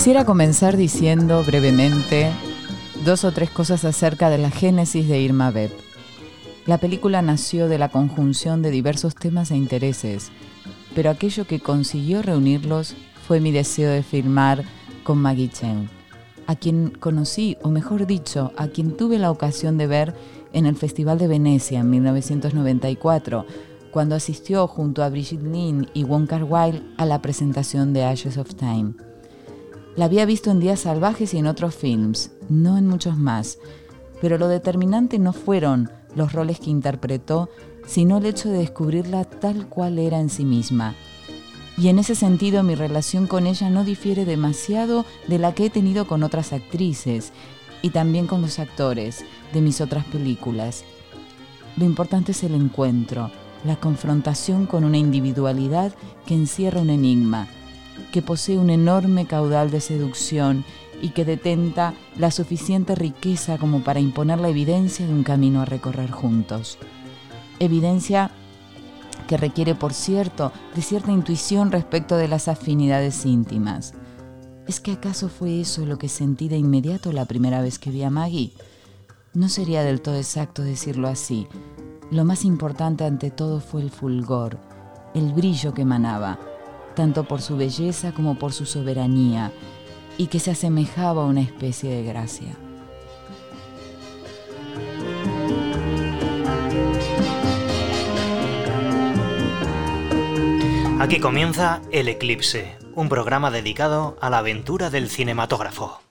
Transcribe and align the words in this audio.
Quisiera 0.00 0.24
comenzar 0.24 0.78
diciendo 0.78 1.44
brevemente 1.44 2.30
dos 3.04 3.22
o 3.24 3.32
tres 3.32 3.50
cosas 3.50 3.84
acerca 3.84 4.30
de 4.30 4.38
la 4.38 4.50
génesis 4.50 5.06
de 5.06 5.20
Irma 5.20 5.50
Beb. 5.50 5.70
La 6.64 6.78
película 6.78 7.20
nació 7.20 7.68
de 7.68 7.76
la 7.76 7.90
conjunción 7.90 8.62
de 8.62 8.70
diversos 8.70 9.14
temas 9.14 9.50
e 9.50 9.56
intereses, 9.56 10.32
pero 10.94 11.10
aquello 11.10 11.46
que 11.46 11.60
consiguió 11.60 12.22
reunirlos 12.22 12.96
fue 13.28 13.40
mi 13.40 13.52
deseo 13.52 13.90
de 13.90 14.02
filmar 14.02 14.64
con 15.04 15.18
Maggie 15.18 15.50
Chen, 15.50 15.90
a 16.46 16.56
quien 16.56 16.92
conocí, 16.98 17.58
o 17.62 17.68
mejor 17.68 18.06
dicho, 18.06 18.52
a 18.56 18.68
quien 18.68 18.96
tuve 18.96 19.18
la 19.18 19.30
ocasión 19.30 19.76
de 19.76 19.86
ver 19.86 20.14
en 20.54 20.64
el 20.64 20.76
Festival 20.76 21.18
de 21.18 21.28
Venecia 21.28 21.80
en 21.80 21.90
1994, 21.90 23.44
cuando 23.90 24.14
asistió 24.14 24.66
junto 24.66 25.02
a 25.02 25.10
Brigitte 25.10 25.44
Lin 25.44 25.90
y 25.92 26.04
Wong 26.04 26.26
Kar 26.26 26.44
Wai 26.44 26.82
a 26.96 27.04
la 27.04 27.20
presentación 27.20 27.92
de 27.92 28.04
Ashes 28.04 28.38
of 28.38 28.54
Time. 28.54 28.94
La 29.96 30.04
había 30.04 30.24
visto 30.24 30.50
en 30.50 30.60
Días 30.60 30.80
Salvajes 30.80 31.34
y 31.34 31.38
en 31.38 31.46
otros 31.48 31.74
films, 31.74 32.30
no 32.48 32.78
en 32.78 32.86
muchos 32.86 33.16
más, 33.16 33.58
pero 34.20 34.38
lo 34.38 34.46
determinante 34.46 35.18
no 35.18 35.32
fueron 35.32 35.90
los 36.14 36.32
roles 36.32 36.60
que 36.60 36.70
interpretó, 36.70 37.48
sino 37.86 38.18
el 38.18 38.26
hecho 38.26 38.48
de 38.48 38.58
descubrirla 38.58 39.24
tal 39.24 39.68
cual 39.68 39.98
era 39.98 40.20
en 40.20 40.30
sí 40.30 40.44
misma. 40.44 40.94
Y 41.76 41.88
en 41.88 41.98
ese 41.98 42.14
sentido 42.14 42.62
mi 42.62 42.76
relación 42.76 43.26
con 43.26 43.46
ella 43.46 43.68
no 43.68 43.84
difiere 43.84 44.24
demasiado 44.24 45.04
de 45.26 45.38
la 45.38 45.54
que 45.54 45.66
he 45.66 45.70
tenido 45.70 46.06
con 46.06 46.22
otras 46.22 46.52
actrices 46.52 47.32
y 47.82 47.90
también 47.90 48.26
con 48.26 48.42
los 48.42 48.58
actores 48.58 49.24
de 49.52 49.60
mis 49.60 49.80
otras 49.80 50.04
películas. 50.04 50.84
Lo 51.76 51.84
importante 51.84 52.32
es 52.32 52.44
el 52.44 52.54
encuentro, 52.54 53.30
la 53.64 53.76
confrontación 53.76 54.66
con 54.66 54.84
una 54.84 54.98
individualidad 54.98 55.92
que 56.26 56.34
encierra 56.34 56.80
un 56.80 56.90
enigma, 56.90 57.48
que 58.12 58.22
posee 58.22 58.58
un 58.58 58.70
enorme 58.70 59.26
caudal 59.26 59.70
de 59.70 59.80
seducción 59.80 60.64
y 61.02 61.10
que 61.10 61.24
detenta 61.24 61.94
la 62.16 62.30
suficiente 62.30 62.94
riqueza 62.94 63.58
como 63.58 63.82
para 63.82 64.00
imponer 64.00 64.38
la 64.38 64.48
evidencia 64.48 65.06
de 65.06 65.12
un 65.12 65.22
camino 65.22 65.62
a 65.62 65.64
recorrer 65.64 66.10
juntos. 66.10 66.78
Evidencia 67.58 68.30
que 69.26 69.36
requiere, 69.36 69.74
por 69.74 69.92
cierto, 69.92 70.52
de 70.74 70.82
cierta 70.82 71.12
intuición 71.12 71.70
respecto 71.70 72.16
de 72.16 72.28
las 72.28 72.48
afinidades 72.48 73.24
íntimas. 73.24 73.94
¿Es 74.66 74.80
que 74.80 74.92
acaso 74.92 75.28
fue 75.28 75.60
eso 75.60 75.86
lo 75.86 75.98
que 75.98 76.08
sentí 76.08 76.48
de 76.48 76.56
inmediato 76.56 77.12
la 77.12 77.24
primera 77.24 77.62
vez 77.62 77.78
que 77.78 77.90
vi 77.90 78.02
a 78.02 78.10
Maggie? 78.10 78.52
No 79.32 79.48
sería 79.48 79.84
del 79.84 80.00
todo 80.00 80.16
exacto 80.16 80.62
decirlo 80.62 81.08
así. 81.08 81.46
Lo 82.10 82.24
más 82.24 82.44
importante 82.44 83.04
ante 83.04 83.30
todo 83.30 83.60
fue 83.60 83.82
el 83.82 83.90
fulgor, 83.90 84.58
el 85.14 85.32
brillo 85.32 85.74
que 85.74 85.82
emanaba, 85.82 86.38
tanto 86.94 87.24
por 87.24 87.40
su 87.40 87.56
belleza 87.56 88.12
como 88.12 88.36
por 88.36 88.52
su 88.52 88.66
soberanía, 88.66 89.52
y 90.18 90.26
que 90.26 90.40
se 90.40 90.50
asemejaba 90.50 91.22
a 91.22 91.26
una 91.26 91.40
especie 91.40 91.90
de 91.90 92.02
gracia. 92.04 92.56
Aquí 101.00 101.18
comienza 101.18 101.80
El 101.90 102.08
Eclipse, 102.08 102.76
un 102.94 103.08
programa 103.08 103.50
dedicado 103.50 104.18
a 104.20 104.28
la 104.28 104.38
aventura 104.38 104.90
del 104.90 105.08
cinematógrafo. 105.08 106.09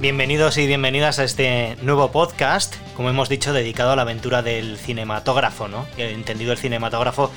Bienvenidos 0.00 0.58
y 0.58 0.66
bienvenidas 0.66 1.18
a 1.18 1.24
este 1.24 1.76
nuevo 1.82 2.10
podcast, 2.10 2.74
como 2.94 3.08
hemos 3.08 3.28
dicho, 3.28 3.52
dedicado 3.52 3.92
a 3.92 3.96
la 3.96 4.02
aventura 4.02 4.42
del 4.42 4.78
cinematógrafo, 4.78 5.68
¿no? 5.68 5.86
He 5.96 6.12
entendido 6.12 6.52
el 6.52 6.58
cinematógrafo 6.58 7.30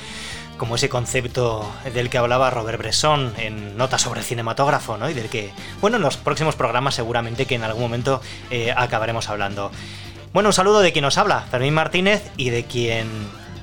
como 0.58 0.76
ese 0.76 0.90
concepto 0.90 1.72
del 1.94 2.10
que 2.10 2.18
hablaba 2.18 2.50
Robert 2.50 2.78
Bresson 2.78 3.34
en 3.38 3.78
Notas 3.78 4.02
sobre 4.02 4.24
cinematógrafo, 4.24 4.98
¿no? 4.98 5.10
Y 5.10 5.14
del 5.14 5.30
que, 5.30 5.52
bueno, 5.80 5.98
en 5.98 6.04
los 6.04 6.18
próximos 6.18 6.56
programas 6.56 6.96
seguramente 6.96 7.46
que 7.46 7.56
en 7.56 7.64
algún 7.64 7.84
momento 7.84 8.22
eh, 8.50 8.74
acabaremos 8.76 9.30
hablando. 9.30 9.72
Bueno, 10.34 10.50
un 10.50 10.54
saludo 10.54 10.82
de 10.82 10.92
quien 10.92 11.04
nos 11.04 11.18
habla, 11.18 11.42
Fermín 11.50 11.74
Martínez, 11.74 12.30
y 12.36 12.50
de 12.50 12.66
quien 12.66 13.08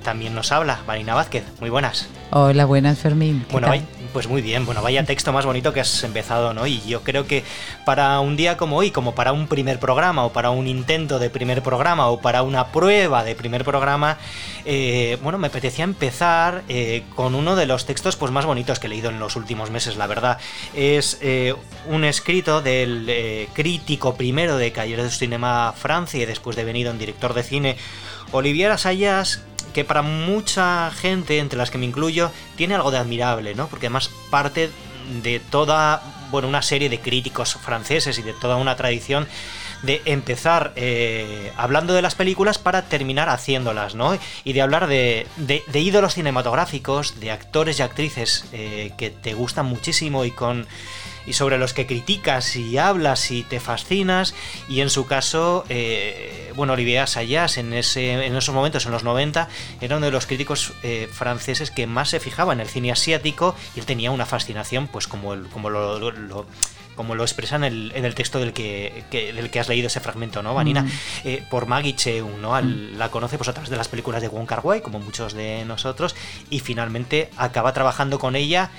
también 0.02 0.34
nos 0.34 0.52
habla, 0.52 0.80
Marina 0.86 1.14
Vázquez. 1.14 1.44
Muy 1.60 1.70
buenas. 1.70 2.08
Hola, 2.30 2.64
buenas, 2.64 2.98
Fermín. 2.98 3.46
Bueno, 3.50 3.72
pues 4.12 4.28
muy 4.28 4.40
bien, 4.40 4.64
bueno, 4.64 4.80
vaya 4.82 5.04
texto 5.04 5.32
más 5.32 5.44
bonito 5.44 5.72
que 5.72 5.80
has 5.80 6.02
empezado, 6.02 6.54
¿no? 6.54 6.66
Y 6.66 6.80
yo 6.86 7.02
creo 7.02 7.26
que 7.26 7.44
para 7.84 8.18
un 8.20 8.34
día 8.34 8.56
como 8.56 8.78
hoy, 8.78 8.90
como 8.90 9.14
para 9.14 9.32
un 9.32 9.46
primer 9.46 9.78
programa, 9.78 10.24
o 10.24 10.32
para 10.32 10.50
un 10.50 10.66
intento 10.66 11.18
de 11.18 11.28
primer 11.30 11.62
programa, 11.62 12.08
o 12.08 12.20
para 12.20 12.42
una 12.42 12.68
prueba 12.72 13.24
de 13.24 13.34
primer 13.34 13.62
programa, 13.62 14.16
eh, 14.64 15.18
bueno, 15.22 15.36
me 15.36 15.48
apetecía 15.48 15.84
empezar 15.84 16.62
eh, 16.68 17.04
con 17.14 17.34
uno 17.34 17.56
de 17.56 17.66
los 17.66 17.84
textos 17.84 18.16
pues, 18.16 18.32
más 18.32 18.46
bonitos 18.46 18.78
que 18.78 18.86
he 18.86 18.90
leído 18.90 19.10
en 19.10 19.20
los 19.20 19.36
últimos 19.36 19.70
meses, 19.70 19.96
la 19.96 20.06
verdad. 20.06 20.38
Es 20.74 21.18
eh, 21.20 21.54
un 21.86 22.04
escrito 22.04 22.62
del 22.62 23.48
crítico 23.52 24.14
primero 24.16 24.56
de 24.56 24.72
Cayer 24.72 25.02
de 25.02 25.10
Cinema 25.10 25.74
Francia 25.76 26.22
y 26.22 26.26
después 26.26 26.56
de 26.56 26.64
venido 26.64 26.90
en 26.90 26.98
director 26.98 27.34
de 27.34 27.42
cine, 27.42 27.76
Olivier 28.32 28.70
Assayas, 28.70 29.42
que 29.76 29.84
para 29.84 30.00
mucha 30.00 30.90
gente, 30.90 31.38
entre 31.38 31.58
las 31.58 31.70
que 31.70 31.76
me 31.76 31.84
incluyo, 31.84 32.30
tiene 32.56 32.74
algo 32.74 32.90
de 32.90 32.96
admirable, 32.96 33.54
¿no? 33.54 33.68
Porque 33.68 33.88
además 33.88 34.08
parte 34.30 34.70
de 35.22 35.38
toda, 35.38 36.00
bueno, 36.30 36.48
una 36.48 36.62
serie 36.62 36.88
de 36.88 36.98
críticos 36.98 37.56
franceses 37.56 38.18
y 38.18 38.22
de 38.22 38.32
toda 38.32 38.56
una 38.56 38.74
tradición 38.74 39.28
de 39.82 40.00
empezar 40.06 40.72
eh, 40.76 41.52
hablando 41.58 41.92
de 41.92 42.00
las 42.00 42.14
películas 42.14 42.56
para 42.56 42.88
terminar 42.88 43.28
haciéndolas, 43.28 43.94
¿no? 43.94 44.18
Y 44.44 44.54
de 44.54 44.62
hablar 44.62 44.86
de, 44.86 45.26
de, 45.36 45.78
ídolos 45.78 46.14
cinematográficos, 46.14 47.20
de 47.20 47.30
actores 47.30 47.78
y 47.78 47.82
actrices 47.82 48.46
eh, 48.54 48.92
que 48.96 49.10
te 49.10 49.34
gustan 49.34 49.66
muchísimo 49.66 50.24
y 50.24 50.30
con 50.30 50.66
y 51.26 51.32
sobre 51.32 51.58
los 51.58 51.74
que 51.74 51.86
criticas 51.86 52.56
y 52.56 52.78
hablas 52.78 53.30
y 53.30 53.42
te 53.42 53.60
fascinas. 53.60 54.34
Y 54.68 54.80
en 54.80 54.90
su 54.90 55.06
caso, 55.06 55.64
eh, 55.68 56.52
bueno, 56.54 56.74
Olivier 56.74 57.00
Assayas 57.00 57.58
en, 57.58 57.72
ese, 57.72 58.26
en 58.26 58.36
esos 58.36 58.54
momentos, 58.54 58.86
en 58.86 58.92
los 58.92 59.04
90, 59.04 59.48
era 59.80 59.96
uno 59.96 60.06
de 60.06 60.12
los 60.12 60.26
críticos 60.26 60.72
eh, 60.82 61.08
franceses 61.12 61.70
que 61.70 61.86
más 61.86 62.10
se 62.10 62.20
fijaba 62.20 62.52
en 62.52 62.60
el 62.60 62.68
cine 62.68 62.92
asiático 62.92 63.54
y 63.74 63.80
él 63.80 63.86
tenía 63.86 64.10
una 64.10 64.26
fascinación, 64.26 64.88
pues 64.88 65.06
como, 65.06 65.34
el, 65.34 65.48
como 65.48 65.70
lo, 65.70 66.46
como 66.96 67.14
lo 67.14 67.22
expresa 67.22 67.56
en 67.56 67.64
el, 67.64 67.92
en 67.94 68.04
el 68.04 68.14
texto 68.14 68.40
del 68.40 68.52
que, 68.52 69.04
del 69.10 69.50
que 69.50 69.60
has 69.60 69.68
leído 69.68 69.86
ese 69.86 70.00
fragmento, 70.00 70.42
¿no, 70.42 70.54
Vanina? 70.54 70.82
Mm. 70.82 70.90
Eh, 71.24 71.44
por 71.48 71.66
Maggie 71.66 71.94
Cheung, 71.94 72.40
¿no? 72.40 72.60
Mm. 72.60 72.96
La 72.96 73.10
conoce 73.10 73.38
pues, 73.38 73.48
a 73.48 73.52
través 73.52 73.70
de 73.70 73.76
las 73.76 73.88
películas 73.88 74.22
de 74.22 74.28
Wong 74.28 74.46
Kar 74.46 74.60
Wai, 74.64 74.80
como 74.80 74.98
muchos 74.98 75.34
de 75.34 75.64
nosotros, 75.64 76.16
y 76.50 76.60
finalmente 76.60 77.30
acaba 77.36 77.72
trabajando 77.72 78.18
con 78.18 78.34
ella 78.34 78.70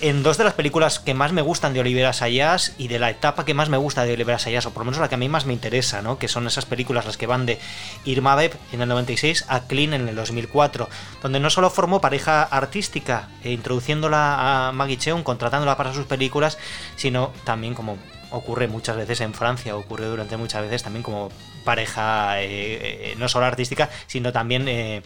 en 0.00 0.22
dos 0.22 0.36
de 0.36 0.44
las 0.44 0.52
películas 0.52 0.98
que 0.98 1.14
más 1.14 1.32
me 1.32 1.40
gustan 1.40 1.72
de 1.72 1.80
Oliver 1.80 2.12
Sayas 2.12 2.74
y 2.76 2.88
de 2.88 2.98
la 2.98 3.08
etapa 3.08 3.46
que 3.46 3.54
más 3.54 3.70
me 3.70 3.78
gusta 3.78 4.04
de 4.04 4.12
Oliver 4.12 4.38
Sayas, 4.38 4.66
o 4.66 4.70
por 4.70 4.80
lo 4.80 4.84
menos 4.84 5.00
la 5.00 5.08
que 5.08 5.14
a 5.14 5.18
mí 5.18 5.30
más 5.30 5.46
me 5.46 5.54
interesa, 5.54 6.02
¿no? 6.02 6.18
que 6.18 6.28
son 6.28 6.46
esas 6.46 6.66
películas 6.66 7.06
las 7.06 7.16
que 7.16 7.26
van 7.26 7.46
de 7.46 7.58
Irma 8.04 8.34
Beb 8.34 8.54
en 8.72 8.82
el 8.82 8.88
96 8.90 9.46
a 9.48 9.60
Clean 9.60 9.94
en 9.94 10.06
el 10.06 10.14
2004, 10.14 10.90
donde 11.22 11.40
no 11.40 11.48
solo 11.48 11.70
formó 11.70 12.02
pareja 12.02 12.42
artística, 12.42 13.30
e 13.42 13.52
introduciéndola 13.52 14.68
a 14.68 14.72
Maggie 14.72 14.98
Cheung, 14.98 15.22
contratándola 15.22 15.78
para 15.78 15.94
sus 15.94 16.04
películas, 16.04 16.58
sino 16.96 17.32
también 17.44 17.63
como 17.72 17.96
ocurre 18.30 18.68
muchas 18.68 18.96
veces 18.96 19.22
en 19.22 19.32
Francia, 19.32 19.74
ocurre 19.76 20.04
durante 20.06 20.36
muchas 20.36 20.60
veces 20.60 20.82
también 20.82 21.02
como 21.02 21.30
pareja 21.64 22.42
eh, 22.42 23.12
eh, 23.12 23.14
no 23.16 23.28
solo 23.28 23.46
artística, 23.46 23.88
sino 24.06 24.32
también 24.32 24.66
eh, 24.68 25.02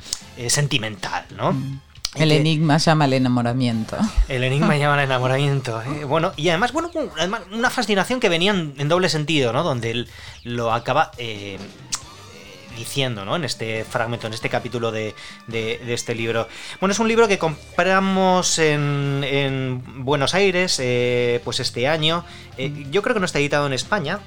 sentimental, 0.48 1.24
¿no? 1.36 1.52
Mm. 1.52 1.80
El 2.14 2.32
enigma 2.32 2.78
llama 2.78 3.04
el 3.04 3.12
enamoramiento. 3.12 3.96
El 4.28 4.42
enigma 4.42 4.76
llama 4.78 4.94
el 4.94 5.04
enamoramiento. 5.04 5.80
¿eh? 5.82 6.04
Bueno, 6.04 6.32
y 6.36 6.48
además, 6.48 6.72
bueno, 6.72 6.90
una 7.52 7.70
fascinación 7.70 8.18
que 8.18 8.28
venía 8.28 8.52
en, 8.52 8.88
doble 8.88 9.08
sentido, 9.08 9.52
¿no? 9.52 9.62
Donde 9.62 9.90
él 9.90 10.08
lo 10.42 10.72
acaba 10.72 11.10
eh, 11.18 11.58
diciendo, 12.78 13.24
¿no? 13.24 13.36
En 13.36 13.44
este 13.44 13.84
fragmento, 13.84 14.26
en 14.26 14.34
este 14.34 14.48
capítulo 14.48 14.90
de, 14.92 15.14
este 15.48 16.14
libro. 16.14 16.48
Bueno, 16.80 16.92
es 16.92 16.98
un 16.98 17.08
libro 17.08 17.28
que 17.28 17.38
compramos 17.38 18.58
en, 18.58 19.82
Buenos 20.04 20.34
Aires, 20.34 20.78
eh, 20.80 21.40
pues 21.44 21.60
este 21.60 21.88
año. 21.88 22.24
yo 22.90 23.02
creo 23.02 23.14
que 23.14 23.20
no 23.20 23.26
está 23.26 23.38
editado 23.38 23.66
en 23.66 23.72
España, 23.72 24.20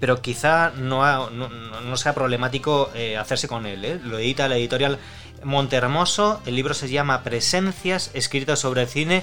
pero 0.00 0.20
quizá 0.20 0.70
no, 0.70 1.30
no, 1.30 1.96
sea 1.96 2.14
problemático 2.14 2.90
hacerse 3.18 3.48
con 3.48 3.66
él. 3.66 4.00
Lo 4.04 4.18
edita 4.18 4.48
la 4.48 4.56
editorial 4.56 4.98
Montermoso. 5.44 6.40
El 6.46 6.56
libro 6.56 6.74
se 6.74 6.88
llama 6.88 7.22
Presencias, 7.22 8.10
escrito 8.14 8.56
sobre 8.56 8.82
el 8.82 8.88
cine 8.88 9.22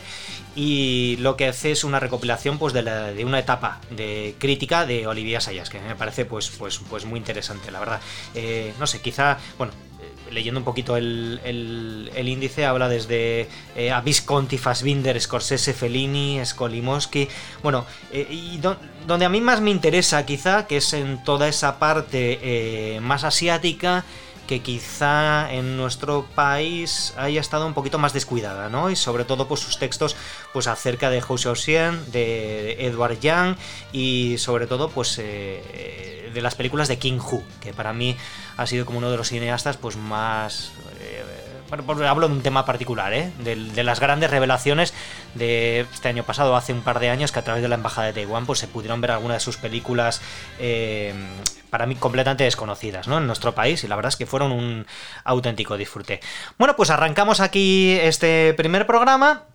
y 0.55 1.17
lo 1.19 1.37
que 1.37 1.47
hace 1.47 1.71
es 1.71 1.83
una 1.83 1.99
recopilación 1.99 2.57
pues, 2.57 2.73
de, 2.73 3.23
una 3.25 3.39
etapa 3.39 3.79
de 3.91 4.35
crítica 4.39 4.85
de 4.85 5.07
Olivia 5.07 5.41
Sayas, 5.41 5.69
que 5.69 5.79
me 5.79 5.95
parece 5.95 6.25
pues, 6.25 6.49
pues, 6.49 6.79
pues 6.89 7.05
muy 7.05 7.19
interesante, 7.19 7.71
la 7.71 7.79
verdad. 7.79 8.01
Eh, 8.35 8.73
no 8.79 8.87
sé, 8.87 9.01
quizá, 9.01 9.37
bueno, 9.57 9.71
leyendo 10.31 10.59
un 10.59 10.63
poquito 10.63 10.97
el, 10.97 12.11
índice, 12.15 12.65
habla 12.65 12.89
desde 12.89 13.47
eh, 13.75 13.91
a 13.91 14.01
Visconti, 14.01 14.57
Fassbinder, 14.57 15.19
Scorsese, 15.19 15.73
Fellini, 15.73 16.41
Skolimowski. 16.43 17.27
Bueno, 17.63 17.85
eh, 18.11 18.27
y 18.29 18.59
donde 19.07 19.25
a 19.25 19.29
mí 19.29 19.41
más 19.41 19.61
me 19.61 19.71
interesa, 19.71 20.25
quizá, 20.25 20.67
que 20.67 20.77
es 20.77 20.93
en 20.93 21.23
toda 21.23 21.47
esa 21.47 21.79
parte 21.79 22.39
eh, 22.41 22.99
más 23.01 23.23
asiática 23.23 24.05
que 24.49 24.63
quizá 24.63 25.53
en 25.53 25.77
nuestro 25.77 26.25
país 26.33 27.13
haya 27.17 27.39
estado 27.39 27.67
un 27.67 27.75
poquito 27.75 27.99
más 27.99 28.13
descuidada, 28.13 28.67
¿no? 28.67 28.89
Y 28.89 28.95
sobre 28.95 29.23
todo 29.23 29.47
pues 29.47 29.59
sus 29.59 29.77
textos 29.77 30.15
pues 30.53 30.65
acerca 30.65 31.11
de 31.11 31.21
Hou 31.21 31.37
Xiaoxian, 31.37 32.11
de 32.11 32.87
Edward 32.87 33.19
Yang 33.19 33.57
y 33.91 34.39
sobre 34.39 34.65
todo 34.65 34.89
pues 34.89 35.17
de 36.33 36.41
las 36.41 36.55
películas 36.55 36.87
de 36.87 36.97
King 36.97 37.19
Hu, 37.19 37.43
que 37.61 37.73
para 37.73 37.93
mí 37.93 38.17
ha 38.57 38.65
sido 38.65 38.85
como 38.85 38.97
uno 38.97 39.11
de 39.11 39.17
los 39.17 39.29
cineastas 39.29 39.77
pues 39.77 39.97
más 39.97 40.71
eh, 40.88 40.88
bueno, 41.69 42.07
hablo 42.07 42.27
de 42.27 42.33
un 42.33 42.41
tema 42.41 42.65
particular, 42.65 43.13
¿eh? 43.13 43.31
de, 43.39 43.83
las 43.83 43.99
grandes 43.99 44.29
revelaciones 44.29 44.93
de 45.35 45.81
este 45.81 46.09
año 46.09 46.23
pasado, 46.23 46.55
hace 46.55 46.73
un 46.73 46.81
par 46.81 46.99
de 46.99 47.09
años, 47.09 47.31
que 47.31 47.39
a 47.39 47.43
través 47.43 47.61
de 47.61 47.69
la 47.69 47.75
Embajada 47.75 48.07
de 48.07 48.13
Taiwán 48.13 48.45
pues, 48.45 48.59
se 48.59 48.67
pudieron 48.67 49.01
ver 49.01 49.11
algunas 49.11 49.37
de 49.37 49.41
sus 49.41 49.57
películas 49.57 50.21
eh, 50.59 51.13
para 51.69 51.85
mí 51.85 51.95
completamente 51.95 52.43
desconocidas 52.43 53.07
¿no? 53.07 53.17
en 53.19 53.27
nuestro 53.27 53.53
país 53.53 53.83
y 53.83 53.87
la 53.87 53.95
verdad 53.95 54.09
es 54.09 54.15
que 54.15 54.25
fueron 54.25 54.51
un 54.51 54.85
auténtico 55.23 55.77
disfrute. 55.77 56.19
Bueno, 56.57 56.75
pues 56.75 56.89
arrancamos 56.89 57.39
aquí 57.39 57.97
este 58.01 58.53
primer 58.55 58.87
programa 58.87 59.45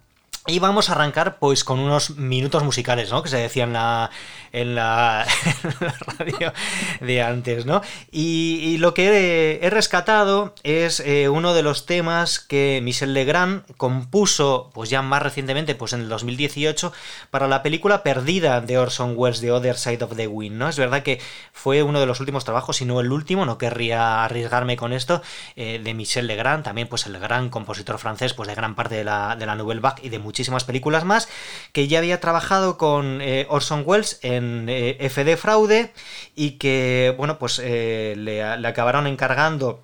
y 0.47 0.59
vamos 0.59 0.91
a 0.91 0.93
arrancar 0.93 1.39
pues 1.39 1.65
con 1.65 1.79
unos 1.79 2.17
minutos 2.19 2.63
musicales, 2.63 3.11
¿no? 3.11 3.23
Que 3.23 3.31
se 3.31 3.39
decía 3.39 3.65
en 3.65 3.73
la, 3.73 4.11
en 4.53 4.75
la, 4.75 5.27
radio 6.19 6.53
de 7.01 7.23
antes, 7.23 7.65
¿no? 7.65 7.81
Y, 8.11 8.77
lo 8.79 8.93
que 8.93 9.59
he, 9.63 9.71
rescatado 9.71 10.55
es 10.63 11.01
eh, 11.01 11.31
uno 11.31 11.55
de 11.55 11.63
los 11.63 11.87
temas 11.87 12.41
que 12.41 12.81
Michel 12.83 13.15
Legrand 13.15 13.65
compuso, 13.79 14.71
pues 14.75 14.91
ya 14.91 15.01
más 15.01 15.23
recientemente, 15.23 15.75
pues 15.75 15.95
en 15.95 16.01
el 16.01 16.09
2018, 16.11 16.93
para 17.31 17.49
la 17.49 17.63
película 17.63 18.03
Perdida 18.03 18.61
de 18.61 18.77
Orson 18.77 19.15
Welles, 19.17 19.41
The 19.41 19.51
Other 19.51 19.79
Side 19.79 20.05
of 20.05 20.15
the 20.15 20.27
Wind, 20.27 20.57
¿no? 20.57 20.69
Es 20.69 20.77
verdad 20.77 21.03
que 21.03 21.21
fue 21.53 21.83
uno 21.83 22.01
de 22.01 22.07
los 22.07 22.21
últimos 22.21 22.45
trabajos, 22.45 22.77
si 22.77 22.85
no 22.85 23.01
el 23.01 23.13
último, 23.13 23.47
no 23.47 23.57
querría 23.57 24.25
arriesgarme 24.25 24.77
con 24.77 24.93
esto, 24.93 25.23
eh, 25.57 25.81
de 25.83 25.95
Michel 25.95 26.27
Legrand, 26.27 26.65
también 26.65 26.89
pues 26.89 27.07
el 27.07 27.19
gran 27.19 27.49
compositor 27.49 27.99
francés, 27.99 28.35
pues 28.35 28.47
de 28.47 28.55
gran 28.55 28.75
parte 28.75 28.97
de 28.97 29.05
la, 29.05 29.37
de 29.37 29.47
la 29.47 29.55
Nouvelle 29.55 29.81
Vague 29.81 30.03
y 30.05 30.11
de 30.11 30.19
muchísimas 30.35 30.65
películas 30.65 31.05
más, 31.05 31.29
que 31.71 31.87
ya 31.87 31.99
había 31.99 32.19
trabajado 32.19 32.77
con 32.77 33.21
eh, 33.21 33.47
Orson 33.49 33.85
Welles 33.87 34.19
en 34.23 34.67
eh, 34.69 34.97
FD 35.09 35.37
Fraude 35.37 35.93
y 36.35 36.59
que, 36.59 37.15
bueno, 37.17 37.39
pues 37.39 37.61
eh, 37.63 38.15
le, 38.17 38.43
acabaron 38.43 39.07
encargando 39.07 39.81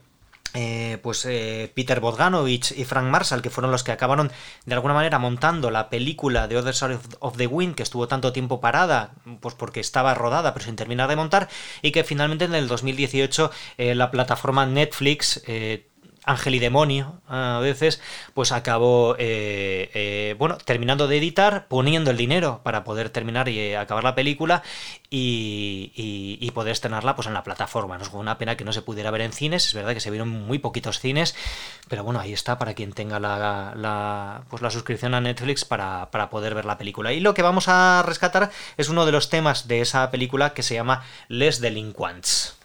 pues 1.02 1.28
Peter 1.76 2.00
Bogdanovich 2.00 2.72
y 2.76 2.84
Frank 2.84 3.04
Marshall, 3.04 3.40
que 3.40 3.50
fueron 3.50 3.70
los 3.70 3.84
que 3.84 3.92
acabaron 3.92 4.32
de 4.66 4.74
alguna 4.74 4.94
manera 4.94 5.20
montando 5.20 5.70
la 5.70 5.88
película 5.88 6.48
de 6.48 6.56
Other 6.56 6.74
Side 6.74 6.98
of 7.20 7.36
the 7.36 7.46
Wind, 7.46 7.76
que 7.76 7.84
estuvo 7.84 8.08
tanto 8.08 8.32
tiempo 8.32 8.60
parada, 8.60 9.12
pues 9.38 9.54
porque 9.54 9.78
estaba 9.78 10.12
rodada 10.14 10.52
pero 10.52 10.66
sin 10.66 10.74
terminar 10.74 11.08
de 11.08 11.14
montar, 11.14 11.48
y 11.82 11.92
que 11.92 12.02
finalmente 12.02 12.46
en 12.46 12.56
el 12.56 12.66
2018 12.66 13.52
la 13.78 14.10
plataforma 14.10 14.66
Netflix 14.66 15.40
ángel 16.24 16.54
y 16.54 16.58
demonio 16.58 17.20
a 17.28 17.58
veces, 17.60 18.00
pues 18.34 18.52
acabó, 18.52 19.16
eh, 19.18 19.90
eh, 19.94 20.34
bueno, 20.38 20.58
terminando 20.58 21.08
de 21.08 21.18
editar, 21.18 21.66
poniendo 21.68 22.10
el 22.10 22.16
dinero 22.16 22.60
para 22.62 22.84
poder 22.84 23.10
terminar 23.10 23.48
y 23.48 23.58
eh, 23.58 23.76
acabar 23.76 24.04
la 24.04 24.14
película 24.14 24.62
y, 25.08 26.50
poder 26.50 26.72
estrenarla 26.72 27.14
pues 27.14 27.28
en 27.28 27.32
la 27.32 27.44
plataforma. 27.44 27.96
Nos 27.96 28.08
fue 28.08 28.18
una 28.18 28.36
pena 28.36 28.56
que 28.56 28.64
no 28.64 28.72
se 28.72 28.82
pudiera 28.82 29.10
ver 29.12 29.20
en 29.20 29.32
cines, 29.32 29.66
es 29.66 29.72
verdad 29.72 29.94
que 29.94 30.00
se 30.00 30.10
vieron 30.10 30.28
muy 30.28 30.58
poquitos 30.58 30.98
cines, 30.98 31.36
pero 31.88 32.02
bueno, 32.02 32.18
ahí 32.18 32.32
está 32.32 32.58
para 32.58 32.74
quien 32.74 32.92
tenga 32.92 33.20
la, 33.20 34.42
pues 34.50 34.60
la 34.60 34.70
suscripción 34.70 35.14
a 35.14 35.20
Netflix 35.20 35.64
para, 35.64 36.10
para 36.10 36.28
poder 36.28 36.54
ver 36.54 36.64
la 36.64 36.76
película. 36.76 37.12
Y 37.12 37.20
lo 37.20 37.32
que 37.34 37.42
vamos 37.42 37.68
a 37.68 38.02
rescatar 38.04 38.50
es 38.76 38.88
uno 38.88 39.06
de 39.06 39.12
los 39.12 39.30
temas 39.30 39.68
de 39.68 39.80
esa 39.80 40.10
película 40.10 40.52
que 40.52 40.64
se 40.64 40.74
llama 40.74 41.04
Les 41.28 41.60
Delinquents. 41.60 42.59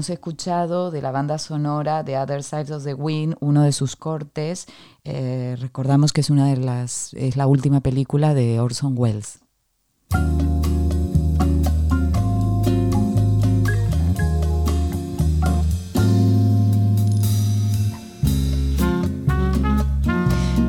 Hemos 0.00 0.08
escuchado 0.08 0.90
de 0.90 1.02
la 1.02 1.10
banda 1.10 1.36
sonora 1.36 2.02
de 2.02 2.16
Other 2.16 2.42
Sides 2.42 2.70
of 2.70 2.84
the 2.84 2.94
Wind, 2.94 3.36
uno 3.40 3.64
de 3.64 3.72
sus 3.72 3.96
cortes. 3.96 4.64
Eh, 5.04 5.58
recordamos 5.60 6.14
que 6.14 6.22
es 6.22 6.30
una 6.30 6.46
de 6.46 6.56
las, 6.56 7.12
es 7.12 7.36
la 7.36 7.46
última 7.46 7.82
película 7.82 8.32
de 8.32 8.60
Orson 8.60 8.94
Welles. 8.96 9.40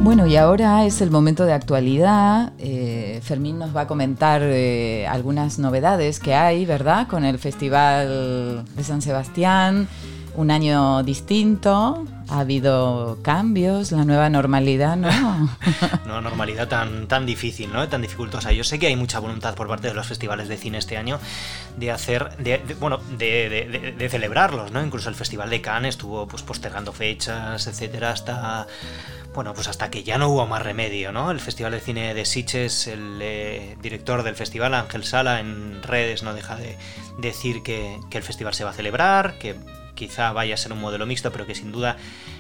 Bueno, 0.04 0.28
y 0.28 0.36
ahora 0.36 0.84
es 0.84 1.00
el 1.00 1.10
momento 1.10 1.46
de 1.46 1.54
actualidad. 1.54 2.52
Eh, 2.58 2.81
Fermín 3.22 3.60
nos 3.60 3.76
va 3.76 3.82
a 3.82 3.88
comentar 3.88 4.42
eh, 4.44 5.08
algunas 5.08 5.60
novedades 5.60 6.20
que 6.20 6.34
hay, 6.34 6.66
¿verdad? 6.66 7.08
Con 7.08 7.24
el 7.24 7.40
Festival 7.40 8.66
de 8.76 8.84
San 8.84 9.02
Sebastián, 9.02 9.88
un 10.36 10.50
año 10.50 11.04
distinto, 11.04 12.06
ha 12.30 12.40
habido 12.40 13.20
cambios, 13.22 13.92
la 13.92 14.06
nueva 14.06 14.30
normalidad, 14.30 14.96
¿no? 14.96 15.10
nueva 16.06 16.22
normalidad 16.22 16.68
tan, 16.68 17.08
tan 17.08 17.26
difícil, 17.26 17.72
¿no? 17.74 17.88
Tan 17.90 18.02
dificultosa. 18.02 18.52
Yo 18.54 18.64
sé 18.64 18.80
que 18.80 18.88
hay 18.88 18.96
mucha 18.96 19.20
voluntad 19.20 19.54
por 19.56 19.68
parte 19.68 19.90
de 19.90 19.94
los 19.94 20.08
festivales 20.08 20.48
de 20.48 20.58
cine 20.58 20.78
este 20.78 20.98
año 20.98 21.20
de 21.78 21.92
hacer, 21.92 22.38
de, 22.38 22.62
bueno, 22.80 23.00
de, 23.18 23.94
de, 23.98 24.10
celebrarlos, 24.10 24.72
¿no? 24.72 24.84
Incluso 24.84 25.10
el 25.10 25.16
Festival 25.16 25.50
de 25.50 25.62
Cannes 25.62 25.96
estuvo 25.96 26.28
pues, 26.28 26.44
postergando 26.44 26.94
fechas, 26.94 27.68
etcétera, 27.68 28.12
hasta 28.12 28.68
bueno, 29.34 29.54
pues 29.54 29.68
hasta 29.68 29.90
que 29.90 30.04
ya 30.04 30.18
no 30.18 30.30
hubo 30.30 30.46
más 30.46 30.62
remedio, 30.62 31.12
¿no? 31.12 31.32
El 31.32 31.40
Festival 31.40 31.72
de 31.72 31.80
Cine 31.80 32.14
de 32.14 32.26
Sitges, 32.26 32.88
el 32.88 33.20
eh, 33.22 33.78
director 33.82 34.24
del 34.24 34.36
festival, 34.36 34.74
Ángel 34.74 35.06
Sala, 35.06 35.40
en 35.40 35.82
redes 35.84 36.22
no 36.22 36.34
deja 36.34 36.58
de 36.58 36.78
decir 37.20 37.64
que, 37.64 37.98
el 38.12 38.24
festival 38.24 38.54
se 38.54 38.66
va 38.66 38.72
a 38.72 38.74
celebrar, 38.74 39.38
que 39.40 39.56
quizá 39.96 40.34
vaya 40.34 40.56
a 40.56 40.58
ser 40.58 40.74
un 40.74 40.82
modelo 40.82 41.06
mixto, 41.06 41.32
pero 41.32 41.48
que 41.48 41.56
sin 41.56 41.72
duda 41.72 41.96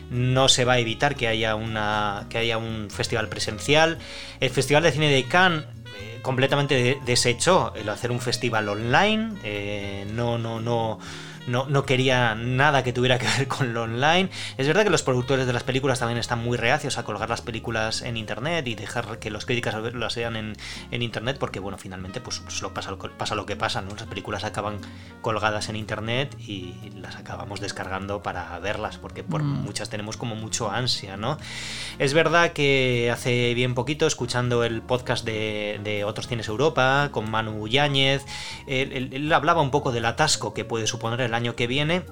no 0.09 0.49
se 0.49 0.65
va 0.65 0.73
a 0.73 0.79
evitar 0.79 1.15
que 1.15 1.29
haya, 1.29 1.55
una, 1.55 2.25
que 2.29 2.37
haya 2.37 2.57
un 2.57 2.89
festival 2.89 3.29
presencial. 3.29 3.97
El 4.41 4.49
Festival 4.49 4.83
de 4.83 4.91
Cine 4.91 5.09
de 5.09 5.23
Cannes 5.25 5.63
eh, 5.97 6.19
completamente 6.21 6.99
desechó 7.05 7.73
el 7.75 7.87
hacer 7.87 8.11
un 8.11 8.19
festival 8.19 8.67
online, 8.67 9.35
eh, 9.45 10.05
no, 10.11 10.37
no, 10.37 10.59
no 10.59 10.99
no, 11.47 11.65
no 11.67 11.85
quería 11.85 12.35
nada 12.35 12.83
que 12.83 12.93
tuviera 12.93 13.17
que 13.17 13.27
ver 13.37 13.47
con 13.47 13.73
lo 13.73 13.83
online. 13.83 14.29
Es 14.57 14.67
verdad 14.67 14.83
que 14.83 14.89
los 14.89 15.03
productores 15.03 15.47
de 15.47 15.53
las 15.53 15.63
películas 15.63 15.99
también 15.99 16.17
están 16.17 16.39
muy 16.39 16.57
reacios 16.57 16.97
a 16.97 17.03
colgar 17.03 17.29
las 17.29 17.41
películas 17.41 18.01
en 18.01 18.17
internet 18.17 18.67
y 18.67 18.75
dejar 18.75 19.19
que 19.19 19.31
los 19.31 19.45
críticas 19.45 19.75
las 19.93 20.15
vean 20.15 20.35
en, 20.35 20.53
en 20.91 21.01
internet 21.01 21.37
porque, 21.39 21.59
bueno, 21.59 21.77
finalmente 21.77 22.21
pues, 22.21 22.39
pues 22.39 22.61
lo 22.61 22.73
pasa, 22.73 22.95
pasa 23.17 23.35
lo 23.35 23.45
que 23.45 23.55
pasa, 23.55 23.81
¿no? 23.81 23.95
Las 23.95 24.07
películas 24.07 24.43
acaban 24.43 24.77
colgadas 25.21 25.69
en 25.69 25.75
internet 25.75 26.35
y 26.39 26.73
las 26.95 27.15
acabamos 27.15 27.59
descargando 27.59 28.21
para 28.21 28.57
verlas 28.59 28.97
porque 28.97 29.23
por 29.23 29.43
mm. 29.43 29.63
muchas 29.63 29.89
tenemos 29.89 30.17
como 30.17 30.35
mucho 30.35 30.71
ansia, 30.71 31.17
¿no? 31.17 31.37
Es 31.99 32.13
verdad 32.13 32.53
que 32.53 33.09
hace 33.11 33.53
bien 33.53 33.73
poquito, 33.73 34.07
escuchando 34.07 34.63
el 34.63 34.81
podcast 34.81 35.25
de, 35.25 35.79
de 35.83 36.03
Otros 36.03 36.27
Cines 36.27 36.47
Europa 36.47 37.09
con 37.11 37.29
Manu 37.29 37.67
Yáñez, 37.67 38.25
él, 38.67 39.09
él 39.11 39.33
hablaba 39.33 39.61
un 39.61 39.71
poco 39.71 39.91
del 39.91 40.05
atasco 40.05 40.53
que 40.53 40.65
puede 40.65 40.87
suponer 40.87 41.21
el 41.21 41.30
el 41.31 41.35
año 41.35 41.55
que 41.55 41.65
viene, 41.65 42.03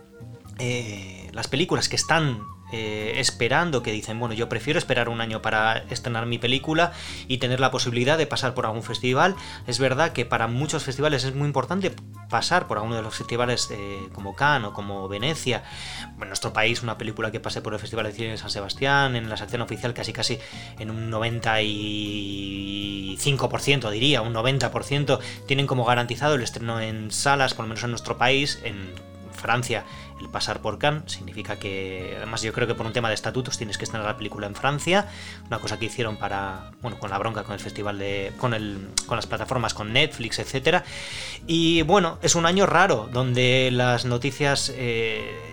eh, 0.59 1.29
las 1.33 1.49
películas 1.49 1.89
que 1.89 1.97
están 1.97 2.39
eh, 2.71 3.15
esperando, 3.17 3.81
que 3.81 3.91
dicen, 3.91 4.19
bueno, 4.19 4.35
yo 4.35 4.47
prefiero 4.47 4.77
esperar 4.77 5.09
un 5.09 5.21
año 5.21 5.41
para 5.41 5.85
estrenar 5.89 6.27
mi 6.27 6.37
película 6.37 6.91
y 7.27 7.39
tener 7.39 7.59
la 7.59 7.71
posibilidad 7.71 8.15
de 8.15 8.27
pasar 8.27 8.53
por 8.53 8.67
algún 8.67 8.83
festival. 8.83 9.35
Es 9.65 9.79
verdad 9.79 10.13
que 10.13 10.23
para 10.23 10.45
muchos 10.47 10.83
festivales 10.83 11.23
es 11.23 11.33
muy 11.33 11.47
importante 11.47 11.91
pasar 12.29 12.67
por 12.67 12.77
alguno 12.77 12.95
de 12.95 13.01
los 13.01 13.15
festivales 13.15 13.69
eh, 13.71 14.07
como 14.13 14.35
Cannes 14.35 14.69
o 14.69 14.73
como 14.73 15.07
Venecia. 15.07 15.63
En 16.21 16.27
nuestro 16.27 16.53
país, 16.53 16.83
una 16.83 16.99
película 16.99 17.31
que 17.31 17.39
pase 17.39 17.63
por 17.63 17.73
el 17.73 17.79
Festival 17.79 18.05
de 18.05 18.11
Cine 18.11 18.29
de 18.29 18.37
San 18.37 18.51
Sebastián, 18.51 19.15
en 19.15 19.29
la 19.29 19.37
sección 19.37 19.63
oficial 19.63 19.95
casi 19.95 20.13
casi 20.13 20.37
en 20.77 20.91
un 20.91 21.11
95% 21.11 23.89
diría, 23.89 24.21
un 24.21 24.35
90% 24.35 25.19
tienen 25.47 25.65
como 25.65 25.85
garantizado 25.85 26.35
el 26.35 26.43
estreno 26.43 26.79
en 26.79 27.09
salas, 27.09 27.55
por 27.55 27.65
lo 27.65 27.69
menos 27.69 27.83
en 27.83 27.89
nuestro 27.89 28.19
país, 28.19 28.59
en 28.63 29.08
Francia 29.39 29.83
el 30.19 30.29
pasar 30.29 30.61
por 30.61 30.77
Cannes 30.77 31.11
significa 31.11 31.57
que, 31.57 32.13
además 32.17 32.41
yo 32.41 32.53
creo 32.53 32.67
que 32.67 32.75
por 32.75 32.85
un 32.85 32.93
tema 32.93 33.07
de 33.07 33.15
estatutos 33.15 33.57
tienes 33.57 33.77
que 33.77 33.85
estrenar 33.85 34.07
la 34.07 34.17
película 34.17 34.47
en 34.47 34.55
Francia, 34.55 35.07
una 35.47 35.59
cosa 35.59 35.79
que 35.79 35.85
hicieron 35.85 36.17
para, 36.17 36.71
bueno, 36.81 36.99
con 36.99 37.09
la 37.09 37.17
bronca 37.17 37.43
con 37.43 37.53
el 37.53 37.59
festival 37.59 37.97
de, 37.97 38.33
con, 38.37 38.53
el, 38.53 38.89
con 39.05 39.15
las 39.15 39.27
plataformas, 39.27 39.73
con 39.73 39.93
Netflix, 39.93 40.39
etcétera. 40.39 40.83
Y 41.47 41.81
bueno, 41.83 42.19
es 42.21 42.35
un 42.35 42.45
año 42.45 42.65
raro 42.65 43.09
donde 43.11 43.69
las 43.71 44.05
noticias... 44.05 44.71
Eh, 44.75 45.49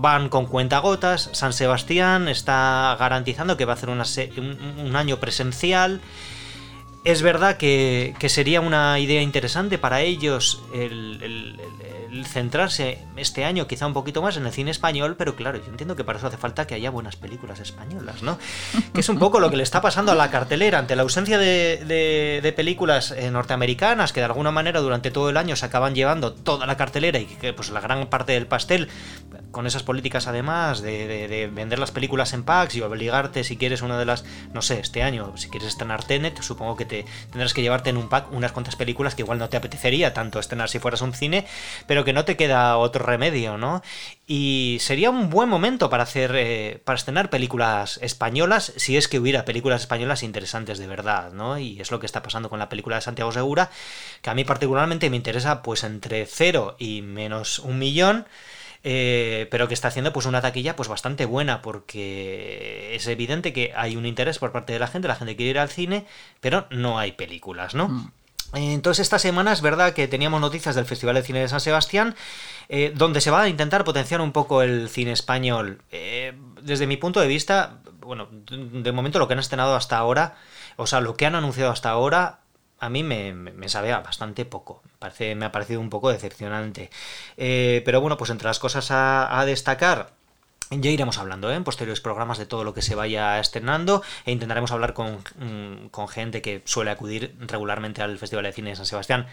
van 0.00 0.28
con 0.28 0.46
cuentagotas. 0.46 1.28
San 1.32 1.52
Sebastián 1.52 2.28
está 2.28 2.96
garantizando 2.98 3.56
que 3.56 3.64
va 3.64 3.72
a 3.72 3.76
hacer 3.76 3.90
un, 3.90 4.96
año 4.96 5.18
presencial. 5.18 6.00
Es 7.08 7.22
verdad 7.22 7.56
que, 7.56 8.14
sería 8.28 8.60
una 8.60 8.98
idea 8.98 9.22
interesante 9.22 9.78
para 9.78 10.02
ellos 10.02 10.60
el, 10.74 11.58
centrarse 12.26 12.98
este 13.16 13.44
año 13.44 13.66
quizá 13.66 13.86
un 13.86 13.94
poquito 13.94 14.20
más 14.20 14.36
en 14.36 14.44
el 14.44 14.52
cine 14.52 14.70
español, 14.70 15.14
pero 15.16 15.34
claro, 15.34 15.56
yo 15.58 15.70
entiendo 15.70 15.96
que 15.96 16.04
para 16.04 16.18
eso 16.18 16.26
hace 16.26 16.36
falta 16.36 16.66
que 16.66 16.74
haya 16.74 16.90
buenas 16.90 17.16
películas 17.16 17.60
españolas, 17.60 18.22
¿no? 18.22 18.38
Que 18.92 19.00
es 19.00 19.08
un 19.08 19.18
poco 19.18 19.40
lo 19.40 19.48
que 19.48 19.56
le 19.56 19.62
está 19.62 19.80
pasando 19.80 20.12
a 20.12 20.14
la 20.14 20.30
cartelera 20.30 20.80
ante 20.80 20.96
la 20.96 21.02
ausencia 21.02 21.38
de, 21.38 22.52
películas 22.54 23.12
eh, 23.12 23.30
norteamericanas 23.30 24.12
que 24.12 24.20
de 24.20 24.26
alguna 24.26 24.50
manera 24.50 24.80
durante 24.80 25.10
todo 25.10 25.30
el 25.30 25.38
año 25.38 25.56
se 25.56 25.64
acaban 25.64 25.94
llevando 25.94 26.34
toda 26.34 26.66
la 26.66 26.76
cartelera 26.76 27.18
y 27.20 27.24
que 27.24 27.54
pues 27.54 27.70
la 27.70 27.80
gran 27.80 28.06
parte 28.08 28.32
del 28.32 28.46
pastel 28.46 28.88
con 29.50 29.66
esas 29.66 29.82
políticas 29.82 30.26
además 30.26 30.82
de, 30.82 31.50
vender 31.52 31.78
las 31.78 31.90
películas 31.90 32.32
en 32.32 32.42
packs 32.42 32.74
y 32.76 32.82
obligarte 32.82 33.44
si 33.44 33.56
quieres 33.56 33.82
una 33.82 33.98
de 33.98 34.04
las, 34.04 34.24
no 34.52 34.62
sé, 34.62 34.80
este 34.80 35.02
año, 35.02 35.36
si 35.36 35.48
quieres 35.48 35.68
estrenar 35.68 36.04
Tenet, 36.04 36.40
supongo 36.42 36.76
que 36.76 36.84
te 36.84 36.97
tendrás 37.30 37.54
que 37.54 37.62
llevarte 37.62 37.90
en 37.90 37.96
un 37.96 38.08
pack 38.08 38.32
unas 38.32 38.52
cuantas 38.52 38.76
películas 38.76 39.14
que 39.14 39.22
igual 39.22 39.38
no 39.38 39.48
te 39.48 39.56
apetecería 39.56 40.14
tanto 40.14 40.38
estrenar 40.38 40.68
si 40.68 40.78
fueras 40.78 41.00
un 41.00 41.12
cine, 41.12 41.46
pero 41.86 42.04
que 42.04 42.12
no 42.12 42.24
te 42.24 42.36
queda 42.36 42.76
otro 42.76 43.04
remedio, 43.04 43.58
¿no? 43.58 43.82
Y 44.26 44.78
sería 44.80 45.10
un 45.10 45.30
buen 45.30 45.48
momento 45.48 45.88
para 45.90 46.02
hacer, 46.02 46.32
eh, 46.36 46.80
para 46.84 46.98
estrenar 46.98 47.30
películas 47.30 47.98
españolas, 48.02 48.72
si 48.76 48.96
es 48.96 49.08
que 49.08 49.18
hubiera 49.18 49.44
películas 49.44 49.82
españolas 49.82 50.22
interesantes 50.22 50.78
de 50.78 50.86
verdad, 50.86 51.32
¿no? 51.32 51.58
Y 51.58 51.80
es 51.80 51.90
lo 51.90 52.00
que 52.00 52.06
está 52.06 52.22
pasando 52.22 52.50
con 52.50 52.58
la 52.58 52.68
película 52.68 52.96
de 52.96 53.02
Santiago 53.02 53.32
Segura, 53.32 53.70
que 54.22 54.30
a 54.30 54.34
mí 54.34 54.44
particularmente 54.44 55.10
me 55.10 55.16
interesa 55.16 55.62
pues 55.62 55.84
entre 55.84 56.26
cero 56.26 56.76
y 56.78 57.02
menos 57.02 57.58
un 57.58 57.78
millón. 57.78 58.26
Eh, 58.84 59.48
pero 59.50 59.66
que 59.66 59.74
está 59.74 59.88
haciendo 59.88 60.12
pues 60.12 60.26
una 60.26 60.40
taquilla 60.40 60.76
pues 60.76 60.88
bastante 60.88 61.24
buena 61.24 61.62
porque 61.62 62.94
es 62.94 63.06
evidente 63.08 63.52
que 63.52 63.72
hay 63.76 63.96
un 63.96 64.06
interés 64.06 64.38
por 64.38 64.52
parte 64.52 64.72
de 64.72 64.78
la 64.78 64.86
gente, 64.86 65.08
la 65.08 65.16
gente 65.16 65.34
quiere 65.34 65.50
ir 65.50 65.58
al 65.58 65.68
cine, 65.68 66.06
pero 66.40 66.66
no 66.70 66.98
hay 66.98 67.12
películas, 67.12 67.74
¿no? 67.74 67.88
Mm. 67.88 68.12
Entonces 68.54 69.02
esta 69.02 69.18
semana 69.18 69.52
es 69.52 69.60
verdad 69.60 69.92
que 69.92 70.08
teníamos 70.08 70.40
noticias 70.40 70.74
del 70.74 70.86
Festival 70.86 71.16
de 71.16 71.22
Cine 71.22 71.40
de 71.40 71.48
San 71.48 71.60
Sebastián, 71.60 72.14
eh, 72.68 72.92
donde 72.94 73.20
se 73.20 73.30
va 73.30 73.42
a 73.42 73.48
intentar 73.48 73.84
potenciar 73.84 74.20
un 74.20 74.32
poco 74.32 74.62
el 74.62 74.88
cine 74.88 75.12
español. 75.12 75.82
Eh, 75.90 76.32
desde 76.62 76.86
mi 76.86 76.96
punto 76.96 77.20
de 77.20 77.26
vista, 77.26 77.80
bueno, 78.00 78.28
de 78.30 78.92
momento 78.92 79.18
lo 79.18 79.28
que 79.28 79.34
han 79.34 79.40
estrenado 79.40 79.74
hasta 79.76 79.98
ahora, 79.98 80.36
o 80.76 80.86
sea, 80.86 81.00
lo 81.00 81.14
que 81.14 81.26
han 81.26 81.34
anunciado 81.34 81.70
hasta 81.70 81.90
ahora, 81.90 82.38
a 82.80 82.88
mí 82.88 83.02
me, 83.02 83.34
me, 83.34 83.68
sabe 83.68 83.92
bastante 83.92 84.46
poco. 84.46 84.82
Parece, 84.98 85.34
me 85.34 85.46
ha 85.46 85.52
parecido 85.52 85.80
un 85.80 85.90
poco 85.90 86.10
decepcionante. 86.10 86.90
Eh, 87.36 87.82
pero 87.84 88.00
bueno, 88.00 88.16
pues 88.16 88.30
entre 88.30 88.46
las 88.48 88.58
cosas 88.58 88.88
a, 88.90 89.42
destacar. 89.46 90.12
Ya 90.70 90.90
iremos 90.90 91.16
hablando 91.16 91.50
¿eh? 91.50 91.54
en 91.54 91.64
posteriores 91.64 92.00
programas 92.00 92.36
de 92.36 92.44
todo 92.44 92.62
lo 92.62 92.74
que 92.74 92.82
se 92.82 92.94
vaya 92.94 93.40
estrenando 93.40 94.02
e 94.26 94.32
intentaremos 94.32 94.70
hablar 94.70 94.92
con, 94.92 95.24
mm, 95.38 95.88
con 95.90 96.08
gente 96.08 96.42
que 96.42 96.60
suele 96.66 96.90
acudir 96.90 97.34
regularmente 97.40 98.02
al 98.02 98.18
Festival 98.18 98.44
de 98.44 98.52
Cine 98.52 98.70
de 98.70 98.76
San 98.76 98.84
Sebastián 98.84 99.26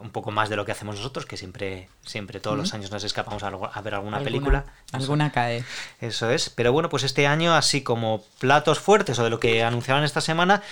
un 0.00 0.10
poco 0.10 0.30
más 0.30 0.48
de 0.48 0.56
lo 0.56 0.64
que 0.64 0.72
hacemos 0.72 0.96
nosotros, 0.96 1.26
que 1.26 1.36
siempre, 1.36 1.88
siempre 2.04 2.40
todos 2.40 2.56
los 2.56 2.72
años 2.74 2.90
nos 2.90 3.04
escapamos 3.04 3.42
a, 3.42 3.50
ver 3.82 3.94
alguna, 3.94 4.20
película. 4.20 4.64
Alguna 4.92 5.30
cae. 5.30 5.64
Eso 6.00 6.30
es. 6.30 6.48
Pero 6.50 6.72
bueno, 6.72 6.88
pues 6.88 7.04
este 7.04 7.26
año, 7.26 7.54
así 7.54 7.82
como 7.82 8.24
platos 8.38 8.78
fuertes 8.78 9.18
o 9.18 9.24
de 9.24 9.30
lo 9.30 9.38
que 9.38 9.62
anunciaban 9.62 10.02
esta 10.02 10.20
semana, 10.20 10.62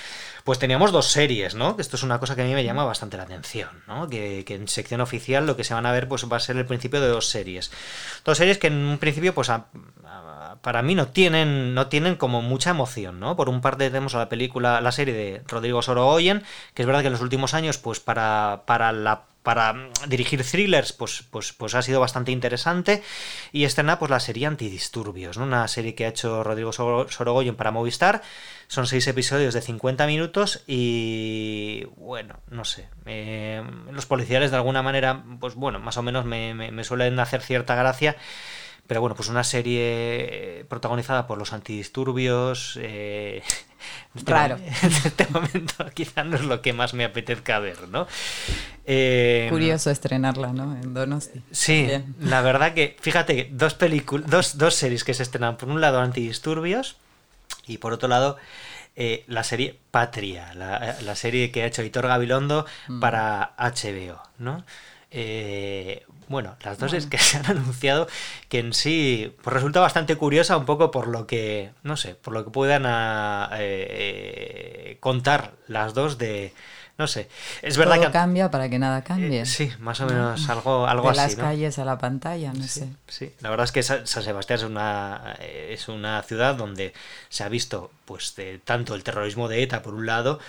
pues 0.48 0.58
teníamos 0.58 0.92
dos 0.92 1.08
series, 1.08 1.54
¿no? 1.54 1.76
Esto 1.78 1.96
es 1.96 2.02
una 2.02 2.18
cosa 2.18 2.34
que 2.34 2.40
a 2.40 2.46
mí 2.46 2.54
me 2.54 2.64
llama 2.64 2.82
bastante 2.82 3.18
la 3.18 3.24
atención, 3.24 3.68
¿no? 3.86 4.08
Que, 4.08 4.46
en 4.48 4.66
sección 4.66 5.02
oficial 5.02 5.46
lo 5.46 5.58
que 5.58 5.62
se 5.62 5.74
van 5.74 5.84
a 5.84 5.92
ver 5.92 6.08
pues 6.08 6.24
va 6.24 6.38
a 6.38 6.40
ser 6.40 6.56
el 6.56 6.64
principio 6.64 7.02
de 7.02 7.08
dos 7.08 7.28
series. 7.28 7.70
Dos 8.24 8.38
series 8.38 8.56
que 8.56 8.68
en 8.68 8.76
un 8.76 8.96
principio 8.96 9.34
pues 9.34 9.52
para 10.62 10.80
mí 10.80 10.94
no 10.94 11.08
tienen, 11.08 11.74
no 11.74 11.88
tienen 11.88 12.16
como 12.16 12.40
mucha 12.40 12.70
emoción, 12.70 13.20
¿no? 13.20 13.36
Por 13.36 13.50
un 13.50 13.60
parte 13.60 13.90
tenemos 13.90 14.14
la 14.14 14.30
película, 14.30 14.80
la 14.80 14.90
serie 14.90 15.12
de 15.12 15.42
Rodrigo 15.46 15.82
Sorogoyen, 15.82 16.42
que 16.72 16.80
es 16.80 16.86
verdad 16.86 17.02
que 17.02 17.08
en 17.08 17.12
los 17.12 17.20
últimos 17.20 17.52
años 17.52 17.76
pues 17.76 18.00
para, 18.00 18.62
para 18.64 18.90
para 19.48 19.74
dirigir 20.06 20.44
thrillers, 20.44 20.92
pues, 20.92 21.24
pues, 21.30 21.54
pues 21.54 21.74
ha 21.74 21.80
sido 21.80 22.00
bastante 22.00 22.32
interesante. 22.32 23.02
Y 23.50 23.64
estrena 23.64 23.98
pues 23.98 24.10
la 24.10 24.20
serie 24.20 24.46
Antidisturbios, 24.46 25.38
¿no? 25.38 25.44
una 25.44 25.66
serie 25.68 25.94
que 25.94 26.04
ha 26.04 26.08
hecho 26.08 26.44
Rodrigo 26.44 26.70
Sorogoyen 26.72 27.56
para 27.56 27.70
Movistar. 27.70 28.20
Son 28.68 28.86
seis 28.86 29.06
episodios 29.08 29.54
de 29.54 29.62
50 29.62 30.06
minutos 30.06 30.62
y 30.66 31.86
bueno, 31.96 32.38
no 32.50 32.64
sé. 32.64 32.88
Eh, 33.06 33.62
los 33.90 34.06
policiales 34.06 34.50
de 34.50 34.58
alguna 34.58 34.82
manera, 34.82 35.24
pues 35.40 35.54
bueno, 35.54 35.80
más 35.80 35.96
o 35.96 36.02
menos 36.02 36.24
me, 36.24 36.54
me 36.54 36.84
suelen 36.84 37.18
hacer 37.18 37.40
cierta 37.42 37.74
gracia. 37.74 38.16
Pero 38.88 39.02
bueno, 39.02 39.14
pues 39.14 39.28
una 39.28 39.44
serie 39.44 40.64
protagonizada 40.70 41.26
por 41.26 41.36
los 41.36 41.52
antidisturbios. 41.52 42.78
Eh, 42.80 43.42
este 44.14 44.32
Raro. 44.32 44.56
en 44.82 44.92
este 44.92 45.26
momento 45.26 45.84
quizá 45.92 46.24
no 46.24 46.36
es 46.36 46.42
lo 46.42 46.62
que 46.62 46.72
más 46.72 46.94
me 46.94 47.04
apetezca 47.04 47.58
ver, 47.58 47.86
¿no? 47.90 48.08
Eh, 48.86 49.48
Curioso 49.50 49.90
estrenarla, 49.90 50.54
¿no? 50.54 50.74
En 50.74 50.94
Donosti. 50.94 51.42
Sí, 51.50 51.86
la 52.18 52.40
verdad 52.40 52.72
que, 52.72 52.96
fíjate, 52.98 53.50
dos, 53.52 53.74
películas, 53.74 54.56
dos, 54.56 54.74
series 54.74 55.04
que 55.04 55.12
se 55.12 55.22
estrenan. 55.22 55.58
Por 55.58 55.68
un 55.68 55.82
lado, 55.82 56.00
Antidisturbios 56.00 56.96
y 57.68 57.78
por 57.78 57.92
otro 57.92 58.08
lado, 58.08 58.36
eh, 58.96 59.24
la 59.28 59.44
serie 59.44 59.78
Patria, 59.90 60.54
la, 60.54 61.14
serie 61.14 61.52
que 61.52 61.62
ha 61.62 61.66
hecho 61.66 61.82
Hitor 61.82 62.08
Gabilondo 62.08 62.66
mm. 62.88 63.00
para 63.00 63.52
HBO, 63.56 64.20
¿no? 64.38 64.64
Eh, 65.10 66.04
bueno, 66.28 66.56
las 66.62 66.78
dos 66.78 66.92
es 66.92 67.06
que 67.06 67.18
se 67.18 67.38
han 67.38 67.46
anunciado 67.46 68.08
que 68.48 68.58
en 68.58 68.72
sí 68.72 69.34
pues 69.42 69.54
resulta 69.54 69.80
bastante 69.80 70.16
curiosa 70.16 70.56
un 70.56 70.66
poco 70.66 70.90
por 70.90 71.06
lo 71.06 71.26
que, 71.26 71.70
no 71.82 71.96
sé, 71.96 72.14
por 72.14 72.34
lo 72.34 72.44
que 72.44 72.50
puedan 72.50 72.82
eh, 73.52 74.96
contar 75.00 75.52
las 75.66 75.94
dos 75.94 76.18
de, 76.18 76.52
no 76.98 77.06
sé, 77.06 77.28
es 77.62 77.76
verdad 77.76 78.00
que 78.00 78.10
cambia 78.10 78.50
para 78.50 78.68
que 78.68 78.78
nada 78.78 79.02
cambie. 79.04 79.42
Eh, 79.42 79.46
sí, 79.46 79.70
más 79.78 80.00
o 80.00 80.06
menos 80.06 80.48
algo, 80.50 80.86
algo 80.86 81.10
de 81.12 81.12
así. 81.12 81.20
las 81.20 81.36
calles 81.36 81.78
a 81.78 81.84
la 81.84 81.96
pantalla, 81.98 82.52
no 82.52 82.68
sí, 82.68 82.68
sé. 82.68 82.88
Sí, 83.06 83.32
la 83.40 83.50
verdad 83.50 83.64
es 83.64 83.72
que 83.72 83.82
San 83.82 84.06
Sebastián 84.06 84.58
es 84.58 84.64
una 84.64 85.36
es 85.40 85.88
una 85.88 86.22
ciudad 86.24 86.56
donde 86.56 86.92
se 87.28 87.44
ha 87.44 87.48
visto, 87.48 87.92
pues, 88.04 88.34
de 88.36 88.58
tanto 88.58 88.94
el 88.94 89.04
terrorismo 89.04 89.48
de 89.48 89.62
ETA 89.62 89.82
por 89.82 89.94
un 89.94 90.06
lado 90.06 90.40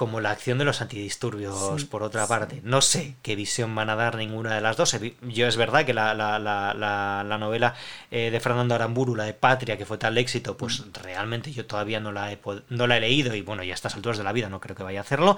como 0.00 0.22
la 0.22 0.30
acción 0.30 0.56
de 0.56 0.64
los 0.64 0.80
antidisturbios, 0.80 1.84
por 1.84 2.02
otra 2.02 2.26
parte. 2.26 2.62
No 2.64 2.80
sé 2.80 3.16
qué 3.20 3.36
visión 3.36 3.74
van 3.74 3.90
a 3.90 3.96
dar 3.96 4.16
ninguna 4.16 4.54
de 4.54 4.62
las 4.62 4.78
dos. 4.78 4.96
Yo 5.20 5.46
es 5.46 5.58
verdad 5.58 5.84
que 5.84 5.92
la, 5.92 6.14
la, 6.14 6.38
la, 6.38 6.72
la 7.22 7.38
novela 7.38 7.74
eh, 8.10 8.30
de 8.30 8.40
Fernando 8.40 8.74
Aramburu, 8.74 9.14
la 9.14 9.24
de 9.24 9.34
Patria, 9.34 9.76
que 9.76 9.84
fue 9.84 9.98
tal 9.98 10.16
éxito, 10.16 10.56
pues 10.56 10.80
mm. 10.80 10.92
realmente 11.02 11.52
yo 11.52 11.66
todavía 11.66 12.00
no 12.00 12.12
la, 12.12 12.32
he, 12.32 12.40
no 12.70 12.86
la 12.86 12.96
he 12.96 13.00
leído 13.00 13.34
y 13.34 13.42
bueno, 13.42 13.62
ya 13.62 13.72
a 13.72 13.74
estas 13.74 13.94
alturas 13.94 14.16
de 14.16 14.24
la 14.24 14.32
vida 14.32 14.48
no 14.48 14.58
creo 14.58 14.74
que 14.74 14.82
vaya 14.82 15.00
a 15.00 15.02
hacerlo. 15.02 15.36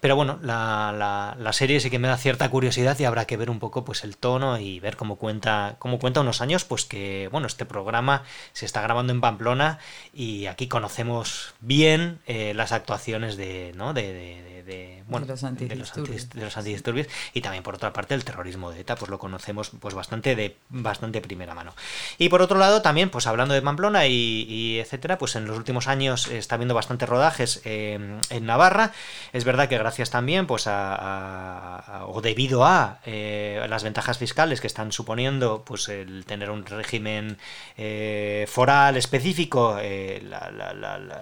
Pero 0.00 0.16
bueno, 0.16 0.40
la, 0.42 1.36
serie 1.52 1.78
sí 1.78 1.88
que 1.88 2.00
me 2.00 2.08
da 2.08 2.16
cierta 2.16 2.50
curiosidad 2.50 2.98
y 2.98 3.04
habrá 3.04 3.24
que 3.26 3.36
ver 3.36 3.50
un 3.50 3.60
poco 3.60 3.84
pues 3.84 4.02
el 4.02 4.16
tono 4.16 4.58
y 4.58 4.80
ver 4.80 4.96
cómo 4.96 5.14
cuenta, 5.14 5.76
cómo 5.78 6.00
cuenta 6.00 6.22
unos 6.22 6.40
años, 6.40 6.64
pues 6.64 6.84
que 6.84 7.28
bueno, 7.30 7.46
este 7.46 7.66
programa 7.66 8.24
se 8.52 8.66
está 8.66 8.82
grabando 8.82 9.12
en 9.12 9.20
Pamplona 9.20 9.78
y 10.12 10.46
aquí 10.46 10.66
conocemos 10.66 11.54
bien 11.60 12.18
eh, 12.26 12.52
las 12.54 12.72
actuaciones 12.72 13.36
de, 13.36 13.72
¿no? 13.76 13.91
De, 13.92 15.02
bueno, 15.06 15.26
los 15.26 15.44
antidisturbios. 15.44 17.08
y 17.34 17.40
también 17.40 17.62
por 17.62 17.74
otra 17.74 17.92
parte 17.92 18.14
el 18.14 18.24
terrorismo 18.24 18.70
de 18.70 18.80
ETA 18.80 18.96
pues 18.96 19.10
lo 19.10 19.18
conocemos 19.18 19.70
pues 19.80 19.94
bastante 19.94 20.34
de 20.36 20.56
bastante 20.68 21.20
primera 21.20 21.54
mano. 21.54 21.74
Y 22.18 22.28
por 22.28 22.42
otro 22.42 22.58
lado 22.58 22.82
también 22.82 23.10
pues 23.10 23.26
hablando 23.26 23.54
de 23.54 23.62
Pamplona 23.62 24.06
y, 24.06 24.78
etcétera 24.78 25.18
pues 25.18 25.36
en 25.36 25.46
los 25.46 25.56
últimos 25.56 25.88
años 25.88 26.28
está 26.28 26.54
habiendo 26.54 26.74
bastantes 26.74 27.08
rodajes 27.08 27.60
en 27.64 28.20
Navarra. 28.40 28.92
Es 29.32 29.44
verdad 29.44 29.68
que 29.68 29.78
gracias 29.78 30.10
también 30.10 30.46
pues 30.46 30.64
a, 30.66 32.04
o 32.08 32.20
debido 32.20 32.64
a 32.64 32.98
eh, 33.04 33.64
las 33.68 33.82
ventajas 33.82 34.18
fiscales 34.18 34.60
que 34.60 34.66
están 34.66 34.92
suponiendo 34.92 35.64
pues 35.64 35.88
el 35.88 36.24
tener 36.24 36.50
un 36.50 36.64
régimen 36.64 37.38
eh, 37.76 38.46
foral 38.48 38.96
específico 38.96 39.76
eh, 39.80 40.22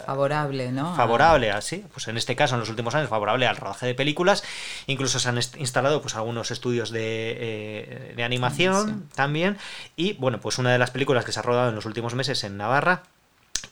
favorable 0.06 0.72
no 0.72 0.94
favorable 0.94 1.50
así 1.50 1.84
pues 1.92 2.08
en 2.08 2.16
este 2.16 2.36
caso 2.36 2.56
en 2.60 2.62
los 2.62 2.70
últimos 2.70 2.94
años 2.94 3.08
favorable 3.08 3.46
al 3.46 3.56
rodaje 3.56 3.86
de 3.86 3.94
películas. 3.94 4.44
Incluso 4.86 5.18
se 5.18 5.28
han 5.28 5.38
instalado 5.58 6.02
pues 6.02 6.14
algunos 6.14 6.50
estudios 6.50 6.90
de, 6.90 8.14
eh, 8.16 8.22
animación 8.22 9.08
también. 9.14 9.58
Y 9.96 10.14
bueno, 10.14 10.40
pues 10.40 10.58
una 10.58 10.70
de 10.72 10.78
las 10.78 10.90
películas 10.90 11.24
que 11.24 11.32
se 11.32 11.40
ha 11.40 11.42
rodado 11.42 11.70
en 11.70 11.74
los 11.74 11.86
últimos 11.86 12.14
meses 12.14 12.44
en 12.44 12.56
Navarra 12.56 13.02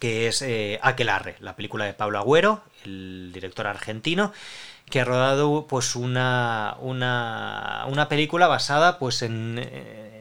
que 0.00 0.28
es 0.28 0.42
eh, 0.42 0.78
Aquelarre, 0.82 1.36
la 1.40 1.56
película 1.56 1.84
de 1.84 1.94
Pablo 1.94 2.18
Agüero, 2.18 2.62
el 2.84 3.32
director 3.32 3.66
argentino, 3.66 4.32
que 4.90 5.00
ha 5.00 5.04
rodado 5.04 5.66
pues 5.66 5.96
una, 5.96 6.76
una, 6.80 7.84
una 7.88 8.08
película 8.08 8.46
basada 8.46 8.98
pues 8.98 9.22
en, 9.22 9.58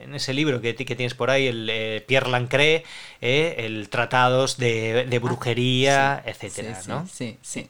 en 0.07 0.15
ese 0.15 0.33
libro 0.33 0.61
que, 0.61 0.75
que, 0.75 0.95
tienes 0.95 1.13
por 1.13 1.29
ahí, 1.29 1.47
el 1.47 1.69
eh, 1.69 2.03
Pierre 2.07 2.29
Lancret, 2.29 2.85
el 3.21 3.89
Tratados 3.89 4.57
de, 4.57 5.05
de 5.07 5.19
Brujería, 5.19 6.15
ah, 6.15 6.23
etcétera, 6.25 6.79
¿no? 6.87 7.07
Sí, 7.07 7.37
sí. 7.41 7.69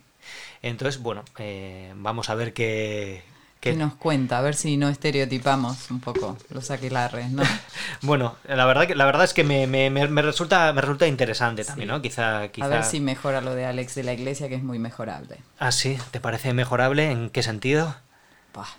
Entonces, 0.62 1.02
bueno, 1.02 1.24
eh, 1.38 1.93
vamos 1.96 2.30
a 2.30 2.36
ver 2.36 2.54
qué, 2.54 3.24
qué... 3.60 3.74
nos 3.74 3.96
cuenta? 3.96 4.39
A 4.39 4.41
ver 4.41 4.56
si 4.56 4.78
no 4.78 4.89
estereotipamos 4.89 5.91
un 5.91 6.00
poco 6.00 6.38
los 6.50 6.72
aquelarres, 6.72 7.30
¿no? 7.32 7.43
bueno, 8.02 8.36
la 8.48 8.65
verdad, 8.65 8.88
que, 8.88 8.96
la 8.96 9.06
verdad 9.06 9.24
es 9.24 9.34
que 9.34 9.43
me, 9.43 10.22
resulta, 10.22 10.74
me 10.74 10.82
resulta 10.82 11.08
interesante 11.08 11.63
también, 11.63 11.89
¿no? 11.89 12.02
Quizá, 12.02 12.48
quizá... 12.50 12.65
A 12.65 12.70
ver 12.70 12.84
si 12.84 13.00
mejora 13.00 13.41
lo 13.41 13.56
de 13.56 13.65
Alex 13.65 13.96
de 13.96 14.04
la 14.04 14.13
Iglesia, 14.13 14.50
que 14.50 14.56
es 14.56 14.63
muy 14.63 14.80
mejorable. 14.80 15.38
Ah, 15.60 15.72
sí, 15.72 15.98
¿te 16.12 16.20
parece 16.20 16.54
mejorable? 16.54 17.12
¿En 17.12 17.30
qué 17.30 17.43
sentido? 17.43 17.96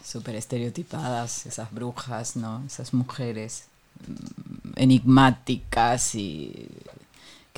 súper 0.03 0.35
estereotipadas, 0.37 1.47
esas 1.47 1.71
brujas, 1.73 2.37
¿no? 2.37 2.63
Esas 2.67 2.95
mujeres 2.95 3.65
mm, 4.07 4.73
enigmáticas 4.77 6.15
y 6.15 6.69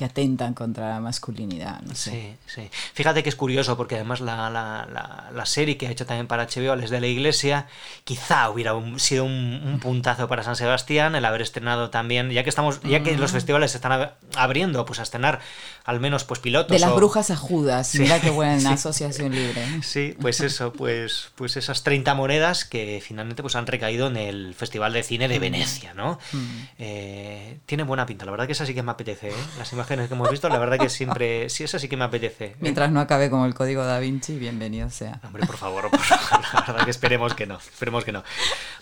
que 0.01 0.05
atentan 0.05 0.55
contra 0.55 0.89
la 0.89 0.99
masculinidad. 0.99 1.79
No 1.81 1.93
sé. 1.93 2.09
Sí, 2.09 2.35
sí. 2.47 2.69
Fíjate 2.95 3.21
que 3.21 3.29
es 3.29 3.35
curioso 3.35 3.77
porque 3.77 3.93
además 3.93 4.19
la, 4.19 4.49
la, 4.49 5.29
la, 5.31 5.45
serie 5.45 5.77
que 5.77 5.85
ha 5.85 5.91
hecho 5.91 6.07
también 6.07 6.25
para 6.25 6.47
HBO, 6.47 6.75
Les 6.75 6.89
de 6.89 6.99
la 6.99 7.05
Iglesia, 7.05 7.67
quizá 8.03 8.49
hubiera 8.49 8.73
sido 8.97 9.25
un, 9.25 9.79
puntazo 9.79 10.27
para 10.27 10.41
San 10.41 10.55
Sebastián 10.55 11.13
el 11.13 11.23
haber 11.23 11.43
estrenado 11.43 11.91
también, 11.91 12.31
ya 12.31 12.43
que 12.43 12.49
estamos, 12.49 12.81
ya 12.81 13.03
que 13.03 13.15
los 13.15 13.31
mm. 13.31 13.33
festivales 13.35 13.71
se 13.71 13.77
están 13.77 14.11
abriendo, 14.35 14.85
pues 14.85 14.99
a 14.99 15.03
estrenar 15.03 15.39
al 15.83 15.99
menos 15.99 16.23
pues 16.23 16.39
pilotos. 16.39 16.71
De 16.71 16.79
las 16.79 16.95
brujas 16.95 17.29
a 17.29 17.35
Judas, 17.35 17.93
mira 17.95 18.19
qué 18.19 18.31
buena 18.31 18.71
asociación 18.73 19.35
libre. 19.35 19.63
Sí, 19.83 20.15
pues 20.19 20.39
eso, 20.41 20.73
pues, 20.73 21.29
pues 21.35 21.57
esas 21.57 21.83
30 21.83 22.15
monedas 22.15 22.65
que 22.65 23.03
finalmente 23.05 23.43
pues 23.43 23.55
han 23.55 23.67
recaído 23.67 24.07
en 24.07 24.17
el 24.17 24.55
Festival 24.55 24.93
de 24.93 25.03
Cine 25.03 25.27
de 25.27 25.37
mm. 25.37 25.41
Venecia, 25.41 25.93
¿no? 25.93 26.17
Mm. 26.31 26.61
Eh, 26.79 27.59
tiene 27.67 27.83
buena 27.83 28.07
pinta, 28.07 28.25
la 28.25 28.31
verdad 28.31 28.47
que 28.47 28.53
esa 28.53 28.65
sí 28.65 28.73
que 28.73 28.81
me 28.81 28.91
apetece, 28.91 29.29
¿eh? 29.29 29.43
Las 29.59 29.71
imágenes 29.73 29.90
que 29.97 30.13
hemos 30.13 30.29
visto, 30.29 30.47
la 30.47 30.57
verdad 30.57 30.77
que 30.77 30.89
siempre, 30.89 31.49
sí, 31.49 31.63
eso 31.63 31.77
sí 31.77 31.89
que 31.89 31.97
me 31.97 32.05
apetece. 32.05 32.55
Mientras 32.59 32.91
no 32.91 32.99
acabe 32.99 33.29
como 33.29 33.45
el 33.45 33.53
código 33.53 33.83
da 33.83 33.99
Vinci, 33.99 34.37
bienvenido 34.37 34.89
sea. 34.89 35.19
Hombre, 35.23 35.45
por 35.45 35.57
favor, 35.57 35.89
la 35.91 36.63
verdad 36.65 36.85
que 36.85 36.91
esperemos 36.91 37.33
que 37.33 37.45
no, 37.45 37.57
esperemos 37.57 38.05
que 38.05 38.11
no. 38.11 38.23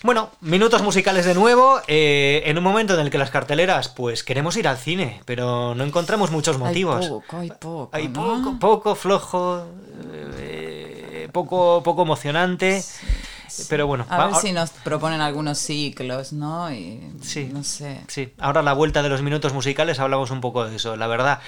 Bueno, 0.04 0.30
minutos 0.42 0.84
musicales 0.84 1.26
de 1.26 1.34
nuevo, 1.34 1.82
eh, 1.88 2.44
en 2.46 2.58
un 2.58 2.64
momento 2.64 2.94
en 2.94 3.00
el 3.00 3.10
que 3.10 3.18
las 3.18 3.32
carteleras, 3.32 3.90
pues 3.90 4.24
queremos 4.24 4.56
ir 4.58 4.68
al 4.68 4.78
cine, 4.78 5.22
pero 5.26 5.74
no 5.74 5.84
encontramos 5.84 6.32
muchos 6.32 6.58
motivos. 6.58 7.04
Hay 7.06 7.10
poco, 7.10 7.38
hay 7.38 7.50
poco. 7.50 7.90
Hay 7.92 8.08
poco, 8.10 8.60
poco 8.60 8.96
flojo, 8.96 9.66
eh, 10.38 11.28
poco, 11.32 11.82
poco 11.84 12.04
emocionante. 12.04 12.84
Pero 13.70 13.88
bueno, 13.88 14.06
a 14.10 14.28
ver 14.28 14.36
si 14.36 14.52
nos 14.52 14.70
proponen 14.72 15.22
algunos 15.22 15.58
ciclos, 15.58 16.34
¿no? 16.34 16.72
Y, 16.72 17.00
sí, 17.22 17.50
no 17.52 17.64
sé. 17.64 18.02
Sí, 18.08 18.34
ahora 18.38 18.62
a 18.62 18.64
la 18.64 18.74
vuelta 18.74 19.04
de 19.04 19.10
los 19.10 19.22
minutos 19.22 19.54
musicales 19.54 20.00
hablamos 20.00 20.32
un 20.32 20.42
poco 20.42 20.66
de 20.66 20.76
eso. 20.76 20.96
La 20.96 21.08
verdad, 21.08 21.40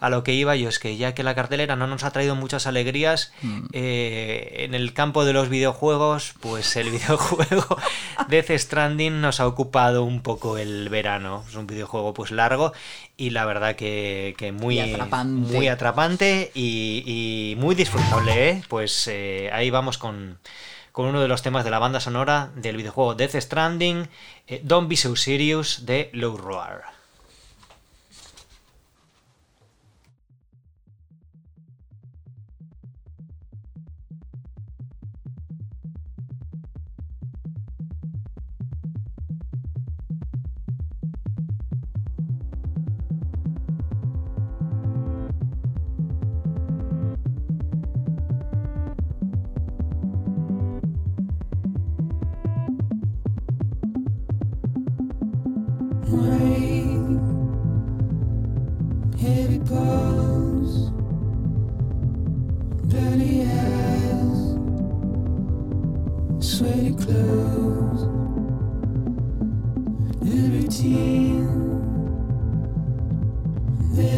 a 0.00 0.10
lo 0.10 0.22
que 0.24 0.34
iba 0.34 0.56
yo 0.56 0.68
es 0.68 0.78
que 0.78 0.96
ya 0.96 1.14
que 1.14 1.22
la 1.22 1.34
cartelera 1.34 1.76
no 1.76 1.86
nos 1.86 2.04
ha 2.04 2.10
traído 2.10 2.36
muchas 2.36 2.66
alegrías, 2.66 3.32
mm. 3.42 3.66
eh, 3.72 4.56
en 4.58 4.74
el 4.74 4.92
campo 4.92 5.24
de 5.24 5.32
los 5.32 5.48
videojuegos, 5.48 6.34
pues 6.40 6.76
el 6.76 6.90
videojuego 6.90 7.78
Death 8.28 8.50
Stranding 8.50 9.20
nos 9.20 9.40
ha 9.40 9.46
ocupado 9.46 10.04
un 10.04 10.22
poco 10.22 10.58
el 10.58 10.88
verano. 10.88 11.44
Es 11.48 11.54
un 11.54 11.66
videojuego 11.66 12.14
pues 12.14 12.30
largo 12.30 12.72
y 13.16 13.30
la 13.30 13.44
verdad 13.44 13.74
que, 13.74 14.54
muy, 14.58 14.78
atrapante. 14.78 15.52
muy 15.52 15.68
atrapante 15.68 16.52
y, 16.54 17.56
muy 17.58 17.74
disfrutable, 17.74 18.50
¿eh? 18.50 18.62
Pues 18.68 19.08
eh, 19.08 19.50
ahí 19.52 19.70
vamos 19.70 19.98
con 19.98 20.38
con 20.98 21.06
uno 21.06 21.20
de 21.20 21.28
los 21.28 21.42
temas 21.42 21.64
de 21.64 21.70
la 21.70 21.78
banda 21.78 22.00
sonora 22.00 22.50
del 22.56 22.76
videojuego 22.76 23.14
Death 23.14 23.36
Stranding, 23.36 24.08
eh, 24.48 24.60
Don't 24.64 24.88
Be 24.88 24.96
So 24.96 25.14
Serious 25.14 25.86
de 25.86 26.10
Low 26.12 26.36
Roar. 26.36 26.97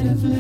bit 0.03 0.13
of. 0.13 0.40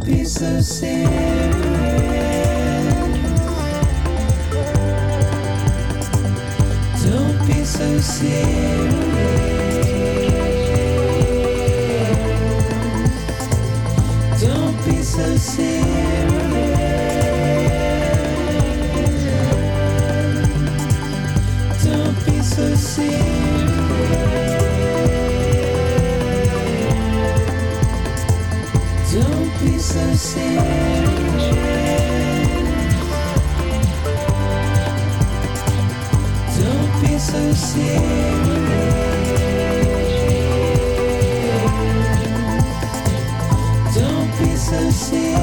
a 0.00 0.04
piece 0.04 0.42
of 0.42 0.64
serious. 0.64 1.06
Don't 7.04 7.46
be 7.46 7.64
so 7.64 7.98
serious. 7.98 8.94
Don't 14.40 14.84
be 14.84 15.02
so 15.02 15.36
serious. 15.36 16.15
so 29.96 30.14
serious. 30.14 31.56
Don't 36.58 36.92
be 37.00 37.18
so 37.18 37.52
serious. 37.52 37.96
Don't 43.94 44.30
be 44.38 44.56
so 44.56 44.90
serious. 44.90 45.35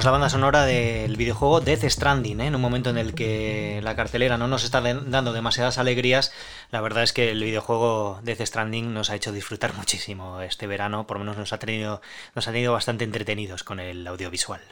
Es 0.00 0.06
la 0.06 0.12
banda 0.12 0.30
sonora 0.30 0.64
del 0.64 1.14
videojuego 1.18 1.60
Death 1.60 1.84
Stranding, 1.84 2.40
¿eh? 2.40 2.46
en 2.46 2.54
un 2.54 2.62
momento 2.62 2.88
en 2.88 2.96
el 2.96 3.12
que 3.12 3.80
la 3.82 3.94
cartelera 3.94 4.38
no 4.38 4.48
nos 4.48 4.64
está 4.64 4.80
dando 4.80 5.34
demasiadas 5.34 5.76
alegrías. 5.76 6.32
La 6.70 6.80
verdad 6.80 7.02
es 7.02 7.12
que 7.12 7.30
el 7.30 7.44
videojuego 7.44 8.18
Death 8.22 8.40
Stranding 8.40 8.94
nos 8.94 9.10
ha 9.10 9.16
hecho 9.16 9.30
disfrutar 9.30 9.74
muchísimo 9.74 10.40
este 10.40 10.66
verano, 10.66 11.06
por 11.06 11.18
lo 11.18 11.24
menos 11.24 11.36
nos 11.36 11.52
ha 11.52 11.58
tenido, 11.58 12.00
nos 12.34 12.48
ha 12.48 12.52
tenido 12.52 12.72
bastante 12.72 13.04
entretenidos 13.04 13.62
con 13.62 13.78
el 13.78 14.06
audiovisual. 14.06 14.62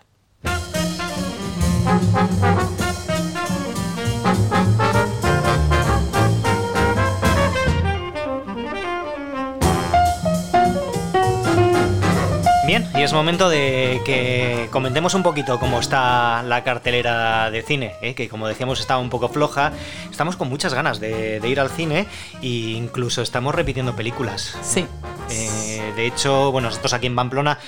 Bien, 12.69 12.87
y 12.95 13.01
es 13.01 13.15
momento 13.15 13.49
de 13.49 14.03
que 14.05 14.69
comentemos 14.71 15.15
un 15.15 15.23
poquito 15.23 15.59
cómo 15.59 15.81
está 15.81 16.43
la 16.43 16.65
cartelera 16.65 17.51
de 17.51 17.63
cine, 17.63 17.95
¿eh? 18.03 18.15
que 18.15 18.29
como 18.29 18.47
decíamos 18.47 18.79
estaba 18.79 19.01
un 19.01 19.09
poco 19.09 19.31
floja. 19.31 19.73
Estamos 20.11 20.37
con 20.37 20.51
muchas 20.51 20.75
ganas 20.75 21.01
de, 21.01 21.41
ir 21.49 21.61
al 21.61 21.71
cine 21.71 22.07
e 22.43 22.47
incluso 22.47 23.23
estamos 23.23 23.55
repitiendo 23.55 23.97
películas. 23.97 24.55
Sí. 24.61 24.85
Eh, 25.31 25.95
de 25.97 26.07
hecho, 26.07 26.53
bueno, 26.53 26.69
nosotros 26.69 26.93
aquí 26.93 27.07
en 27.07 27.17
Pamplona 27.17 27.59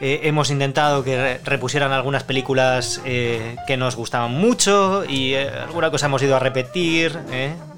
eh, 0.00 0.22
hemos 0.24 0.50
intentado 0.50 1.04
que 1.04 1.38
repusieran 1.44 1.92
algunas 1.92 2.24
películas 2.24 3.00
que 3.04 3.76
nos 3.78 3.94
gustaban 3.94 4.32
mucho 4.32 5.04
y 5.08 5.36
alguna 5.36 5.92
cosa 5.92 6.06
hemos 6.06 6.24
ido 6.24 6.34
a 6.34 6.40
repetir. 6.40 7.16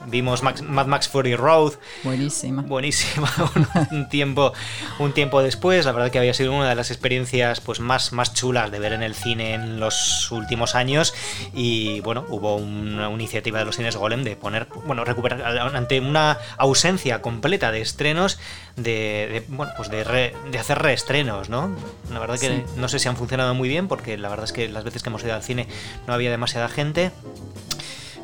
Vimos 0.07 0.43
Mad 0.43 0.87
Max 0.87 1.09
Fury 1.09 1.37
Road. 1.37 1.75
Buenísima. 2.03 2.63
Buenísima. 2.63 3.31
un, 3.91 4.09
tiempo, 4.09 4.53
un 4.99 5.13
tiempo 5.13 5.43
después, 5.43 5.85
la 5.85 5.93
verdad 5.93 6.11
que 6.11 6.19
había 6.19 6.35
sido 6.35 6.53
una 6.53 6.69
de 6.69 6.75
las 6.75 6.91
experiencias 6.91 7.61
pues, 7.61 7.81
más, 7.81 8.13
más 8.13 8.35
chulas 8.35 8.71
de 8.71 8.79
ver 8.79 8.93
en 8.93 9.03
el 9.03 9.15
cine 9.15 9.55
en 9.55 9.81
los 9.81 10.31
últimos 10.31 10.75
años. 10.75 11.15
Y 11.55 12.01
bueno, 12.01 12.25
hubo 12.29 12.57
una, 12.57 13.11
iniciativa 13.11 13.59
de 13.59 13.65
los 13.65 13.77
cines 13.77 13.97
Golem 13.97 14.25
de 14.25 14.37
poner, 14.37 14.69
bueno, 14.87 15.05
recuperar 15.05 15.43
ante 15.75 16.01
una 16.01 16.39
ausencia 16.59 17.23
completa 17.23 17.71
de 17.73 17.81
estrenos, 17.81 18.39
de, 18.77 19.45
bueno, 19.49 19.73
pues 19.77 19.91
de, 19.91 20.33
de, 20.51 20.59
hacer 20.59 20.79
reestrenos, 20.79 21.49
¿no? 21.49 21.71
La 22.13 22.19
verdad 22.19 22.39
que 22.39 22.65
no 22.77 22.89
sé 22.89 22.99
si 22.99 23.09
han 23.09 23.17
funcionado 23.17 23.55
muy 23.55 23.69
bien, 23.69 23.89
porque 23.89 24.19
la 24.19 24.29
verdad 24.29 24.45
es 24.45 24.53
que 24.53 24.69
las 24.69 24.85
veces 24.85 25.03
que 25.03 25.09
hemos 25.09 25.23
ido 25.25 25.35
al 25.35 25.43
cine 25.43 25.67
no 26.07 26.15
había 26.15 26.31
demasiada 26.31 26.69
gente. 26.69 27.13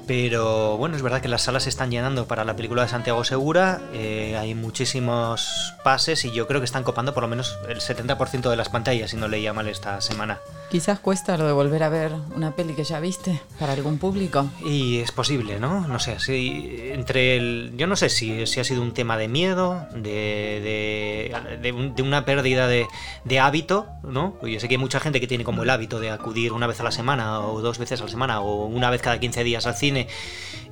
Pero 0.09 0.79
bueno, 0.79 0.97
es 0.97 1.03
verdad 1.03 1.21
que 1.21 1.29
las 1.29 1.43
salas 1.43 1.65
se 1.65 1.69
están 1.69 1.91
llenando 1.91 2.27
para 2.27 2.43
la 2.43 2.57
película 2.57 2.81
de 2.81 2.89
Santiago 2.89 3.25
Segura. 3.25 3.83
Eh, 3.93 4.39
hay 4.41 4.55
muchísimos 4.55 5.75
pases 5.85 6.25
y 6.25 6.33
yo 6.33 6.47
creo 6.47 6.63
que 6.63 6.65
están 6.65 6.83
copando 6.83 7.13
por 7.13 7.23
lo 7.23 7.29
menos 7.29 7.59
el 7.69 7.81
70% 7.81 8.49
de 8.49 8.57
las 8.57 8.71
pantallas, 8.71 9.11
si 9.11 9.19
no 9.19 9.29
leía 9.29 9.53
mal 9.53 9.69
esta 9.69 10.01
semana. 10.01 10.39
Quizás 10.71 10.99
cuesta 10.99 11.37
lo 11.37 11.47
de 11.47 11.53
volver 11.53 11.83
a 11.83 11.91
ver 11.91 12.13
una 12.35 12.57
peli 12.57 12.75
que 12.75 12.85
ya 12.85 13.01
viste 13.01 13.41
para 13.59 13.75
algún 13.75 13.99
público. 13.99 14.49
Y 14.65 14.99
es 15.01 15.13
posible, 15.13 15.61
¿no? 15.61 15.87
No 15.87 15.99
sé, 15.99 16.21
si 16.21 16.91
entre 16.93 17.37
el. 17.37 17.75
Yo 17.77 17.87
no 17.87 17.97
sé 17.97 18.09
si, 18.09 18.47
si 18.47 18.61
ha 18.61 18.65
sido 18.65 18.81
un 18.81 18.93
tema 18.93 19.19
de 19.19 19.29
miedo, 19.29 19.87
de, 19.93 21.31
de, 21.61 21.93
de, 21.95 22.03
una 22.03 22.25
pérdida 22.25 22.67
de, 22.67 22.87
de 23.25 23.41
hábito, 23.41 23.89
¿no? 24.05 24.37
Yo 24.43 24.61
sé 24.61 24.69
que 24.69 24.75
hay 24.75 24.79
mucha 24.79 25.01
gente 25.01 25.21
que 25.21 25.27
tiene 25.27 25.45
como 25.45 25.65
el 25.65 25.71
hábito 25.71 26.01
de 26.01 26.11
acudir 26.11 26.53
una 26.53 26.67
vez 26.67 26.81
a 26.81 26.85
la 26.85 26.93
semana 26.93 27.41
o 27.41 27.61
dos 27.61 27.79
veces 27.79 28.01
a 28.01 28.05
la 28.05 28.11
semana 28.11 28.41
o 28.41 28.67
una 28.67 28.91
vez 28.91 29.03
cada 29.03 29.21
15 29.21 29.45
días 29.45 29.67
al 29.67 29.75
cine 29.75 29.98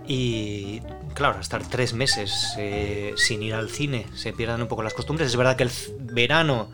y 0.06 0.80
claro, 1.14 1.40
estar 1.40 1.62
tres 1.68 1.92
meses 1.92 2.54
eh, 2.58 3.14
sin 3.16 3.42
ir 3.42 3.54
al 3.54 3.70
cine 3.70 4.06
se 4.14 4.32
pierdan 4.32 4.62
un 4.62 4.68
poco 4.68 4.82
las 4.82 4.94
costumbres. 4.94 5.28
Es 5.28 5.36
verdad 5.36 5.56
que 5.56 5.64
el 5.64 5.70
verano 5.98 6.68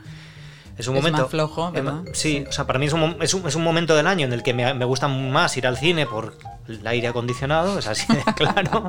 es 0.77 0.87
un 0.88 0.97
momento. 0.97 1.23
Más 1.23 1.31
flojo, 1.31 1.71
¿verdad? 1.73 2.03
Sí, 2.12 2.45
o 2.49 2.53
sea, 2.53 2.67
para 2.67 2.79
mí 2.79 2.87
es 2.87 2.93
un, 2.93 3.17
es 3.21 3.35
un, 3.35 3.62
momento 3.62 3.97
del 3.97 4.07
año 4.07 4.27
en 4.27 4.33
el 4.33 4.43
que 4.43 4.53
me, 4.53 4.75
me, 4.75 4.85
gusta 4.85 5.09
más 5.09 5.57
ir 5.57 5.67
al 5.67 5.79
cine 5.79 6.07
por 6.07 6.37
el 6.68 6.87
aire 6.87 7.09
acondicionado, 7.09 7.79
es 7.79 7.87
así 7.87 8.07
de 8.12 8.22
claro. 8.35 8.88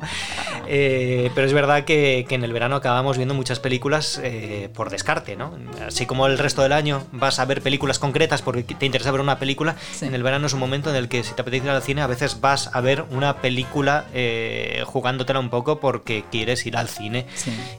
Eh, 0.67 1.31
pero 1.35 1.47
es 1.47 1.53
verdad 1.53 1.83
que, 1.83 2.25
en 2.29 2.43
el 2.43 2.53
verano 2.53 2.75
acabamos 2.75 3.17
viendo 3.17 3.33
muchas 3.33 3.59
películas 3.59 4.19
eh, 4.23 4.69
por 4.73 4.89
descarte, 4.89 5.35
¿no? 5.35 5.55
Así 5.85 6.05
como 6.05 6.27
el 6.27 6.37
resto 6.37 6.61
del 6.61 6.73
año 6.73 7.03
vas 7.11 7.39
a 7.39 7.45
ver 7.45 7.61
películas 7.61 7.99
concretas 7.99 8.41
porque 8.41 8.63
te 8.63 8.85
interesa 8.85 9.11
ver 9.11 9.21
una 9.21 9.39
película, 9.39 9.75
en 10.01 10.15
el 10.15 10.23
verano 10.23 10.47
es 10.47 10.53
un 10.53 10.59
momento 10.59 10.89
en 10.89 10.95
el 10.95 11.09
que 11.09 11.23
si 11.23 11.33
te 11.33 11.41
apetece 11.41 11.65
ir 11.65 11.71
al 11.71 11.81
cine 11.81 12.01
a 12.01 12.07
veces 12.07 12.41
vas 12.41 12.69
a 12.73 12.81
ver 12.81 13.05
una 13.11 13.37
película 13.37 14.05
eh, 14.13 14.83
jugándotela 14.85 15.39
un 15.39 15.49
poco 15.49 15.79
porque 15.79 16.23
quieres 16.31 16.65
ir 16.65 16.77
al 16.77 16.87
cine 16.87 17.25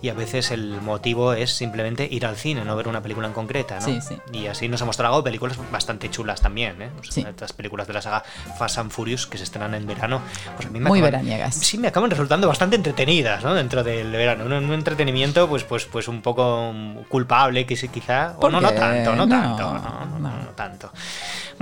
y 0.02 0.08
a 0.08 0.14
veces 0.14 0.50
el 0.50 0.80
motivo 0.80 1.32
es 1.32 1.52
simplemente 1.52 2.06
ir 2.10 2.26
al 2.26 2.36
cine, 2.36 2.64
no 2.64 2.76
ver 2.76 2.88
una 2.88 3.02
película 3.02 3.26
en 3.26 3.32
concreta, 3.32 3.80
¿no? 3.80 3.86
Y 4.32 4.46
así 4.46 4.68
nos 4.68 4.80
hemos 4.82 4.96
tragado 4.96 5.24
películas 5.24 5.58
bastante 5.70 6.10
chulas 6.10 6.40
también, 6.40 6.80
¿eh? 6.82 6.90
Estas 7.16 7.52
películas 7.52 7.86
de 7.86 7.94
la 7.94 8.02
saga 8.02 8.24
Fast 8.58 8.78
and 8.78 8.90
Furious 8.90 9.26
que 9.26 9.38
se 9.38 9.44
estrenan 9.44 9.74
en 9.74 9.86
verano, 9.94 10.20
pues 10.56 10.68
a 10.68 10.70
mí 10.70 10.80
me 10.80 10.88
Muy 10.88 11.00
veraniegas. 11.00 11.54
Sí, 11.54 11.78
me 11.78 11.88
acaban 11.88 12.10
resultando 12.10 12.48
bastante 12.48 12.76
entretenidas, 12.76 13.42
¿no? 13.42 13.54
Dentro 13.54 13.82
del 13.82 14.10
verano. 14.10 14.44
Un, 14.44 14.72
entretenimiento, 14.72 15.48
pues, 15.48 15.64
pues, 15.64 15.86
pues 15.86 16.08
un 16.08 16.22
poco 16.22 16.72
culpable, 17.08 17.66
quizá. 17.66 18.34
O 18.38 18.48
no, 18.48 18.60
no 18.60 18.72
tanto, 18.72 19.14
no, 19.14 19.28
tanto. 19.28 19.62
No, 20.18 20.18
no, 20.18 20.48
tanto. 20.54 20.90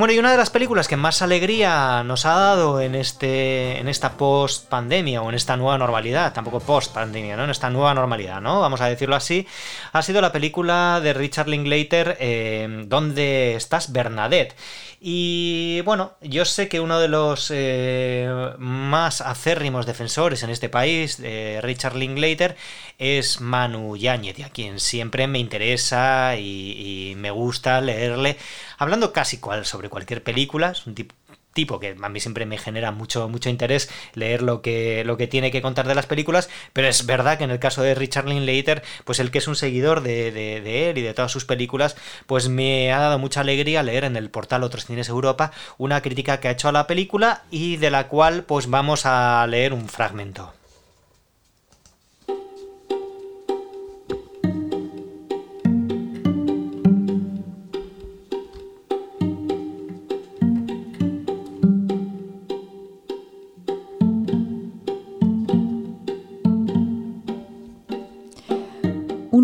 Bueno, 0.03 0.15
y 0.15 0.19
una 0.19 0.33
de 0.33 0.37
las 0.37 0.51
películas 0.51 0.89
que 0.89 0.97
más 0.97 1.23
alegría 1.23 2.03
nos 2.03 2.27
ha 2.27 2.35
dado 2.35 2.81
en 2.81 2.97
este. 2.97 3.79
en 3.79 3.87
esta 3.87 4.17
post 4.17 4.69
pandemia 4.69 5.23
o 5.23 5.29
en 5.29 5.37
esta 5.37 5.57
nueva 5.57 5.79
normalidad, 5.79 6.33
tampoco 6.33 6.59
post 6.59 6.93
pandemia, 6.93 7.37
¿no? 7.37 7.45
En 7.45 7.51
esta 7.51 7.71
nueva 7.71 7.95
normalidad, 7.95 8.41
¿no? 8.41 8.61
Vamos 8.61 8.81
a 8.81 8.89
decirlo 8.89 9.15
así, 9.15 9.47
ha 9.93 10.03
sido 10.03 10.21
la 10.21 10.33
película 10.33 11.01
de 11.01 11.13
Richard 11.13 11.47
Linklater, 11.47 12.17
eh, 12.19 12.83
¿Dónde 12.89 13.55
estás, 13.55 13.93
Bernadette? 13.93 14.57
Y 15.05 15.81
bueno, 15.81 16.13
yo 16.21 16.45
sé 16.45 16.69
que 16.69 16.79
uno 16.79 17.01
de 17.01 17.09
los 17.09 17.51
eh, 17.53 18.31
más 18.59 19.21
acérrimos 19.21 19.85
defensores 19.85 20.45
en 20.45 20.51
este 20.51 20.69
país, 20.69 21.19
eh, 21.21 21.59
Richard 21.61 21.97
Linklater, 21.97 22.57
es 22.99 23.41
Manu 23.41 23.97
Yáñez, 23.97 24.39
a 24.45 24.51
quien 24.51 24.79
siempre 24.79 25.27
me 25.27 25.41
interesa 25.41 26.37
y, 26.37 27.15
me 27.17 27.33
gusta 27.33 27.81
leerle, 27.81 28.37
hablando 28.79 29.13
casi 29.13 29.39
cual, 29.39 29.65
sobre 29.67 29.89
cualquier 29.89 30.23
película, 30.23 30.71
es 30.71 30.87
un 30.87 30.95
tipo 30.95 31.81
que 31.81 31.97
a 32.01 32.09
mí 32.09 32.21
siempre 32.21 32.47
me 32.47 32.59
genera 32.59 32.93
mucho, 32.93 33.29
mucho 33.29 33.51
interés 33.51 33.91
leer 34.15 34.43
lo 34.43 34.63
que, 34.63 35.05
lo 35.05 35.17
que 35.17 35.27
tiene 35.27 35.51
que 35.51 35.63
contar 35.63 35.87
de 35.87 35.95
las 35.95 36.07
películas, 36.07 36.49
pero 36.73 36.89
es 36.89 37.07
verdad 37.07 37.39
que 37.39 37.45
en 37.45 37.51
el 37.51 37.59
caso 37.59 37.83
de 37.83 37.95
Richard 37.95 38.27
Linklater, 38.27 38.83
pues 39.05 39.21
el 39.21 39.31
que 39.31 39.39
es 39.39 39.49
un 39.49 39.57
seguidor 39.57 40.03
de, 40.03 40.33
de, 40.33 40.91
él 40.91 40.99
y 40.99 41.03
de 41.03 41.15
todas 41.15 41.33
sus 41.33 41.45
películas, 41.45 41.97
pues 42.27 42.49
me 42.49 42.93
ha 42.93 42.99
dado 42.99 43.19
mucha 43.19 43.41
alegría 43.41 43.83
leer 43.83 44.05
en 44.05 44.17
el 44.17 44.31
portal 44.31 44.63
Otros 44.63 44.87
Cines 44.87 45.09
Europa 45.09 45.53
una 45.79 46.01
crítica 46.01 46.41
que 46.41 46.49
ha 46.49 46.53
hecho 46.53 46.69
a 46.69 46.73
la 46.73 46.87
película 46.87 47.43
y 47.51 47.77
de 47.77 47.91
la 47.91 48.09
cual 48.09 48.45
pues 48.45 48.69
vamos 48.69 49.07
a 49.07 49.47
leer 49.47 49.73
un 49.73 49.89
fragmento. 49.89 50.55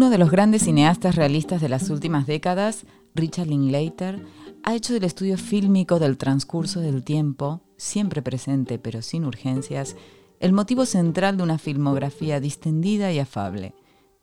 Uno 0.09 0.15
de 0.15 0.25
los 0.25 0.31
grandes 0.31 0.63
cineastas 0.63 1.17
realistas 1.17 1.61
de 1.61 1.69
las 1.69 1.91
últimas 1.91 2.27
décadas, 2.27 2.87
Richard 3.15 3.47
Linklater, 3.47 4.25
ha 4.65 4.75
hecho 4.75 4.95
del 4.95 5.05
estudio 5.05 5.37
fílmico 5.37 5.99
del 5.99 6.17
transcurso 6.17 6.81
del 6.81 7.05
tiempo, 7.05 7.61
siempre 7.77 8.23
presente 8.23 8.79
pero 8.79 9.03
sin 9.03 9.27
urgencias, 9.27 9.97
el 10.41 10.55
motivo 10.55 10.87
central 10.87 11.37
de 11.37 11.43
una 11.43 11.59
filmografía 11.59 12.41
distendida 12.41 13.13
y 13.13 13.19
afable, 13.19 13.75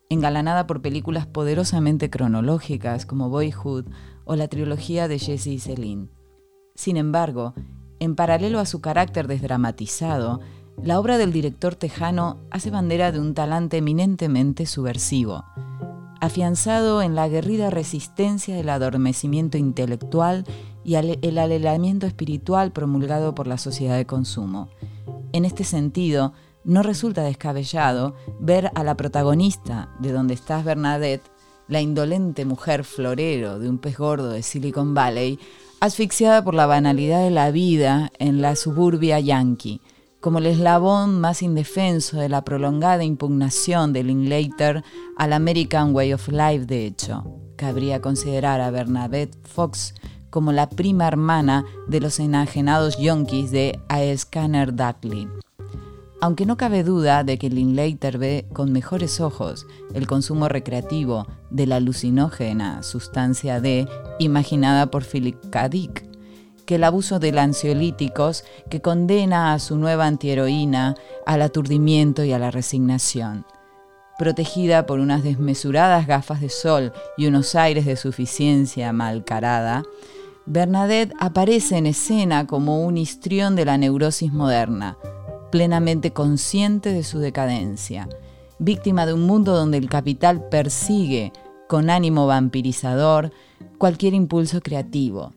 engalanada 0.10 0.66
por 0.66 0.82
películas 0.82 1.28
poderosamente 1.28 2.10
cronológicas 2.10 3.06
como 3.06 3.30
Boyhood 3.30 3.86
o 4.24 4.36
la 4.36 4.48
trilogía 4.48 5.08
de 5.08 5.20
Jesse 5.20 5.46
y 5.46 5.60
Celine. 5.60 6.08
Sin 6.74 6.98
embargo, 6.98 7.54
en 8.00 8.16
paralelo 8.16 8.60
a 8.60 8.66
su 8.66 8.82
carácter 8.82 9.28
desdramatizado, 9.28 10.40
la 10.84 11.00
obra 11.00 11.18
del 11.18 11.32
director 11.32 11.76
tejano 11.76 12.38
hace 12.52 12.70
bandera 12.70 13.12
de 13.12 13.20
un 13.20 13.34
talante 13.34 13.78
eminentemente 13.78 14.66
subversivo, 14.66 15.44
afianzado 16.22 17.02
en 17.02 17.16
la 17.16 17.24
aguerrida 17.24 17.70
resistencia 17.70 18.56
del 18.56 18.70
adormecimiento 18.70 19.58
intelectual 19.58 20.46
y 20.84 20.96
el 20.96 21.38
alelamiento 21.38 22.06
espiritual 22.06 22.72
promulgado 22.72 23.34
por 23.34 23.48
la 23.48 23.58
sociedad 23.58 23.98
de 23.98 24.06
consumo. 24.06 24.70
En 25.34 25.46
este 25.46 25.64
sentido, 25.64 26.34
no 26.64 26.84
resulta 26.84 27.24
descabellado 27.24 28.16
ver 28.40 28.72
a 28.76 28.84
la 28.84 28.96
protagonista 28.96 29.90
de 30.00 30.12
Donde 30.12 30.34
estás 30.34 30.64
Bernadette, 30.64 31.30
la 31.68 31.82
indolente 31.82 32.46
mujer 32.46 32.84
florero 32.84 33.60
de 33.60 33.70
un 33.70 33.80
pez 33.80 33.98
gordo 33.98 34.30
de 34.30 34.44
Silicon 34.44 34.94
Valley, 34.94 35.40
asfixiada 35.80 36.44
por 36.44 36.54
la 36.54 36.66
banalidad 36.66 37.24
de 37.24 37.32
la 37.32 37.52
vida 37.52 38.12
en 38.20 38.42
la 38.42 38.56
suburbia 38.56 39.20
yankee, 39.20 39.82
como 40.26 40.40
el 40.40 40.48
eslabón 40.48 41.22
más 41.22 41.44
indefenso 41.44 42.18
de 42.18 42.30
la 42.30 42.44
prolongada 42.44 43.04
impugnación 43.04 43.94
de 43.94 44.04
Linklater 44.04 44.84
al 45.18 45.34
American 45.34 45.94
Way 45.94 46.14
of 46.14 46.30
Life, 46.30 46.66
de 46.66 46.88
hecho. 46.88 47.24
Cabría 47.58 48.02
considerar 48.02 48.60
a 48.60 48.72
Bernadette 48.72 49.38
Fox 49.44 49.94
como 50.32 50.52
la 50.52 50.68
prima 50.68 51.08
hermana 51.08 51.64
de 51.88 52.00
los 52.00 52.20
enajenados 52.20 52.98
yonkis 52.98 53.52
de 53.52 53.80
Aescanner 53.88 54.74
Dudley. 54.76 55.28
Aunque 56.22 56.48
no 56.48 56.58
cabe 56.58 56.84
duda 56.84 57.24
de 57.24 57.38
que 57.38 57.52
Linklater 57.52 58.18
ve 58.18 58.48
con 58.52 58.72
mejores 58.72 59.22
ojos 59.22 59.68
el 59.94 60.08
consumo 60.08 60.50
recreativo 60.50 61.28
de 61.52 61.68
la 61.68 61.76
alucinógena 61.76 62.82
sustancia 62.82 63.62
D 63.62 63.88
imaginada 64.18 64.88
por 64.90 65.04
Philip 65.04 65.38
K. 65.52 65.70
que 66.66 66.76
el 66.76 66.84
abuso 66.84 67.20
de 67.20 67.38
ansiolíticos 67.40 68.44
que 68.70 68.82
condena 68.82 69.54
a 69.54 69.60
su 69.60 69.78
nueva 69.78 70.06
antiheroína 70.06 70.96
al 71.26 71.42
aturdimiento 71.42 72.24
y 72.24 72.34
a 72.34 72.40
la 72.40 72.52
resignación. 72.52 73.46
Protegida 74.18 74.86
por 74.86 75.00
unas 75.00 75.24
desmesuradas 75.24 76.08
gafas 76.08 76.42
de 76.42 76.50
sol 76.50 76.94
y 77.18 77.28
unos 77.28 77.56
aires 77.56 77.86
de 77.86 77.98
suficiencia 77.98 78.94
malcarada, 78.94 79.84
Bernadette 80.46 81.14
aparece 81.20 81.78
en 81.78 81.88
escena 81.88 82.48
como 82.48 82.86
un 82.86 82.98
histrión 82.98 83.56
de 83.56 83.66
la 83.66 83.78
neurosis 83.78 84.32
moderna, 84.32 84.98
plenamente 85.52 86.12
consciente 86.12 86.94
de 86.94 87.04
su 87.04 87.20
decadencia, 87.20 88.08
víctima 88.60 89.06
de 89.06 89.14
un 89.14 89.24
mundo 89.24 89.56
donde 89.56 89.78
el 89.78 89.90
capital 89.90 90.48
persigue 90.50 91.34
con 91.68 91.90
ánimo 91.90 92.28
vampirizador 92.28 93.32
cualquier 93.78 94.14
impulso 94.14 94.62
creativo, 94.62 95.34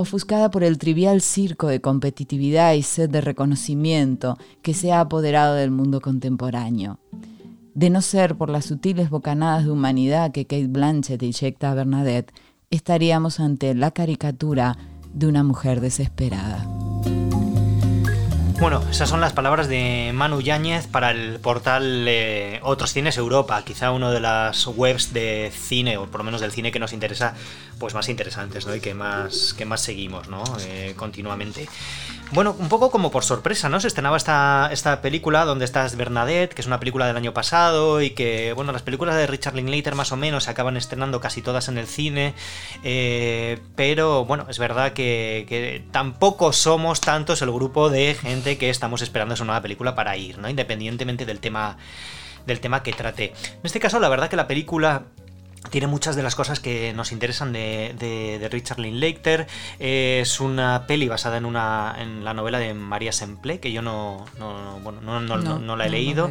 ofuscada 0.00 0.50
por 0.50 0.64
el 0.64 0.78
trivial 0.78 1.20
circo 1.20 1.68
de 1.68 1.80
competitividad 1.80 2.74
y 2.74 2.82
sed 2.82 3.10
de 3.10 3.20
reconocimiento 3.20 4.36
que 4.62 4.74
se 4.74 4.92
ha 4.92 5.00
apoderado 5.00 5.54
del 5.54 5.70
mundo 5.70 6.00
contemporáneo. 6.00 6.98
De 7.74 7.90
no 7.90 8.02
ser 8.02 8.36
por 8.36 8.50
las 8.50 8.64
sutiles 8.64 9.10
bocanadas 9.10 9.64
de 9.64 9.70
humanidad 9.70 10.32
que 10.32 10.46
Kate 10.46 10.66
Blanchett 10.66 11.22
inyecta 11.22 11.70
a 11.70 11.74
Bernadette, 11.74 12.32
estaríamos 12.70 13.40
ante 13.40 13.74
la 13.74 13.90
caricatura 13.90 14.76
de 15.12 15.26
una 15.26 15.44
mujer 15.44 15.80
desesperada. 15.80 16.66
Bueno, 18.60 18.84
esas 18.90 19.08
son 19.08 19.22
las 19.22 19.32
palabras 19.32 19.68
de 19.68 20.10
Manu 20.12 20.42
Yáñez 20.42 20.86
para 20.86 21.12
el 21.12 21.40
portal 21.40 22.04
eh, 22.06 22.60
Otros 22.62 22.92
Cines 22.92 23.16
Europa, 23.16 23.62
quizá 23.64 23.90
una 23.90 24.10
de 24.10 24.20
las 24.20 24.66
webs 24.66 25.14
de 25.14 25.50
cine, 25.50 25.96
o 25.96 26.06
por 26.08 26.20
lo 26.20 26.24
menos 26.24 26.42
del 26.42 26.52
cine 26.52 26.70
que 26.70 26.78
nos 26.78 26.92
interesa, 26.92 27.34
pues 27.78 27.94
más 27.94 28.10
interesantes, 28.10 28.66
¿no? 28.66 28.76
Y 28.76 28.80
que 28.80 28.92
más, 28.92 29.54
que 29.54 29.64
más 29.64 29.80
seguimos, 29.80 30.28
¿no? 30.28 30.44
Eh, 30.60 30.92
continuamente. 30.94 31.70
Bueno, 32.32 32.54
un 32.56 32.68
poco 32.68 32.92
como 32.92 33.10
por 33.10 33.24
sorpresa, 33.24 33.68
¿no? 33.68 33.80
Se 33.80 33.88
estrenaba 33.88 34.16
esta, 34.16 34.68
esta 34.72 35.02
película 35.02 35.44
donde 35.44 35.64
estás 35.64 35.96
Bernadette, 35.96 36.54
que 36.54 36.60
es 36.60 36.66
una 36.68 36.78
película 36.78 37.08
del 37.08 37.16
año 37.16 37.34
pasado 37.34 38.00
y 38.02 38.10
que, 38.10 38.52
bueno, 38.52 38.70
las 38.70 38.82
películas 38.82 39.16
de 39.16 39.26
Richard 39.26 39.56
Linklater 39.56 39.96
más 39.96 40.12
o 40.12 40.16
menos 40.16 40.44
se 40.44 40.50
acaban 40.50 40.76
estrenando 40.76 41.20
casi 41.20 41.42
todas 41.42 41.66
en 41.68 41.76
el 41.76 41.88
cine, 41.88 42.34
eh, 42.84 43.58
pero 43.74 44.24
bueno, 44.26 44.46
es 44.48 44.60
verdad 44.60 44.92
que, 44.92 45.44
que, 45.48 45.84
tampoco 45.90 46.52
somos 46.52 47.00
tantos 47.00 47.42
el 47.42 47.50
grupo 47.50 47.90
de 47.90 48.14
gente 48.14 48.58
que 48.58 48.70
estamos 48.70 49.02
esperando 49.02 49.34
esa 49.34 49.44
nueva 49.44 49.60
película 49.60 49.96
para 49.96 50.16
ir, 50.16 50.38
¿no? 50.38 50.48
Independientemente 50.48 51.26
del 51.26 51.40
tema 51.40 51.78
del 52.46 52.60
tema 52.60 52.82
que 52.82 52.92
trate. 52.92 53.32
En 53.34 53.60
este 53.64 53.80
caso, 53.80 54.00
la 54.00 54.08
verdad 54.08 54.28
que 54.28 54.36
la 54.36 54.46
película 54.46 55.04
tiene 55.70 55.86
muchas 55.86 56.16
de 56.16 56.22
las 56.22 56.34
cosas 56.34 56.60
que 56.60 56.92
nos 56.92 57.12
interesan 57.12 57.52
de, 57.52 58.48
Richard 58.50 58.78
Linklater. 58.78 59.46
es 59.78 60.40
una 60.40 60.86
peli 60.86 61.08
basada 61.08 61.36
en 61.36 61.44
una 61.44 61.96
en 61.98 62.24
la 62.24 62.34
novela 62.34 62.58
de 62.58 62.74
María 62.74 63.12
Semple, 63.12 63.60
que 63.60 63.72
yo 63.72 63.82
no, 63.82 64.26
no, 64.38 64.80
bueno, 64.80 65.00
no, 65.00 65.76
la 65.76 65.86
he 65.86 65.90
leído, 65.90 66.28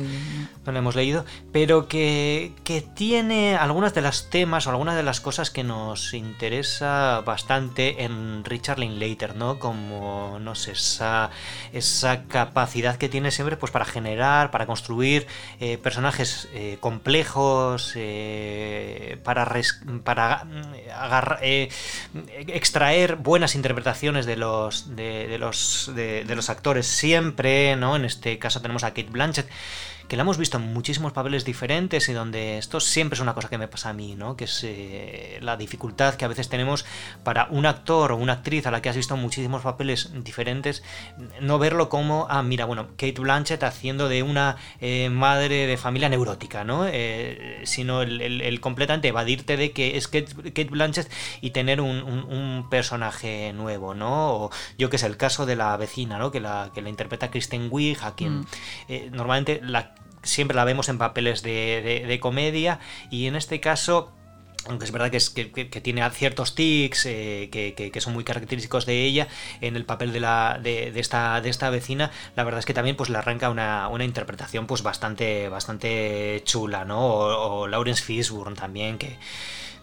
no 0.65 0.71
la 0.71 0.79
hemos 0.79 0.95
leído, 0.95 1.25
pero 1.51 1.87
que, 1.87 2.53
que, 2.63 2.81
tiene 2.81 3.55
algunas 3.55 3.93
de 3.93 4.01
las 4.01 4.29
temas 4.29 4.67
o 4.67 4.71
algunas 4.71 4.95
de 4.95 5.03
las 5.03 5.21
cosas 5.21 5.51
que 5.51 5.63
nos 5.63 6.13
interesa 6.13 7.21
bastante 7.25 8.03
en 8.03 8.43
Richard 8.43 8.79
Linklater, 8.79 9.35
¿no? 9.35 9.59
Como, 9.59 10.37
no 10.39 10.55
sé, 10.55 10.71
esa, 10.71 11.29
esa 11.73 12.23
capacidad 12.23 12.97
que 12.97 13.09
tiene 13.09 13.31
siempre 13.31 13.57
pues, 13.57 13.71
para 13.71 13.85
generar, 13.85 14.51
para 14.51 14.65
construir 14.65 15.27
eh, 15.59 15.77
personajes 15.77 16.47
eh, 16.53 16.77
complejos, 16.79 17.93
eh, 17.95 19.19
para, 19.29 19.61
para 20.03 20.43
mm, 20.43 20.73
eh, 21.41 21.69
extraer 22.47 23.15
buenas 23.17 23.53
interpretaciones 23.53 24.25
de 24.25 24.37
los, 24.37 24.95
de, 24.95 25.37
los, 25.37 25.91
de, 25.93 26.25
de, 26.25 26.35
los 26.35 26.49
actores 26.49 26.87
siempre, 26.87 27.75
¿no? 27.75 27.95
En 27.95 28.05
este 28.05 28.39
caso 28.39 28.59
tenemos 28.59 28.83
a 28.83 28.89
Kate 28.89 29.09
Blanchett 29.11 29.47
que 30.09 30.17
la 30.17 30.23
hemos 30.23 30.39
visto 30.39 30.57
en 30.57 30.73
muchísimos 30.73 31.13
papeles 31.13 31.45
diferentes 31.45 32.09
y 32.09 32.13
donde 32.13 32.57
esto 32.57 32.79
siempre 32.79 33.13
es 33.13 33.21
una 33.21 33.35
cosa 33.35 33.47
que 33.47 33.59
me 33.59 33.67
pasa 33.67 33.89
a 33.89 33.93
mí, 33.93 34.15
¿no? 34.15 34.35
Que 34.35 34.45
es 34.45 34.61
eh, 34.63 35.37
la 35.41 35.55
dificultad 35.55 36.15
que 36.15 36.25
a 36.25 36.27
veces 36.27 36.49
tenemos 36.49 36.83
para 37.23 37.47
un 37.51 37.67
actor 37.67 38.11
o 38.11 38.17
una 38.17 38.33
actriz 38.33 38.65
a 38.65 38.71
la 38.71 38.81
que 38.81 38.89
has 38.89 38.95
visto 38.95 39.15
muchísimos 39.15 39.61
papeles 39.61 40.11
diferentes, 40.23 40.83
no 41.41 41.59
verlo 41.59 41.89
como, 41.89 42.25
ah, 42.27 42.41
mira, 42.41 42.65
bueno, 42.65 42.87
Kate 42.97 43.21
Blanchett 43.21 43.61
haciendo 43.61 44.09
de 44.09 44.23
una 44.23 44.57
eh, 44.81 45.09
madre 45.09 45.67
de 45.67 45.77
familia 45.77 46.09
neurótica, 46.09 46.63
¿no? 46.63 46.87
Eh, 46.87 47.61
sino 47.65 48.01
el, 48.01 48.59
completamente 48.61 49.09
evadirte 49.09 49.57
de 49.57 49.71
que 49.71 49.95
es 49.95 50.07
Kate, 50.07 50.63
Blanchett 50.71 51.09
y 51.39 51.51
tener 51.51 51.81
un, 51.81 52.67
personaje 52.71 53.53
nuevo, 53.53 53.93
¿no? 53.93 54.31
O 54.33 54.51
yo 54.77 54.89
que 54.89 54.97
sé, 54.97 55.05
el 55.05 55.17
caso 55.17 55.45
de 55.45 55.55
la 55.55 55.77
vecina, 55.77 56.17
¿no? 56.17 56.31
Que 56.31 56.39
la, 56.39 56.71
que 56.73 56.81
la 56.81 56.89
interpreta 56.89 57.29
Kristen 57.29 57.67
Wiig, 57.69 58.03
a 58.03 58.15
quien 58.15 58.39
mm. 58.39 59.11
normalmente 59.11 59.61
la 59.63 59.93
siempre 60.23 60.55
la 60.55 60.65
vemos 60.65 60.89
en 60.89 60.97
papeles 60.97 61.41
de, 61.41 62.19
comedia 62.21 62.79
y 63.09 63.27
en 63.27 63.35
este 63.35 63.59
caso 63.59 64.11
aunque 64.67 64.83
es 64.83 64.91
verdad 64.91 65.09
que, 65.09 65.17
es, 65.17 65.29
que, 65.29 65.45
tiene 65.81 66.07
ciertos 66.11 66.53
tics 66.53 67.05
eh, 67.05 67.49
que, 67.49 68.01
son 68.01 68.13
muy 68.13 68.25
característicos 68.25 68.85
de 68.85 69.05
ella 69.05 69.29
en 69.61 69.77
el 69.77 69.85
papel 69.85 70.11
de, 70.11 70.19
la, 70.19 70.59
de, 70.61 70.91
esta, 70.99 71.39
de 71.39 71.49
esta 71.49 71.69
vecina, 71.69 72.11
la 72.35 72.43
verdad 72.43 72.59
es 72.59 72.65
que 72.65 72.73
también 72.73 72.97
pues, 72.97 73.09
le 73.09 73.17
arranca 73.17 73.49
una, 73.49 73.89
interpretación 74.03 74.67
pues, 74.67 74.83
bastante, 74.83 75.47
bastante 75.47 76.41
chula, 76.43 76.83
¿no? 76.83 76.99
O, 76.99 77.67
Lawrence 77.67 78.03
Fishburne 78.03 78.55
también, 78.55 78.97
que 78.97 79.17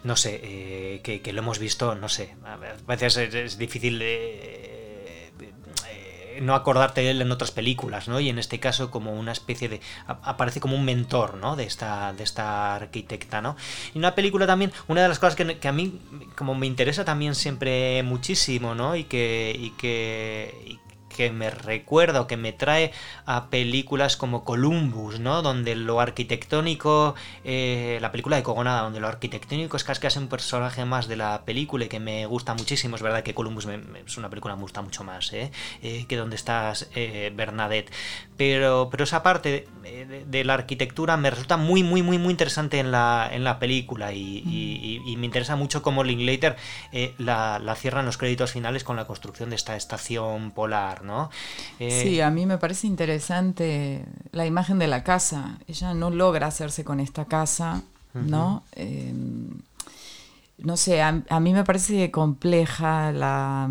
no 0.03 0.15
sé, 0.15 0.39
eh, 0.43 1.01
que, 1.01 1.33
lo 1.33 1.39
hemos 1.39 1.57
visto, 1.57 1.95
no 1.95 2.07
sé, 2.07 2.35
a 2.45 2.57
veces 2.85 3.17
es, 3.17 3.57
difícil... 3.57 3.97
de 3.97 4.66
no 6.41 6.55
acordarte 6.55 7.01
de 7.01 7.11
él 7.11 7.21
en 7.21 7.31
otras 7.31 7.51
películas, 7.51 8.07
¿no? 8.07 8.19
Y 8.19 8.29
en 8.29 8.39
este 8.39 8.59
caso 8.59 8.91
como 8.91 9.13
una 9.13 9.31
especie 9.31 9.69
de... 9.69 9.81
aparece 10.07 10.59
como 10.59 10.75
un 10.75 10.85
mentor, 10.85 11.35
¿no? 11.35 11.55
De 11.55 11.63
esta, 11.63 12.13
de 12.13 12.23
esta 12.23 12.75
arquitecta, 12.75 13.41
¿no? 13.41 13.55
Y 13.93 13.97
una 13.97 14.15
película 14.15 14.47
también, 14.47 14.71
una 14.87 15.01
de 15.01 15.07
las 15.07 15.19
cosas 15.19 15.35
que, 15.35 15.67
a 15.67 15.71
mí 15.71 15.99
como 16.35 16.55
me 16.55 16.67
interesa 16.67 17.05
también 17.05 17.35
siempre 17.35 18.03
muchísimo, 18.03 18.75
¿no? 18.75 18.95
Y 18.95 19.05
que, 19.05 19.55
y 19.57 19.71
que, 19.71 20.79
que 21.17 21.31
me 21.31 21.49
recuerda 21.49 22.27
que 22.27 22.37
me 22.37 22.53
trae 22.53 22.93
a 23.25 23.49
películas 23.49 24.15
como 24.15 24.45
Columbus, 24.45 25.19
¿no? 25.19 25.41
Donde 25.41 25.75
lo 25.75 25.99
arquitectónico, 25.99 27.15
eh, 27.43 27.97
la 28.01 28.11
película 28.11 28.37
de 28.37 28.43
Cogonada, 28.43 28.83
donde 28.83 28.99
lo 28.99 29.07
arquitectónico 29.07 29.75
es 29.75 29.83
casi 29.83 30.19
un 30.19 30.27
personaje 30.27 30.85
más 30.85 31.07
de 31.07 31.15
la 31.15 31.43
película 31.43 31.85
y 31.85 31.89
que 31.89 31.99
me 31.99 32.25
gusta 32.27 32.53
muchísimo. 32.53 32.95
Es 32.95 33.01
verdad 33.01 33.23
que 33.23 33.33
Columbus 33.33 33.67
es 34.05 34.17
una 34.17 34.29
película 34.29 34.53
que 34.53 34.57
me 34.57 34.61
gusta 34.61 34.81
mucho 34.81 35.03
más, 35.03 35.33
¿eh? 35.33 35.51
Eh, 35.81 36.05
que 36.07 36.15
donde 36.15 36.35
estás 36.35 36.89
Bernadette. 37.33 37.91
Pero, 38.37 38.89
pero 38.91 39.03
esa 39.03 39.23
parte 39.23 39.67
de, 40.27 40.43
la 40.43 40.53
arquitectura 40.53 41.17
me 41.17 41.31
resulta 41.31 41.57
muy, 41.57 41.81
muy, 41.81 42.03
muy, 42.03 42.19
muy 42.19 42.31
interesante 42.31 42.77
en 42.77 42.91
la, 42.91 43.27
en 43.31 43.43
la 43.43 43.57
película 43.57 44.13
y, 44.13 45.15
me 45.17 45.25
interesa 45.25 45.55
mucho 45.55 45.81
cómo 45.81 46.03
Linklater 46.03 46.55
la, 47.17 47.57
la 47.57 47.75
cierra 47.75 48.01
en 48.01 48.05
los 48.05 48.17
créditos 48.17 48.51
finales 48.51 48.83
con 48.83 48.95
la 48.95 49.05
construcción 49.05 49.49
de 49.49 49.55
esta 49.55 49.75
estación 49.75 50.51
polar, 50.51 51.03
eh, 51.79 52.01
sí, 52.03 52.21
a 52.21 52.29
mí 52.29 52.45
me 52.45 52.57
parece 52.57 52.87
interesante 52.87 54.05
la 54.31 54.45
imagen 54.45 54.79
de 54.79 54.87
la 54.87 55.03
casa. 55.03 55.57
Ella 55.67 55.93
no 55.93 56.09
logra 56.09 56.47
hacerse 56.47 56.83
con 56.83 56.99
esta 56.99 57.25
casa, 57.25 57.83
¿no? 58.13 58.63
No 60.59 60.75
sé, 60.75 61.03
a, 61.03 61.11
mí 61.39 61.53
me 61.53 61.63
parece 61.63 62.09
compleja 62.09 63.11
la, 63.11 63.69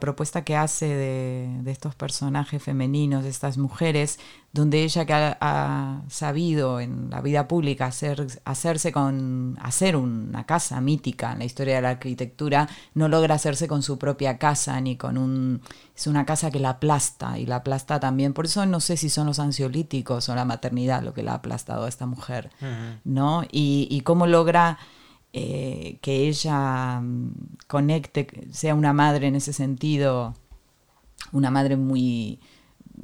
propuesta 0.00 0.44
que 0.44 0.56
hace 0.56 0.86
de, 0.86 1.70
estos 1.70 1.94
personajes 1.94 2.62
femeninos, 2.62 3.24
de 3.24 3.28
estas 3.28 3.58
mujeres, 3.58 4.18
donde 4.50 4.82
ella 4.82 5.04
que 5.04 5.12
ha, 5.12 6.00
sabido 6.08 6.80
en 6.80 7.10
la 7.10 7.20
vida 7.20 7.48
pública 7.48 7.84
hacer, 7.84 8.26
hacerse 8.46 8.92
con, 8.92 9.58
hacer 9.60 9.94
una 9.94 10.46
casa 10.46 10.80
mítica 10.80 11.32
en 11.32 11.40
la 11.40 11.44
historia 11.44 11.76
de 11.76 11.82
la 11.82 11.90
arquitectura, 11.90 12.66
no 12.94 13.08
logra 13.08 13.34
hacerse 13.34 13.68
con 13.68 13.82
su 13.82 13.98
propia 13.98 14.38
casa, 14.38 14.80
ni 14.80 14.96
con 14.96 15.18
un... 15.18 15.60
Es 15.94 16.06
una 16.06 16.24
casa 16.24 16.50
que 16.50 16.60
la 16.60 16.70
aplasta, 16.70 17.38
y 17.38 17.44
la 17.44 17.56
aplasta 17.56 18.00
también. 18.00 18.32
Por 18.32 18.46
eso 18.46 18.64
no 18.64 18.80
sé 18.80 18.96
si 18.96 19.10
son 19.10 19.26
los 19.26 19.38
ansiolíticos 19.38 20.30
o 20.30 20.34
la 20.34 20.46
maternidad 20.46 21.02
lo 21.02 21.12
que 21.12 21.22
la 21.22 21.32
ha 21.32 21.36
aplastado 21.36 21.84
a 21.84 21.90
esta 21.90 22.06
mujer, 22.06 22.50
¿no? 23.04 23.44
Y, 23.52 23.86
y 23.90 24.00
cómo 24.00 24.26
logra 24.26 24.78
eh, 25.32 25.98
que 26.02 26.28
ella 26.28 27.00
mm, 27.00 27.56
conecte, 27.66 28.26
sea 28.52 28.74
una 28.74 28.92
madre 28.92 29.28
en 29.28 29.36
ese 29.36 29.52
sentido, 29.52 30.34
una 31.32 31.50
madre 31.50 31.76
muy, 31.76 32.40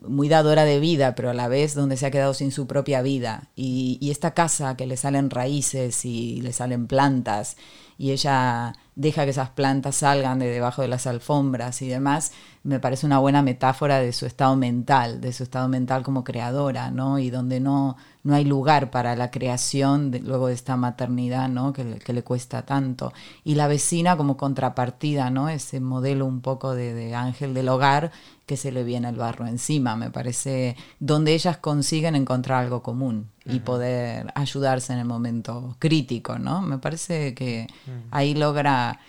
muy 0.06 0.28
dadora 0.28 0.64
de 0.64 0.78
vida, 0.80 1.14
pero 1.14 1.30
a 1.30 1.34
la 1.34 1.48
vez 1.48 1.74
donde 1.74 1.96
se 1.96 2.06
ha 2.06 2.10
quedado 2.10 2.34
sin 2.34 2.52
su 2.52 2.66
propia 2.66 3.02
vida. 3.02 3.48
Y, 3.56 3.98
esta 4.10 4.32
casa 4.34 4.76
que 4.76 4.86
le 4.86 4.96
salen 4.96 5.30
raíces 5.30 6.04
y 6.04 6.40
le 6.42 6.52
salen 6.52 6.86
plantas, 6.86 7.56
y 7.96 8.12
ella 8.12 8.74
deja 8.94 9.24
que 9.24 9.30
esas 9.30 9.50
plantas 9.50 9.96
salgan 9.96 10.38
de 10.38 10.48
debajo 10.48 10.82
de 10.82 10.88
las 10.88 11.06
alfombras 11.06 11.82
y 11.82 11.88
demás, 11.88 12.32
me 12.68 12.80
parece 12.80 13.06
una 13.06 13.18
buena 13.18 13.40
metáfora 13.40 13.98
de 13.98 14.12
su 14.12 14.26
estado 14.26 14.54
mental, 14.54 15.22
de 15.22 15.32
su 15.32 15.42
estado 15.42 15.68
mental 15.68 16.02
como 16.02 16.22
creadora, 16.22 16.90
¿no? 16.90 17.18
Y 17.18 17.30
donde 17.30 17.60
no, 17.60 17.96
no 18.24 18.34
hay 18.34 18.44
lugar 18.44 18.90
para 18.90 19.16
la 19.16 19.30
creación 19.30 20.12
luego 20.22 20.48
de 20.48 20.54
esta 20.54 20.76
maternidad, 20.76 21.48
¿no? 21.48 21.72
Que, 21.72 21.98
que, 21.98 22.12
le 22.12 22.22
cuesta 22.22 22.66
tanto. 22.66 23.14
Y 23.42 23.54
la 23.54 23.68
vecina 23.68 24.18
como 24.18 24.36
contrapartida, 24.36 25.30
¿no? 25.30 25.48
Ese 25.48 25.80
modelo 25.80 26.26
un 26.26 26.42
poco 26.42 26.74
de, 26.74 26.92
de 26.92 27.14
ángel 27.14 27.54
del 27.54 27.70
hogar 27.70 28.12
que 28.44 28.58
se 28.58 28.70
le 28.70 28.84
viene 28.84 29.08
el 29.08 29.16
barro 29.16 29.46
encima, 29.46 29.96
me 29.96 30.10
parece, 30.10 30.76
donde 31.00 31.32
ellas 31.32 31.56
consiguen 31.56 32.16
encontrar 32.16 32.64
algo 32.64 32.82
común 32.82 33.30
y 33.46 33.60
poder 33.60 34.30
ayudarse 34.34 34.92
en 34.92 34.98
el 34.98 35.06
momento 35.06 35.74
crítico, 35.78 36.38
¿no? 36.38 36.60
Me 36.60 36.76
parece 36.76 37.32
que 37.32 37.66
ahí 38.10 38.34
logra 38.34 39.00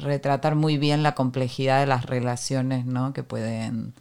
retratar 0.00 0.54
muy 0.54 0.78
bien 0.78 1.02
la 1.02 1.14
complejidad 1.14 1.80
de 1.80 1.86
las 1.86 2.06
relaciones, 2.06 2.86
¿no? 2.86 3.12
Que 3.12 3.22
pueden 3.22 3.94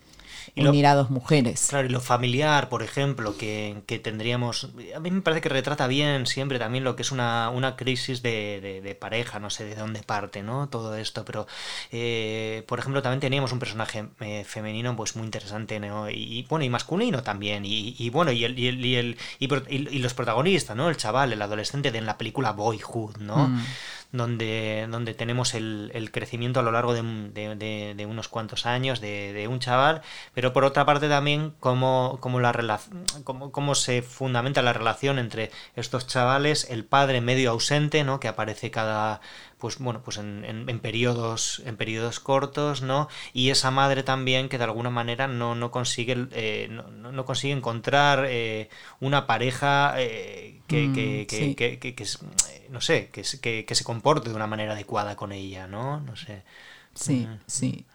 y 0.58 0.64
lo, 0.64 1.06
mujeres. 1.10 1.68
Claro, 1.70 1.88
y 1.88 1.92
lo 1.92 2.02
familiar, 2.02 2.68
por 2.70 2.82
ejemplo, 2.82 3.38
que, 3.38 3.84
que, 3.86 4.00
tendríamos. 4.00 4.70
A 4.96 5.00
mí 5.00 5.12
me 5.12 5.22
parece 5.22 5.42
que 5.42 5.50
retrata 5.50 5.86
bien 5.88 6.26
siempre 6.26 6.58
también 6.58 6.84
lo 6.84 6.96
que 6.96 7.04
es 7.04 7.12
una, 7.12 7.50
una 7.50 7.76
crisis 7.76 8.24
de, 8.24 8.82
de, 8.84 8.96
pareja, 8.96 9.40
no 9.40 9.52
sé 9.52 9.66
de 9.66 9.76
dónde 9.76 10.02
parte, 10.02 10.42
¿no? 10.42 10.68
Todo 10.70 10.96
esto, 10.96 11.24
pero 11.26 11.46
eh, 11.92 12.64
por 12.68 12.80
ejemplo, 12.80 13.02
también 13.04 13.20
teníamos 13.20 13.52
un 13.52 13.60
personaje 13.60 14.08
eh, 14.20 14.44
femenino 14.46 14.96
pues 14.96 15.16
muy 15.16 15.26
interesante, 15.26 15.80
¿no? 15.80 16.10
Y, 16.10 16.46
bueno, 16.50 16.66
y 16.66 16.70
masculino 16.70 17.22
también. 17.22 17.64
Y, 17.64 17.96
y 17.98 18.10
bueno, 18.10 18.32
y, 18.32 18.44
el, 18.44 18.58
y, 18.58 18.68
el, 18.68 18.84
y, 18.84 18.96
el, 18.96 19.18
y, 19.40 20.00
los 20.00 20.14
protagonistas, 20.16 20.76
¿no? 20.76 20.90
El 20.90 20.98
chaval, 20.98 21.34
el 21.34 21.42
adolescente 21.42 21.92
de 21.92 21.98
en 21.98 22.06
la 22.06 22.18
película 22.18 22.52
Boyhood, 22.52 23.18
¿no? 23.18 23.50
Mm 23.50 23.62
donde, 24.12 24.88
donde 24.90 25.14
tenemos 25.14 25.54
el, 25.54 25.92
el 25.94 26.12
crecimiento 26.12 26.60
a 26.60 26.64
lo 26.64 26.72
largo 26.72 26.94
de, 26.94 27.02
de, 27.34 27.94
de, 27.96 28.06
unos 28.06 28.28
cuantos 28.28 28.66
años 28.66 29.02
de, 29.02 29.48
un 29.50 29.60
chaval, 29.60 30.02
pero 30.34 30.54
por 30.54 30.64
otra 30.64 30.86
parte 30.86 31.10
también 31.10 31.54
cómo, 31.60 32.18
cómo, 32.22 32.40
la 32.40 32.80
cómo, 33.24 33.52
cómo 33.52 33.76
se 33.76 34.02
fundamenta 34.02 34.62
la 34.62 34.74
relación 34.74 35.20
entre 35.20 35.52
estos 35.76 36.08
chavales, 36.08 36.70
el 36.70 36.86
padre 36.86 37.22
medio 37.22 37.52
ausente, 37.52 38.04
¿no? 38.04 38.20
que 38.20 38.28
aparece 38.28 38.72
cada 38.72 39.22
pues 39.58 39.80
bueno, 39.80 40.02
pues 40.04 40.18
en, 40.18 40.46
en, 40.46 40.80
periodos, 40.80 41.62
en 41.66 41.78
periodos 41.78 42.20
cortos, 42.20 42.82
¿no? 42.82 43.08
Y 43.34 43.50
esa 43.50 43.72
madre 43.72 44.04
también 44.04 44.50
que 44.50 44.58
de 44.58 44.66
alguna 44.66 44.92
manera 44.92 45.28
no, 45.28 45.56
no 45.56 45.72
consigue, 45.72 46.28
eh, 46.32 46.68
no, 46.70 47.12
no, 47.12 47.26
consigue 47.26 47.54
encontrar 47.54 48.26
eh, 48.28 48.70
una 49.00 49.26
pareja 49.26 49.96
eh, 49.98 50.62
que, 50.68 50.88
mm, 50.88 50.94
que, 50.94 51.96
que, 51.96 52.06
no 52.70 52.82
sé, 52.82 53.10
que, 53.10 53.66
que, 53.66 53.76
se 53.76 53.84
comporte 53.84 54.30
de 54.30 54.36
una 54.36 54.48
manera 54.48 54.74
adecuada 54.74 55.16
con 55.16 55.32
ella, 55.32 55.68
¿no? 55.68 56.00
No 56.02 56.16
sé. 56.16 56.44
Sí, 56.94 57.28
sí. 57.48 57.86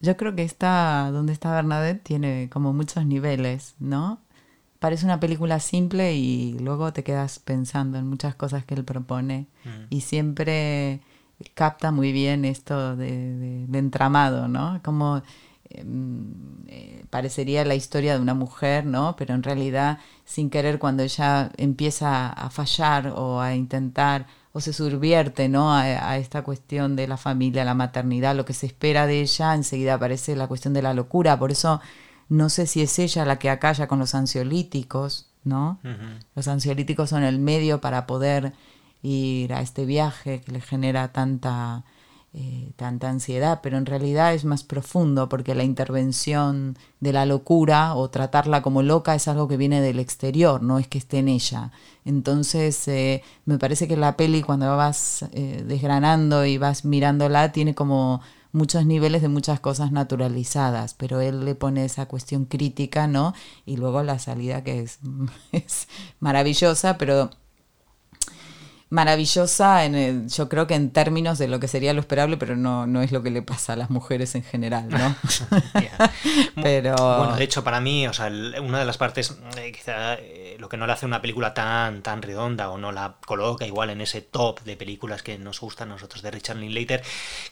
Yo 0.00 0.16
creo 0.16 0.34
que 0.34 0.42
está, 0.42 1.10
donde 1.12 1.32
está 1.32 1.52
Bernadette 1.52 2.02
tiene 2.02 2.48
como 2.52 2.72
muchos 2.72 3.04
niveles, 3.06 3.74
¿no? 3.80 4.20
Parece 4.84 5.06
una 5.06 5.18
película 5.18 5.60
simple 5.60 6.14
y 6.14 6.58
luego 6.58 6.92
te 6.92 7.02
quedas 7.02 7.38
pensando 7.38 7.96
en 7.96 8.06
muchas 8.06 8.34
cosas 8.34 8.66
que 8.66 8.74
él 8.74 8.84
propone 8.84 9.46
mm. 9.64 9.84
y 9.88 10.02
siempre 10.02 11.00
capta 11.54 11.90
muy 11.90 12.12
bien 12.12 12.44
esto 12.44 12.94
de, 12.94 13.64
entramado, 13.72 14.46
¿no? 14.46 14.82
Como 14.84 15.22
em, 15.70 16.34
eh, 16.66 17.02
parecería 17.08 17.64
la 17.64 17.74
historia 17.74 18.12
de 18.12 18.20
una 18.20 18.34
mujer, 18.34 18.84
¿no? 18.84 19.16
Pero 19.16 19.32
en 19.32 19.42
realidad, 19.42 20.00
sin 20.26 20.50
querer, 20.50 20.78
cuando 20.78 21.02
ella 21.02 21.50
empieza 21.56 22.28
a 22.28 22.50
fallar 22.50 23.14
o 23.16 23.40
a 23.40 23.54
intentar 23.54 24.26
o 24.52 24.60
se 24.60 24.74
subvierte, 24.74 25.48
¿no? 25.48 25.72
A, 25.72 26.10
a, 26.10 26.18
esta 26.18 26.42
cuestión 26.42 26.94
de 26.94 27.08
la 27.08 27.16
familia, 27.16 27.64
la 27.64 27.72
maternidad, 27.72 28.36
lo 28.36 28.44
que 28.44 28.52
se 28.52 28.66
espera 28.66 29.06
de 29.06 29.22
ella, 29.22 29.54
enseguida 29.54 29.94
aparece 29.94 30.36
la 30.36 30.46
cuestión 30.46 30.74
de 30.74 30.82
la 30.82 30.92
locura. 30.92 31.38
Por 31.38 31.52
eso 31.52 31.80
no 32.28 32.48
sé 32.48 32.66
si 32.66 32.82
es 32.82 32.98
ella 32.98 33.24
la 33.24 33.38
que 33.38 33.50
acalla 33.50 33.86
con 33.86 33.98
los 33.98 34.14
ansiolíticos, 34.14 35.28
¿no? 35.44 35.78
Los 36.34 36.48
ansiolíticos 36.48 37.10
son 37.10 37.22
el 37.22 37.38
medio 37.38 37.80
para 37.80 38.06
poder 38.06 38.52
ir 39.02 39.52
a 39.52 39.60
este 39.60 39.84
viaje 39.84 40.40
que 40.40 40.52
le 40.52 40.60
genera 40.60 41.12
tanta, 41.12 41.84
eh, 42.32 42.72
tanta 42.76 43.10
ansiedad, 43.10 43.60
pero 43.62 43.76
en 43.76 43.84
realidad 43.84 44.32
es 44.32 44.46
más 44.46 44.64
profundo 44.64 45.28
porque 45.28 45.54
la 45.54 45.62
intervención 45.62 46.78
de 47.00 47.12
la 47.12 47.26
locura 47.26 47.94
o 47.94 48.08
tratarla 48.08 48.62
como 48.62 48.82
loca 48.82 49.14
es 49.14 49.28
algo 49.28 49.46
que 49.46 49.58
viene 49.58 49.82
del 49.82 49.98
exterior, 49.98 50.62
no 50.62 50.78
es 50.78 50.88
que 50.88 50.98
esté 50.98 51.18
en 51.18 51.28
ella. 51.28 51.70
Entonces 52.06 52.88
eh, 52.88 53.22
me 53.44 53.58
parece 53.58 53.86
que 53.86 53.98
la 53.98 54.16
peli 54.16 54.42
cuando 54.42 54.74
vas 54.76 55.26
eh, 55.32 55.62
desgranando 55.66 56.46
y 56.46 56.56
vas 56.56 56.86
mirándola 56.86 57.52
tiene 57.52 57.74
como 57.74 58.22
muchos 58.54 58.86
niveles 58.86 59.20
de 59.20 59.28
muchas 59.28 59.60
cosas 59.60 59.92
naturalizadas, 59.92 60.94
pero 60.94 61.20
él 61.20 61.44
le 61.44 61.54
pone 61.54 61.84
esa 61.84 62.06
cuestión 62.06 62.44
crítica, 62.46 63.06
¿no? 63.06 63.34
Y 63.66 63.76
luego 63.76 64.02
la 64.02 64.18
salida 64.18 64.64
que 64.64 64.80
es, 64.80 65.00
es 65.52 65.88
maravillosa, 66.20 66.96
pero 66.96 67.30
maravillosa 68.90 69.84
en 69.84 69.94
el, 69.94 70.28
yo 70.28 70.48
creo 70.48 70.66
que 70.66 70.74
en 70.74 70.90
términos 70.90 71.38
de 71.38 71.48
lo 71.48 71.58
que 71.58 71.68
sería 71.68 71.92
lo 71.94 72.00
esperable, 72.00 72.36
pero 72.36 72.56
no, 72.56 72.86
no 72.86 73.02
es 73.02 73.12
lo 73.12 73.22
que 73.22 73.30
le 73.30 73.42
pasa 73.42 73.72
a 73.72 73.76
las 73.76 73.90
mujeres 73.90 74.34
en 74.34 74.42
general, 74.42 74.88
¿no? 74.88 75.16
pero 76.62 76.94
bueno, 76.94 77.36
de 77.36 77.44
hecho 77.44 77.64
para 77.64 77.80
mí, 77.80 78.06
o 78.06 78.12
sea, 78.12 78.26
una 78.62 78.78
de 78.78 78.84
las 78.84 78.98
partes 78.98 79.36
eh, 79.56 79.72
quizá 79.72 80.14
eh, 80.14 80.56
lo 80.58 80.68
que 80.68 80.76
no 80.76 80.86
le 80.86 80.92
hace 80.92 81.06
una 81.06 81.20
película 81.20 81.54
tan 81.54 82.02
tan 82.02 82.22
redonda 82.22 82.70
o 82.70 82.78
no 82.78 82.92
la 82.92 83.16
coloca 83.26 83.66
igual 83.66 83.90
en 83.90 84.00
ese 84.00 84.20
top 84.20 84.62
de 84.62 84.76
películas 84.76 85.22
que 85.22 85.38
nos 85.38 85.60
gustan 85.60 85.88
a 85.90 85.94
nosotros 85.94 86.22
de 86.22 86.30
Richard 86.30 86.58
Linklater, 86.58 87.02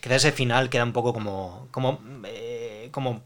quizá 0.01 0.15
ese 0.15 0.31
final 0.31 0.69
queda 0.69 0.83
un 0.83 0.93
poco 0.93 1.13
como 1.13 1.67
como 1.71 1.99
eh, 2.25 2.52
como, 2.93 3.23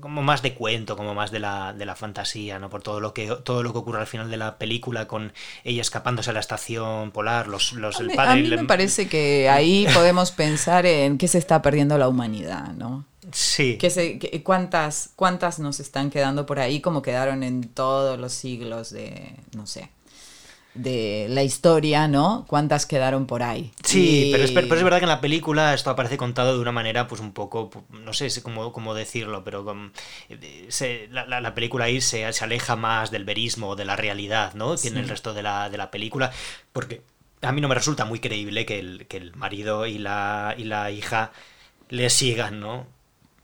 como 0.00 0.22
más 0.22 0.42
de 0.42 0.54
cuento, 0.54 0.96
como 0.96 1.14
más 1.14 1.32
de 1.32 1.40
la, 1.40 1.72
de 1.72 1.84
la 1.84 1.96
fantasía, 1.96 2.60
¿no? 2.60 2.70
Por 2.70 2.82
todo 2.82 3.00
lo 3.00 3.12
que 3.12 3.26
todo 3.42 3.64
lo 3.64 3.72
que 3.72 3.78
ocurre 3.78 4.00
al 4.00 4.06
final 4.06 4.30
de 4.30 4.36
la 4.36 4.58
película 4.58 5.08
con 5.08 5.32
ella 5.64 5.80
escapándose 5.80 6.30
a 6.30 6.34
la 6.34 6.40
estación 6.40 7.10
polar 7.10 7.48
los, 7.48 7.72
los, 7.72 7.98
el 7.98 8.10
padre... 8.12 8.30
A 8.30 8.36
mí 8.36 8.48
me 8.48 8.64
parece 8.64 9.08
que 9.08 9.48
ahí 9.48 9.86
podemos 9.94 10.30
pensar 10.30 10.86
en 10.86 11.18
qué 11.18 11.26
se 11.26 11.38
está 11.38 11.60
perdiendo 11.62 11.98
la 11.98 12.08
humanidad, 12.08 12.68
¿no? 12.74 13.04
Sí. 13.32 13.76
Que 13.78 13.90
se, 13.90 14.18
cuántas, 14.42 15.10
¿Cuántas 15.16 15.58
nos 15.58 15.80
están 15.80 16.10
quedando 16.10 16.46
por 16.46 16.60
ahí 16.60 16.80
como 16.80 17.02
quedaron 17.02 17.42
en 17.42 17.68
todos 17.68 18.18
los 18.18 18.32
siglos 18.32 18.90
de, 18.90 19.34
no 19.56 19.66
sé, 19.66 19.90
de 20.78 21.26
la 21.28 21.42
historia, 21.42 22.08
¿no? 22.08 22.44
¿Cuántas 22.46 22.86
quedaron 22.86 23.26
por 23.26 23.42
ahí? 23.42 23.72
Sí, 23.82 24.30
pero, 24.32 24.44
es, 24.44 24.52
pero, 24.52 24.74
es, 24.74 24.82
verdad 24.82 24.98
que 24.98 25.04
en 25.04 25.10
la 25.10 25.20
película 25.20 25.74
esto 25.74 25.90
aparece 25.90 26.16
contado 26.16 26.54
de 26.54 26.60
una 26.60 26.72
manera, 26.72 27.08
pues 27.08 27.20
un 27.20 27.32
poco, 27.32 27.70
no 27.90 28.12
sé 28.12 28.28
cómo, 28.42 28.72
cómo 28.72 28.94
decirlo, 28.94 29.42
pero 29.44 29.64
se, 30.68 31.08
la, 31.10 31.40
la, 31.40 31.54
película 31.54 31.86
ahí 31.86 32.00
se, 32.00 32.32
se, 32.32 32.44
aleja 32.44 32.76
más 32.76 33.10
del 33.10 33.24
verismo, 33.24 33.76
de 33.76 33.84
la 33.84 33.96
realidad, 33.96 34.54
¿no? 34.54 34.76
Tiene 34.76 35.00
el 35.00 35.08
resto 35.08 35.34
de 35.34 35.42
la, 35.42 35.68
de 35.68 35.78
la 35.78 35.90
película, 35.90 36.30
porque 36.72 37.02
a 37.42 37.52
mí 37.52 37.60
no 37.60 37.68
me 37.68 37.74
resulta 37.74 38.04
muy 38.04 38.20
creíble 38.20 38.64
que 38.64 38.78
el, 38.78 39.06
que 39.06 39.16
el 39.16 39.34
marido 39.34 39.86
y 39.86 39.98
la, 39.98 40.54
y 40.56 40.64
la 40.64 40.90
hija 40.90 41.32
le 41.88 42.08
sigan, 42.10 42.60
¿no? 42.60 42.86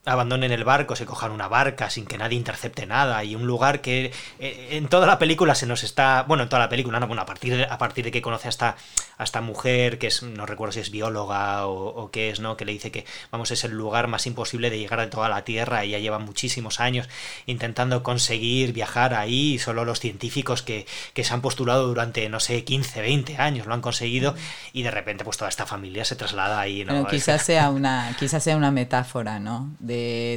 Abandonen 0.05 0.53
el 0.53 0.65
barco, 0.65 0.97
se 0.97 1.07
cojan 1.07 1.33
una 1.33 1.49
barca 1.49 1.89
sin 1.91 2.07
que 2.07 2.19
nadie 2.19 2.37
intercepte 2.37 2.87
nada 2.87 3.25
y 3.25 3.35
un 3.35 3.47
lugar 3.47 3.81
que 3.81 4.13
eh, 4.39 4.69
en 4.73 4.89
toda 4.89 5.07
la 5.07 5.19
película 5.19 5.55
se 5.55 5.67
nos 5.67 5.83
está, 5.83 6.25
bueno, 6.29 6.43
en 6.43 6.49
toda 6.49 6.61
la 6.61 6.69
película, 6.69 7.01
no, 7.01 7.07
bueno, 7.07 7.23
a 7.23 7.27
partir 7.27 7.57
de, 7.57 7.65
a 7.65 7.79
partir 7.79 8.05
de 8.05 8.11
que 8.11 8.21
conoce 8.21 8.49
a 8.49 8.51
esta, 8.51 9.41
mujer 9.41 9.99
que 9.99 10.09
es, 10.09 10.23
no 10.23 10.47
recuerdo 10.47 10.73
si 10.73 10.81
es 10.81 10.91
bióloga 10.91 11.67
o, 11.67 12.11
qué 12.11 12.31
es, 12.31 12.41
¿no? 12.41 12.57
Que 12.57 12.65
le 12.65 12.73
dice 12.73 12.91
que, 12.91 13.05
vamos, 13.31 13.51
es 13.51 13.65
el 13.65 13.73
lugar 13.73 14.09
más 14.09 14.27
imposible 14.27 14.71
de 14.71 14.79
llegar 14.79 15.01
a 15.01 15.09
toda 15.11 15.29
la 15.29 15.45
Tierra 15.45 15.85
y 15.85 15.91
ya 15.91 15.99
lleva 15.99 16.19
muchísimos 16.19 16.81
años 16.81 17.09
intentando 17.47 18.03
conseguir 18.03 18.73
viajar 18.73 19.15
ahí 19.15 19.55
y 19.55 19.59
solo 19.59 19.85
los 19.85 20.01
científicos 20.01 20.63
que, 20.63 20.87
que 21.15 21.25
se 21.25 21.33
han 21.33 21.41
postulado 21.41 21.87
durante, 21.87 22.29
no 22.29 22.41
sé, 22.41 22.65
15, 22.65 23.01
20 23.01 23.37
años 23.39 23.67
lo 23.67 23.75
han 23.75 23.81
conseguido 23.81 24.35
y 24.73 24.83
de 24.83 24.91
repente 24.91 25.25
pues 25.25 25.37
toda 25.37 25.49
esta 25.49 25.67
familia 25.67 26.05
se 26.05 26.17
traslada 26.17 26.61
ahí, 26.61 26.85
¿no? 26.85 27.07
quizás 27.07 27.43
sea 27.43 27.71
una, 27.71 28.15
quizás 28.19 28.43
sea 28.43 28.57
una 28.57 28.71
metáfora, 28.71 29.39
¿no? 29.39 29.71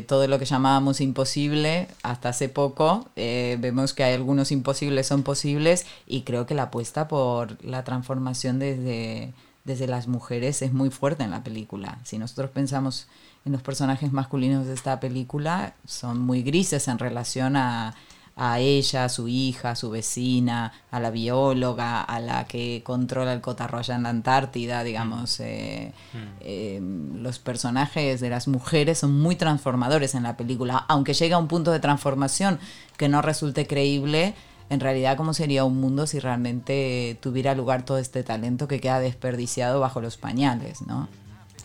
Todo 0.07 0.27
lo 0.27 0.39
que 0.39 0.45
llamábamos 0.45 1.01
imposible 1.01 1.87
hasta 2.03 2.29
hace 2.29 2.49
poco. 2.49 3.09
Eh, 3.15 3.57
vemos 3.59 3.93
que 3.93 4.03
hay 4.03 4.13
algunos 4.13 4.51
imposibles 4.51 5.07
son 5.07 5.23
posibles 5.23 5.85
y 6.05 6.21
creo 6.21 6.45
que 6.45 6.55
la 6.55 6.63
apuesta 6.63 7.07
por 7.07 7.63
la 7.63 7.83
transformación 7.83 8.59
desde, 8.59 9.33
desde 9.63 9.87
las 9.87 10.07
mujeres 10.07 10.61
es 10.61 10.73
muy 10.73 10.89
fuerte 10.89 11.23
en 11.23 11.31
la 11.31 11.43
película. 11.43 11.99
Si 12.03 12.17
nosotros 12.17 12.51
pensamos 12.51 13.07
en 13.45 13.51
los 13.51 13.61
personajes 13.61 14.11
masculinos 14.11 14.65
de 14.65 14.73
esta 14.73 14.99
película, 14.99 15.75
son 15.85 16.19
muy 16.19 16.43
grises 16.43 16.87
en 16.87 16.99
relación 16.99 17.55
a 17.55 17.95
a 18.37 18.59
ella, 18.59 19.05
a 19.05 19.09
su 19.09 19.27
hija, 19.27 19.71
a 19.71 19.75
su 19.75 19.89
vecina, 19.89 20.71
a 20.91 20.99
la 20.99 21.09
bióloga, 21.09 22.01
a 22.01 22.19
la 22.19 22.45
que 22.45 22.83
controla 22.85 23.33
el 23.33 23.41
cotarroya 23.41 23.95
en 23.95 24.03
la 24.03 24.09
Antártida, 24.09 24.83
digamos. 24.83 25.39
Mm. 25.39 25.43
Eh, 25.43 25.93
mm. 26.13 26.17
Eh, 26.41 26.79
los 27.15 27.39
personajes 27.39 28.21
de 28.21 28.29
las 28.29 28.47
mujeres 28.47 28.99
son 28.99 29.19
muy 29.19 29.35
transformadores 29.35 30.13
en 30.13 30.23
la 30.23 30.37
película, 30.37 30.85
aunque 30.87 31.13
llega 31.13 31.37
a 31.37 31.39
un 31.39 31.47
punto 31.47 31.71
de 31.71 31.79
transformación 31.79 32.59
que 32.95 33.09
no 33.09 33.23
resulte 33.23 33.65
creíble. 33.65 34.35
En 34.69 34.81
realidad, 34.81 35.17
¿cómo 35.17 35.33
sería 35.33 35.63
un 35.63 35.79
mundo 35.81 36.05
si 36.05 36.19
realmente 36.19 37.17
tuviera 37.21 37.55
lugar 37.55 37.85
todo 37.85 37.97
este 37.97 38.23
talento 38.23 38.67
que 38.67 38.79
queda 38.79 38.99
desperdiciado 38.99 39.79
bajo 39.79 39.99
los 39.99 40.17
pañales, 40.17 40.81
¿no? 40.83 41.07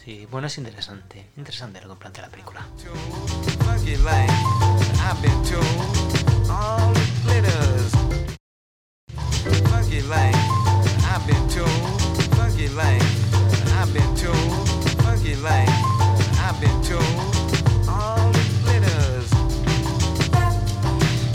Sí, 0.05 0.27
bueno, 0.31 0.47
es 0.47 0.59
interesante. 0.59 1.29
Interesante 1.37 1.81
lo 1.83 1.95
que 1.95 2.01
plantea 2.01 2.25
la 2.25 2.31
película. 2.31 2.67
all 6.53 6.93
glitters. 7.25 7.95
Funky 9.71 10.03
light. 10.03 10.37
I've 11.13 11.27
been 11.27 11.49
told. 11.49 12.03
Funky 12.37 12.69
like 12.69 13.03
I've 13.81 13.93
been 13.93 14.15
told. 14.17 14.63
I've 16.45 16.61
been 16.61 16.83
told. 16.83 17.32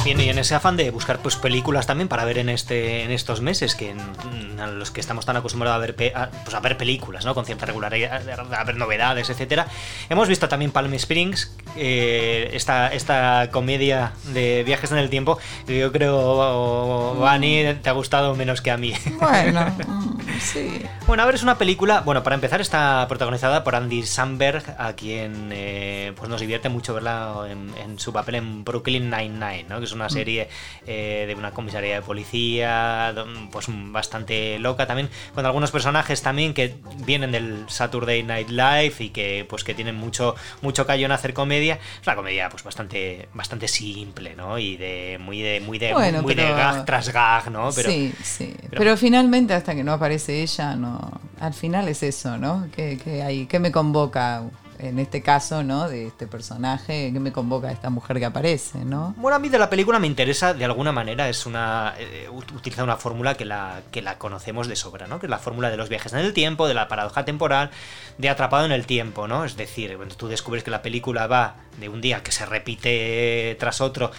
Y 0.08 0.30
en 0.30 0.40
ese 0.40 0.56
afán 0.56 0.78
de 0.78 0.90
buscar 0.90 1.20
pues 1.20 1.36
películas 1.36 1.86
también 1.86 2.08
para 2.08 2.24
ver 2.24 2.38
en 2.38 2.48
este 2.48 3.04
en 3.04 3.12
estos 3.12 3.42
meses 3.42 3.76
que 3.76 3.90
en, 3.90 4.80
los 4.80 4.90
que 4.90 5.02
estamos 5.02 5.26
tan 5.26 5.36
acostumbrados 5.36 5.76
a 5.76 5.80
ver 5.80 5.96
pues, 5.96 6.56
a 6.56 6.60
ver 6.62 6.78
películas, 6.78 7.26
¿no? 7.26 7.36
Con 7.36 7.46
cierta 7.46 7.66
regularidad, 7.66 8.22
a 8.54 8.64
ver 8.64 8.78
novedades, 8.78 9.30
etcétera. 9.30 9.68
Hemos 10.10 10.30
visto 10.30 10.48
también 10.48 10.72
Palm 10.72 10.94
Springs, 10.94 11.56
eh, 11.76 12.50
esta, 12.54 12.88
esta 12.88 13.50
comedia 13.52 14.14
de 14.34 14.64
viajes 14.64 14.94
en 14.94 14.98
el 14.98 15.10
tiempo 15.10 15.40
que 15.66 15.78
yo 15.78 15.92
creo 15.92 17.16
Vani 17.16 17.76
te 17.84 17.90
ha 17.90 17.94
gustado 17.94 18.34
menos 18.36 18.62
que 18.62 18.72
a 18.72 18.78
mí. 18.78 18.94
Bueno, 19.20 19.76
mm, 19.88 20.20
sí. 20.40 20.82
Bueno, 21.06 21.24
a 21.24 21.26
ver, 21.26 21.36
es 21.36 21.44
una 21.44 21.58
película, 21.58 22.02
bueno, 22.02 22.24
para 22.24 22.36
empezar 22.36 22.62
está 22.62 23.06
protagonizada 23.10 23.64
por 23.64 23.76
Andy 23.76 24.04
Samberg, 24.04 24.64
a 24.78 24.94
quien 24.94 25.50
eh, 25.52 26.14
pues 26.16 26.30
nos 26.30 26.40
divierte 26.40 26.70
mucho 26.70 26.94
verla 26.94 27.46
en, 27.50 27.74
en, 27.84 28.00
su 28.00 28.14
papel 28.14 28.36
en 28.36 28.64
Brooklyn 28.64 29.10
Nine-Nine, 29.10 29.66
¿no? 29.68 29.80
Que 29.80 29.86
es 29.86 29.92
una 29.98 30.08
Mm. 30.08 30.10
serie 30.10 30.50
eh, 30.86 31.26
de 31.28 31.36
una 31.36 31.52
comisaría 31.52 31.96
de 31.96 32.02
policía, 32.02 33.14
pues 33.52 33.68
bastante 33.70 34.60
loca 34.60 34.88
también, 34.88 35.10
con 35.36 35.46
algunos 35.46 35.72
personajes 35.72 36.22
también 36.22 36.54
que 36.54 36.76
vienen 37.06 37.32
del 37.32 37.66
Saturday 37.68 38.24
Night 38.24 38.50
Live 38.50 38.96
y 39.00 39.10
que 39.10 39.46
pues 39.50 39.64
que 39.64 39.74
tienen 39.74 39.96
mucho, 39.96 40.36
mucho 40.62 40.86
callo 40.86 41.06
en 41.06 41.12
hacer 41.12 41.34
comedia. 41.34 41.80
Es 42.02 42.08
una 42.08 42.16
comedia 42.16 42.50
pues 42.50 42.64
bastante, 42.64 43.28
bastante 43.34 43.68
simple, 43.68 44.36
¿no? 44.36 44.58
Y 44.58 44.78
de 44.78 45.18
muy 45.20 45.42
de, 45.42 45.60
muy 45.60 45.78
de, 45.78 45.94
muy 46.22 46.36
de 46.36 46.44
gag 46.44 46.86
tras 46.86 47.10
gag, 47.12 47.52
¿no? 47.52 47.70
Pero, 47.76 47.90
sí, 47.90 48.14
sí. 48.24 48.56
Pero, 48.72 48.96
finalmente 48.98 49.54
hasta 49.54 49.76
que 49.76 49.84
no 49.84 49.94
aparece 49.94 50.42
ella, 50.42 50.76
no. 50.76 51.20
Al 51.40 51.54
final 51.54 51.88
es 51.88 52.04
eso, 52.04 52.38
¿no? 52.38 52.68
Que, 52.76 52.98
que 52.98 53.22
hay, 53.22 53.46
que 53.46 53.60
me 53.60 53.72
convoca 53.72 54.44
en 54.80 55.00
este 55.00 55.22
caso, 55.22 55.64
¿no? 55.64 55.90
De 55.90 56.08
este 56.08 56.28
personaje 56.28 57.12
que 57.12 57.20
me 57.20 57.32
convoca 57.32 57.70
a 57.70 57.72
esta 57.72 57.90
mujer 57.90 58.20
que 58.20 58.26
aparece, 58.26 58.86
¿no? 58.86 59.14
Bueno, 59.18 59.36
a 59.36 59.40
mí 59.40 59.50
de 59.50 59.60
la 59.60 59.70
película 59.70 60.00
me 60.00 60.08
interesa 60.08 60.54
de 60.54 60.66
alguna 60.66 60.92
manera, 60.92 61.30
es 61.30 61.46
una. 61.46 61.96
Eh, 61.98 62.30
utiliza 62.30 62.84
una 62.84 62.98
fórmula 62.98 63.36
que 63.36 63.46
la, 63.46 63.82
que 63.92 64.02
la 64.02 64.18
conocemos 64.18 64.68
de 64.68 64.76
sobra, 64.76 65.08
¿no? 65.08 65.20
Que 65.20 65.26
es 65.26 65.30
la 65.30 65.40
fórmula 65.40 65.70
de 65.70 65.78
los 65.78 65.90
viajes 65.90 66.14
en 66.14 66.20
el 66.20 66.34
tiempo, 66.34 66.68
de 66.68 66.74
la 66.74 66.88
paradoja 66.88 67.26
temporal, 67.26 67.72
de 68.18 68.30
atrapado 68.30 68.66
en 68.66 68.72
el 68.72 68.86
tiempo, 68.86 69.28
¿no? 69.28 69.46
Es 69.46 69.58
decir, 69.58 69.96
cuando 69.96 70.16
tú 70.16 70.28
descubres 70.28 70.64
que 70.64 70.72
la 70.72 70.82
película 70.82 71.28
va 71.28 71.56
de 71.80 71.90
un 71.90 72.02
día 72.02 72.24
que 72.24 72.32
se 72.32 72.46
repite 72.46 73.56
tras 73.60 73.82
otro, 73.82 74.12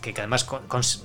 que, 0.00 0.14
además 0.16 0.46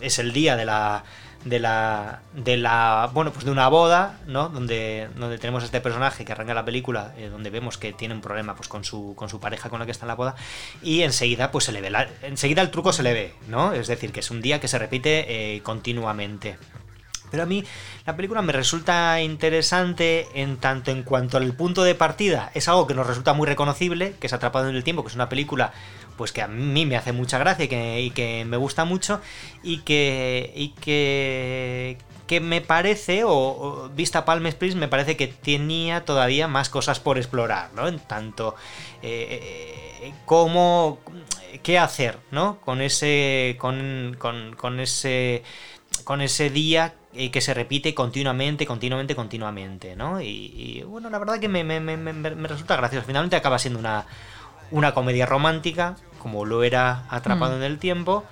es 0.02 0.20
el 0.20 0.34
día 0.34 0.56
de 0.56 0.66
la 0.66 1.04
de 1.46 1.60
la 1.60 2.22
de 2.34 2.58
la 2.58 3.10
bueno 3.14 3.32
pues 3.32 3.46
de 3.46 3.52
una 3.52 3.68
boda 3.68 4.20
no 4.28 4.50
donde 4.50 5.10
donde 5.16 5.38
tenemos 5.40 5.64
este 5.64 5.82
personaje 5.82 6.24
que 6.24 6.32
arranca 6.32 6.54
la 6.54 6.66
película 6.66 7.14
eh, 7.18 7.30
donde 7.30 7.50
vemos 7.50 7.78
que 7.78 7.94
tiene 7.94 8.14
un 8.14 8.22
problema 8.22 8.56
pues 8.56 8.68
con 8.68 8.84
su 8.84 9.14
con 9.16 9.28
su 9.28 9.40
pareja 9.40 9.70
con 9.70 9.80
la 9.80 9.86
que 9.86 9.92
está 9.92 10.06
en 10.06 10.10
la 10.10 10.16
boda 10.16 10.36
y 10.84 11.02
enseguida 11.02 11.52
pues 11.52 11.66
se 11.66 11.72
le 11.72 11.82
ve 11.82 11.92
enseguida 12.22 12.62
el 12.62 12.70
truco 12.70 12.94
se 12.94 13.04
le 13.04 13.14
ve 13.14 13.34
no 13.48 13.74
es 13.74 13.88
decir 13.88 14.12
que 14.12 14.20
es 14.20 14.30
un 14.30 14.42
día 14.42 14.60
que 14.60 14.68
se 14.68 14.78
repite 14.78 15.12
eh, 15.56 15.62
continuamente. 15.62 16.58
Pero 17.30 17.44
a 17.44 17.46
mí 17.46 17.64
la 18.06 18.18
película 18.18 18.42
me 18.42 18.52
resulta 18.52 19.22
interesante 19.22 20.28
en 20.34 20.58
tanto 20.58 20.92
en 20.92 21.04
cuanto 21.04 21.38
al 21.38 21.54
punto 21.54 21.84
de 21.84 21.96
partida. 21.96 22.52
Es 22.54 22.68
algo 22.68 22.88
que 22.88 22.94
nos 22.94 23.08
resulta 23.08 23.34
muy 23.34 23.48
reconocible, 23.48 24.16
que 24.20 24.28
es 24.28 24.34
Atrapado 24.34 24.68
en 24.70 24.76
el 24.76 24.84
Tiempo, 24.84 25.04
que 25.04 25.10
es 25.10 25.16
una 25.16 25.30
película 25.30 25.72
pues 26.18 26.32
que 26.32 26.42
a 26.42 26.48
mí 26.48 26.86
me 26.86 26.96
hace 26.96 27.12
mucha 27.12 27.38
gracia 27.38 27.66
y 27.66 28.12
que, 28.12 28.46
me 28.46 28.58
gusta 28.58 28.86
mucho 28.86 29.22
y 29.64 29.80
que, 29.80 30.52
y 30.56 30.70
que, 30.70 31.98
que 32.28 32.40
me 32.40 32.62
parece, 32.62 33.24
o, 33.26 33.90
vista 33.96 34.26
Palm 34.26 34.46
Springs, 34.48 34.76
me 34.76 34.88
parece 34.88 35.18
que 35.18 35.28
tenía 35.28 36.06
todavía 36.06 36.48
más 36.48 36.70
cosas 36.70 37.00
por 37.00 37.18
explorar, 37.18 37.72
¿no? 37.74 37.88
En 37.88 38.00
tanto 38.00 38.56
eh, 39.02 40.00
eh 40.02 40.14
cómo, 40.26 41.00
qué 41.64 41.78
hacer, 41.80 42.18
¿no? 42.32 42.60
Con 42.62 42.82
ese, 42.82 43.56
con, 43.60 44.16
con, 44.20 44.56
con 44.56 44.80
ese, 44.80 45.44
con 46.04 46.22
ese 46.22 46.50
día 46.50 46.96
que 47.32 47.42
se 47.42 47.54
repite 47.54 47.94
continuamente, 47.94 48.66
continuamente, 48.66 49.16
continuamente, 49.16 49.96
¿no? 49.96 50.22
Y, 50.22 50.84
bueno, 50.88 51.10
la 51.10 51.20
verdad 51.20 51.40
que 51.40 51.50
me, 51.50 51.64
me, 51.64 51.80
me, 51.80 51.98
me 51.98 52.48
resulta 52.48 52.78
gracioso. 52.78 53.06
Finalmente 53.06 53.36
acaba 53.36 53.60
siendo 53.60 53.80
una, 53.80 54.06
una 54.72 54.94
comedia 54.94 55.26
romántica, 55.26 55.96
como 56.20 56.46
lo 56.46 56.64
era 56.64 57.06
Atrapado 57.10 57.54
mm. 57.54 57.58
en 57.58 57.64
el 57.64 57.80
Tiempo, 57.80 58.24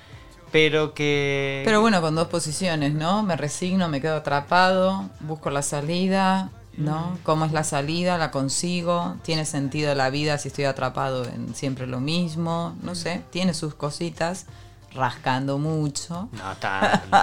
pero 0.51 0.93
que... 0.93 1.61
Pero 1.65 1.81
bueno, 1.81 2.01
con 2.01 2.15
dos 2.15 2.27
posiciones, 2.27 2.93
¿no? 2.93 3.23
Me 3.23 3.35
resigno, 3.35 3.87
me 3.87 4.01
quedo 4.01 4.17
atrapado, 4.17 5.09
busco 5.19 5.49
la 5.49 5.61
salida, 5.61 6.49
¿no? 6.77 7.11
Mm. 7.11 7.17
¿Cómo 7.23 7.45
es 7.45 7.51
la 7.51 7.63
salida? 7.63 8.17
¿La 8.17 8.31
consigo? 8.31 9.15
¿Tiene 9.23 9.45
sentido 9.45 9.93
la 9.95 10.09
vida 10.09 10.37
si 10.37 10.47
estoy 10.47 10.65
atrapado 10.65 11.25
en 11.25 11.53
siempre 11.53 11.87
lo 11.87 11.99
mismo? 11.99 12.75
No 12.81 12.95
sé, 12.95 13.21
tiene 13.31 13.53
sus 13.53 13.75
cositas 13.75 14.47
rascando 14.93 15.57
mucho. 15.57 16.29
No 16.31 16.55
tanto. 16.59 17.17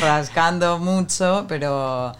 rascando 0.00 0.78
mucho, 0.78 1.44
pero, 1.48 2.12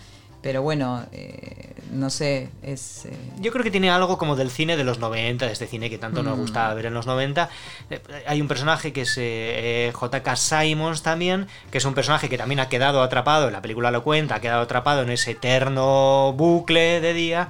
pero 0.42 0.62
bueno, 0.62 1.04
eh, 1.12 1.75
no 1.96 2.10
sé, 2.10 2.50
es... 2.62 3.06
Eh, 3.06 3.16
Yo 3.40 3.50
creo 3.52 3.64
que 3.64 3.70
tiene 3.70 3.90
algo 3.90 4.18
como 4.18 4.36
del 4.36 4.50
cine 4.50 4.76
de 4.76 4.84
los 4.84 4.98
90, 4.98 5.46
de 5.46 5.52
este 5.52 5.66
cine 5.66 5.90
que 5.90 5.98
tanto 5.98 6.22
nos 6.22 6.36
mm. 6.36 6.40
gustaba 6.40 6.74
ver 6.74 6.86
en 6.86 6.94
los 6.94 7.06
90. 7.06 7.48
Eh, 7.90 8.00
hay 8.26 8.40
un 8.40 8.48
personaje 8.48 8.92
que 8.92 9.02
es 9.02 9.14
eh, 9.18 9.90
J.K. 9.94 10.36
Simons 10.36 11.02
también, 11.02 11.46
que 11.70 11.78
es 11.78 11.84
un 11.84 11.94
personaje 11.94 12.28
que 12.28 12.38
también 12.38 12.60
ha 12.60 12.68
quedado 12.68 13.02
atrapado, 13.02 13.46
en 13.46 13.52
la 13.52 13.62
película 13.62 13.90
lo 13.90 14.02
cuenta, 14.02 14.36
ha 14.36 14.40
quedado 14.40 14.62
atrapado 14.62 15.02
en 15.02 15.10
ese 15.10 15.32
eterno 15.32 16.32
bucle 16.34 17.00
de 17.00 17.14
día 17.14 17.48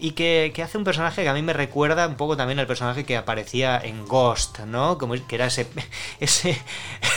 y 0.00 0.12
que, 0.12 0.52
hace 0.62 0.78
un 0.78 0.84
personaje 0.84 1.22
que 1.22 1.28
a 1.28 1.34
mí 1.34 1.42
me 1.42 1.52
recuerda 1.52 2.06
un 2.06 2.16
poco 2.16 2.36
también 2.36 2.58
al 2.58 2.66
personaje 2.66 3.04
que 3.04 3.16
aparecía 3.16 3.80
en 3.82 4.06
Ghost, 4.06 4.60
¿no? 4.60 4.98
Como 4.98 5.14
que 5.26 5.34
era 5.34 5.46
ese, 5.46 5.66
ese 6.20 6.58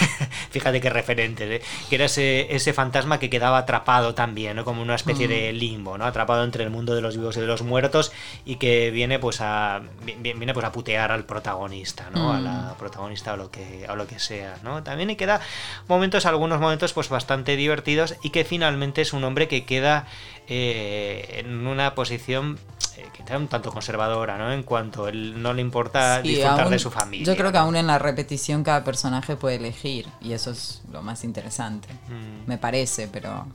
fíjate 0.52 0.82
qué 0.82 0.90
referente, 0.90 1.56
¿eh? 1.56 1.62
que 1.90 1.96
era 1.96 2.06
ese, 2.06 2.54
ese 2.54 2.74
fantasma 2.74 3.20
que 3.20 3.30
quedaba 3.30 3.60
atrapado 3.60 4.16
también, 4.16 4.56
¿no? 4.56 4.66
Como 4.66 4.82
una 4.82 4.96
especie 4.96 5.28
de 5.28 5.54
mm. 5.54 5.56
limbo, 5.56 5.98
¿no? 5.98 6.06
Atrapado 6.06 6.44
entre 6.44 6.64
el 6.64 6.70
mundo 6.70 6.96
de 6.96 7.02
los 7.02 7.18
vivos 7.18 7.38
y 7.38 7.42
de 7.42 7.48
los 7.48 7.62
muertos 7.62 8.12
y 8.46 8.56
que 8.56 8.92
viene 8.92 9.20
pues 9.20 9.42
a 9.42 9.82
viene 10.20 10.54
pues 10.54 10.66
a 10.66 10.72
putear 10.72 11.12
al 11.12 11.26
protagonista, 11.26 12.10
¿no? 12.14 12.34
A 12.34 12.40
la 12.40 12.74
mm. 12.74 12.78
protagonista 12.78 13.34
o 13.34 13.38
lo 13.38 13.52
que 13.52 13.86
o 13.90 13.96
lo 13.96 14.08
que 14.08 14.20
sea, 14.20 14.58
¿no? 14.64 14.84
También 14.84 15.10
y 15.10 15.16
queda 15.16 15.42
momentos, 15.88 16.26
algunos 16.26 16.60
momentos 16.60 16.94
pues 16.94 17.10
bastante 17.10 17.56
divertidos 17.56 18.16
y 18.24 18.32
que 18.32 18.44
finalmente 18.44 19.02
es 19.02 19.14
un 19.14 19.24
hombre 19.24 19.48
que 19.48 19.66
queda 19.66 20.08
eh, 20.48 21.40
en 21.40 21.68
una 21.68 21.96
posición 21.96 22.58
eh, 23.02 23.10
que 23.14 23.22
está 23.24 23.38
un 23.38 23.48
tanto 23.48 23.72
conservadora, 23.72 24.38
¿no? 24.38 24.52
En 24.52 24.64
cuanto 24.64 25.08
él 25.08 25.42
no 25.42 25.54
le 25.54 25.62
importa 25.62 26.22
disfrutar 26.22 26.70
de 26.70 26.80
su 26.80 26.92
familia. 26.92 27.26
Yo 27.26 27.36
creo 27.36 27.52
que 27.52 27.58
aún 27.58 27.76
en 27.76 27.88
la 27.88 28.00
repetición 28.00 28.64
cada 28.64 28.84
personaje 28.84 29.36
puede 29.36 29.56
elegir 29.56 30.08
y 30.22 30.34
eso 30.34 30.52
es 30.52 30.82
lo 30.92 31.02
más 31.02 31.24
interesante, 31.24 31.88
mm. 32.10 32.48
me 32.48 32.58
parece, 32.58 33.08
pero 33.08 33.48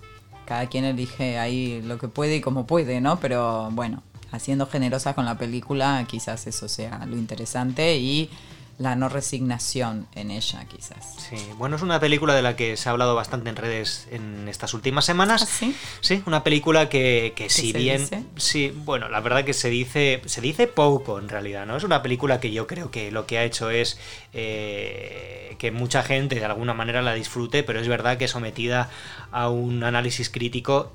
cada 0.44 0.66
quien 0.66 0.84
elige 0.84 1.38
ahí 1.38 1.82
lo 1.82 1.98
que 1.98 2.08
puede 2.08 2.36
y 2.36 2.40
como 2.40 2.66
puede, 2.66 3.00
¿no? 3.00 3.18
Pero 3.20 3.68
bueno, 3.72 4.02
haciendo 4.32 4.66
generosa 4.66 5.14
con 5.14 5.24
la 5.24 5.36
película, 5.36 6.04
quizás 6.08 6.46
eso 6.46 6.68
sea 6.68 7.04
lo 7.06 7.16
interesante 7.16 7.96
y 7.96 8.30
la 8.78 8.94
no 8.94 9.08
resignación 9.08 10.06
en 10.14 10.30
ella, 10.30 10.64
quizás. 10.66 11.14
Sí, 11.16 11.36
bueno, 11.56 11.76
es 11.76 11.82
una 11.82 11.98
película 11.98 12.34
de 12.34 12.42
la 12.42 12.56
que 12.56 12.76
se 12.76 12.88
ha 12.88 12.92
hablado 12.92 13.14
bastante 13.14 13.48
en 13.48 13.56
redes 13.56 14.06
en 14.10 14.48
estas 14.48 14.74
últimas 14.74 15.04
semanas. 15.04 15.42
¿Ah, 15.42 15.46
sí? 15.46 15.74
Sí, 16.00 16.22
una 16.26 16.44
película 16.44 16.88
que, 16.88 17.32
que 17.34 17.48
si 17.48 17.72
bien. 17.72 18.06
Sí, 18.36 18.72
bueno, 18.84 19.08
la 19.08 19.20
verdad 19.20 19.44
que 19.44 19.54
se 19.54 19.70
dice. 19.70 20.20
Se 20.26 20.40
dice 20.40 20.66
poco 20.66 21.18
en 21.18 21.28
realidad, 21.28 21.64
¿no? 21.64 21.76
Es 21.76 21.84
una 21.84 22.02
película 22.02 22.38
que 22.38 22.52
yo 22.52 22.66
creo 22.66 22.90
que 22.90 23.10
lo 23.10 23.26
que 23.26 23.38
ha 23.38 23.44
hecho 23.44 23.70
es 23.70 23.98
eh, 24.34 25.56
que 25.58 25.70
mucha 25.70 26.02
gente 26.02 26.34
de 26.34 26.44
alguna 26.44 26.74
manera 26.74 27.00
la 27.00 27.14
disfrute, 27.14 27.62
pero 27.62 27.80
es 27.80 27.88
verdad 27.88 28.18
que 28.18 28.28
sometida 28.28 28.90
a 29.32 29.48
un 29.48 29.84
análisis 29.84 30.28
crítico 30.28 30.92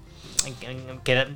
queda, 1.03 1.27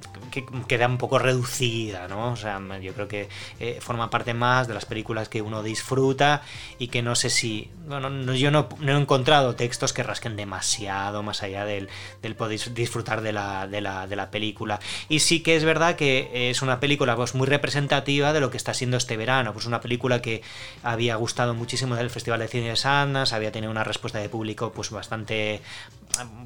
queda 0.67 0.87
un 0.87 0.97
poco 0.97 1.19
reducida, 1.19 2.07
¿no? 2.07 2.31
O 2.31 2.35
sea, 2.35 2.59
yo 2.79 2.93
creo 2.93 3.07
que 3.07 3.29
eh, 3.59 3.79
forma 3.81 4.09
parte 4.09 4.33
más 4.33 4.67
de 4.67 4.73
las 4.73 4.85
películas 4.85 5.29
que 5.29 5.41
uno 5.41 5.63
disfruta 5.63 6.41
y 6.79 6.87
que 6.87 7.01
no 7.01 7.15
sé 7.15 7.29
si... 7.29 7.69
Bueno, 7.87 8.33
yo 8.33 8.51
no, 8.51 8.67
he 8.85 8.91
encontrado 8.91 9.55
textos 9.55 9.93
que 9.93 10.03
rasquen 10.03 10.35
demasiado 10.35 11.23
más 11.23 11.43
allá 11.43 11.65
del, 11.65 11.89
poder 12.37 12.73
disfrutar 12.73 13.21
de 13.21 13.33
la, 13.33 13.67
de, 13.67 13.81
la, 13.81 14.07
de 14.07 14.15
la 14.15 14.31
película. 14.31 14.79
Y 15.09 15.19
sí 15.19 15.41
que 15.41 15.55
es 15.55 15.63
verdad 15.63 15.95
que 15.95 16.49
es 16.49 16.61
una 16.61 16.79
película 16.79 17.15
pues, 17.15 17.35
muy 17.35 17.47
representativa 17.47 18.33
de 18.33 18.39
lo 18.39 18.49
que 18.49 18.57
está 18.57 18.73
siendo 18.73 18.97
este 18.97 19.17
verano. 19.17 19.53
Pues 19.53 19.65
una 19.65 19.81
película 19.81 20.21
que 20.21 20.41
había 20.83 21.15
gustado 21.15 21.53
muchísimo 21.53 21.95
del 21.95 22.09
Festival 22.09 22.39
de 22.39 22.47
Cine 22.47 22.69
de 22.69 22.75
Sundance, 22.75 23.35
había 23.35 23.51
tenido 23.51 23.71
una 23.71 23.83
respuesta 23.83 24.19
de 24.19 24.29
público 24.29 24.71
pues 24.73 24.89
bastante 24.89 25.61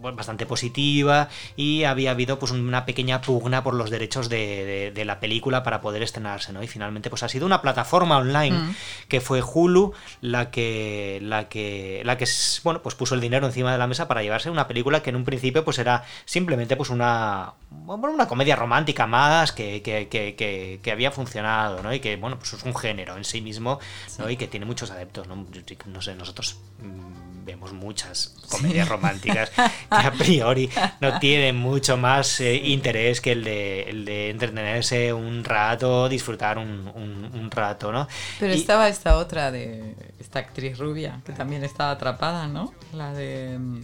bastante 0.02 0.46
positiva 0.46 1.30
y 1.56 1.84
había 1.84 2.12
habido 2.12 2.40
pues 2.40 2.52
una 2.52 2.86
pequeña 2.86 3.22
pugna 3.22 3.64
por 3.64 3.74
los 3.74 3.90
derechos 3.90 4.30
de, 4.30 4.94
la 5.06 5.20
película 5.20 5.64
para 5.64 5.82
poder 5.82 6.04
estrenarse, 6.04 6.52
¿no? 6.54 6.62
Y 6.62 6.68
finalmente 6.68 7.10
pues 7.10 7.24
ha 7.24 7.30
sido 7.30 7.46
una 7.46 7.62
plataforma 7.62 8.18
online 8.18 8.58
mm. 8.58 8.76
que 9.08 9.22
fue 9.22 9.42
Hulu 9.42 9.94
la 10.22 10.52
que 10.52 11.20
la 11.22 11.48
que 11.48 12.02
la 12.06 12.18
que 12.18 12.28
bueno, 12.64 12.82
pues 12.82 12.96
puso 12.96 13.16
el 13.16 13.22
dinero 13.22 13.48
encima 13.48 13.72
de 13.72 13.78
la 13.78 13.88
mesa 13.88 14.08
para 14.08 14.22
llevarse 14.22 14.50
una 14.50 14.68
película 14.68 15.02
que 15.02 15.10
en 15.10 15.16
un 15.16 15.24
principio 15.24 15.64
pues 15.64 15.80
era 15.80 16.04
simplemente 16.26 16.76
pues 16.76 16.90
una 16.90 17.54
una 17.88 18.28
comedia 18.28 18.56
romántica 18.56 19.08
más 19.08 19.52
que, 19.52 19.82
que, 19.82 20.92
había 20.92 21.12
funcionado, 21.12 21.82
¿no? 21.84 21.94
Y 21.94 22.00
que 22.00 22.16
bueno, 22.18 22.38
pues 22.38 22.54
es 22.54 22.64
un 22.64 22.76
género 22.76 23.18
en 23.18 23.24
sí 23.24 23.42
mismo, 23.42 23.80
¿no? 24.18 24.30
Y 24.30 24.38
que 24.38 24.48
tiene 24.48 24.66
muchos 24.66 24.92
adeptos, 24.92 25.28
¿no? 25.28 25.46
No 25.86 26.02
sé, 26.02 26.16
nosotros 26.16 26.58
mm, 26.82 27.29
vemos 27.50 27.74
muchas 27.74 28.36
comedias 28.50 28.88
románticas 28.88 29.50
que 29.56 29.66
a 29.90 30.12
priori 30.12 30.70
no 31.02 31.20
tienen 31.20 31.56
mucho 31.56 31.98
más 31.98 32.40
eh, 32.40 32.56
interés 32.56 33.22
que 33.22 33.32
el 33.32 33.44
de, 33.44 33.82
el 33.84 34.06
de 34.06 34.30
entretenerse 34.30 35.14
un 35.14 35.44
rato, 35.44 36.08
disfrutar 36.10 36.58
un, 36.58 36.92
un, 36.94 37.50
rato, 37.52 37.92
¿no? 37.92 38.08
Pero 38.40 38.54
estaba 38.54 38.88
esta 38.88 39.18
otra 39.18 39.52
de 39.52 39.96
esta 40.20 40.40
actriz 40.40 40.78
rubia 40.78 41.22
que 41.26 41.34
también 41.34 41.64
estaba 41.64 41.92
atrapada, 41.92 42.48
¿no? 42.48 42.74
La 42.94 43.12
de... 43.14 43.58
Mm, 43.58 43.82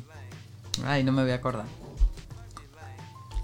ay, 0.86 1.03
no 1.03 1.11
me 1.11 1.24
voy 1.24 1.32
a 1.32 1.36
acordar. 1.36 1.66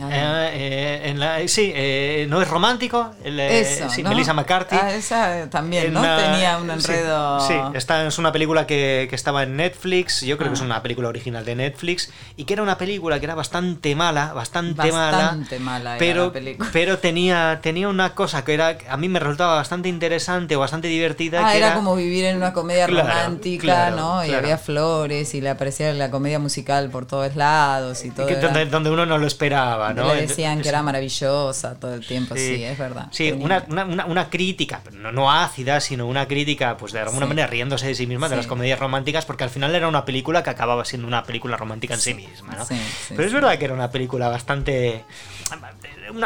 Eh, 0.09 0.51
eh, 0.53 1.09
en 1.09 1.19
la, 1.19 1.47
sí, 1.47 1.71
eh, 1.75 2.25
no 2.29 2.41
es 2.41 2.47
romántico. 2.47 3.11
Eso, 3.23 3.89
sí, 3.89 4.03
Melissa 4.03 4.33
McCarthy. 4.33 4.75
Ah, 4.81 4.93
esa 4.93 5.49
también, 5.49 5.93
¿no? 5.93 6.01
Tenía 6.01 6.57
un 6.57 6.69
enredo. 6.69 7.39
Sí, 7.41 7.55
esta 7.73 8.07
es 8.07 8.17
una 8.17 8.31
película 8.31 8.65
que, 8.65 9.07
que, 9.09 9.15
estaba 9.15 9.43
en 9.43 9.55
Netflix. 9.55 10.21
Yo 10.21 10.37
creo 10.37 10.49
que 10.49 10.55
es 10.55 10.61
ah. 10.61 10.65
una 10.65 10.81
película 10.81 11.09
original 11.09 11.45
de 11.45 11.55
Netflix. 11.55 12.11
Y 12.37 12.45
que 12.45 12.53
era 12.53 12.63
una 12.63 12.77
película 12.77 13.19
que 13.19 13.25
era 13.25 13.35
bastante 13.35 13.95
mala, 13.95 14.33
bastante, 14.33 14.91
mala. 14.91 15.17
Bastante 15.17 15.59
mala. 15.59 15.95
pero, 15.99 16.33
pero 16.71 16.97
tenía, 16.99 17.59
tenía 17.61 17.89
una 17.89 18.15
cosa 18.15 18.43
que 18.43 18.53
era 18.53 18.77
a 18.89 18.97
mí 18.97 19.09
me 19.09 19.19
resultaba 19.19 19.55
bastante 19.55 19.89
interesante 19.89 20.55
o 20.55 20.59
bastante 20.59 20.87
divertida. 20.87 21.47
Ah, 21.47 21.51
que 21.51 21.57
era, 21.57 21.75
como 21.75 21.95
vivir 21.95 22.25
en 22.25 22.37
una 22.37 22.53
comedia 22.53 22.87
romántica, 22.87 23.91
¿no? 23.91 24.25
Y 24.25 24.33
había 24.33 24.57
flores 24.57 25.33
y 25.33 25.41
le 25.41 25.49
aparecía 25.49 25.93
la 25.93 26.11
comedia 26.11 26.39
musical 26.39 26.89
por 26.89 27.05
todos 27.05 27.35
lados 27.35 28.03
y 28.05 28.11
todo. 28.11 28.27
donde, 28.27 28.65
donde 28.65 28.89
uno 28.89 29.05
no 29.05 29.17
lo 29.17 29.27
esperaba. 29.27 29.90
Le 29.93 30.27
decían 30.27 30.61
que 30.61 30.69
era 30.69 30.81
maravillosa 30.81 31.75
todo 31.79 31.93
el 31.93 32.05
tiempo, 32.05 32.35
sí, 32.35 32.63
es 32.63 32.77
verdad. 32.77 33.07
Sí, 33.11 33.31
una, 33.31 33.65
una, 33.67 34.05
una, 34.05 34.29
crítica, 34.29 34.81
no, 34.93 35.11
no, 35.11 35.31
ácida, 35.31 35.79
sino 35.79 36.07
una 36.07 36.27
crítica, 36.27 36.77
pues 36.77 36.93
de 36.93 36.99
alguna 36.99 37.25
manera 37.25 37.47
riéndose 37.47 37.87
de 37.87 37.95
sí 37.95 38.07
misma 38.07 38.29
de 38.29 38.37
las 38.37 38.47
comedias 38.47 38.79
románticas, 38.79 39.25
porque 39.25 39.43
al 39.43 39.49
final 39.49 39.73
era 39.75 39.87
una 39.87 40.05
película 40.05 40.43
que 40.43 40.49
acababa 40.49 40.85
siendo 40.85 41.07
una 41.07 41.23
película 41.23 41.57
romántica 41.57 41.93
en 41.93 42.01
sí 42.01 42.13
misma, 42.13 42.55
¿no? 42.55 42.65
Pero 43.09 43.23
es 43.23 43.33
verdad 43.33 43.57
que 43.57 43.65
era 43.65 43.73
una 43.73 43.91
película 43.91 44.29
bastante 44.29 45.03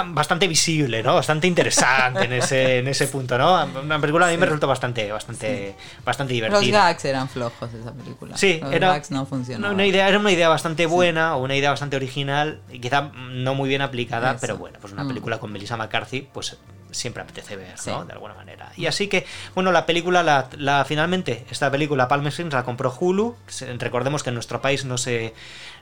bastante 0.07 0.47
visible, 0.47 1.03
¿no? 1.03 1.15
Bastante 1.15 1.47
interesante 1.47 2.26
en 2.26 2.34
ese, 2.34 2.78
en 2.80 2.88
ese 2.88 3.07
punto, 3.07 3.38
¿no? 3.38 3.65
Una 3.82 3.99
película 3.99 4.28
a 4.28 4.32
mí 4.32 4.38
me 4.38 4.45
resultó 4.45 4.67
bastante, 4.67 5.11
bastante, 5.11 5.76
bastante 6.03 6.34
divertida. 6.34 6.59
Los 6.59 6.69
gags 6.69 7.05
eran 7.05 7.30
flojos 7.30 7.71
de 7.71 7.82
esa 7.82 7.93
película. 7.93 8.38
Sí, 8.38 8.59
Los 8.61 8.73
era, 8.73 8.89
gags 8.89 9.11
no 9.11 9.26
funcionaban. 9.26 9.73
Una 9.73 9.86
idea, 9.86 10.07
era 10.07 10.19
una 10.19 10.32
idea 10.32 10.49
bastante 10.49 10.86
buena 10.86 11.36
o 11.36 11.43
una 11.43 11.55
idea 11.55 11.69
bastante 11.69 11.95
original 11.95 12.61
y 12.71 12.80
quizá 12.80 13.11
no 13.13 13.55
muy 13.55 13.69
bien 13.69 13.82
aplicada, 13.82 14.38
pero 14.39 14.57
bueno, 14.57 14.78
pues 14.80 14.93
una 14.93 15.03
mm. 15.03 15.07
película 15.07 15.39
con 15.39 15.51
Melissa 15.51 15.78
McCarthy, 15.78 16.28
pues 16.34 16.57
siempre 16.95 17.23
apetece 17.23 17.55
ver, 17.55 17.75
¿no? 17.85 18.05
De 18.05 18.13
alguna 18.13 18.33
manera. 18.33 18.71
Y 18.75 18.87
así 18.87 19.07
que, 19.07 19.25
bueno, 19.53 19.71
la 19.71 19.85
película, 19.85 20.23
la, 20.23 20.85
finalmente, 20.85 21.45
esta 21.49 21.69
película 21.69 22.07
Palm 22.07 22.25
Springs 22.27 22.53
la 22.53 22.63
compró 22.63 22.95
Hulu. 22.97 23.35
Recordemos 23.77 24.23
que 24.23 24.29
en 24.29 24.35
nuestro 24.35 24.61
país 24.61 24.85
no 24.85 24.97
se 24.97 25.33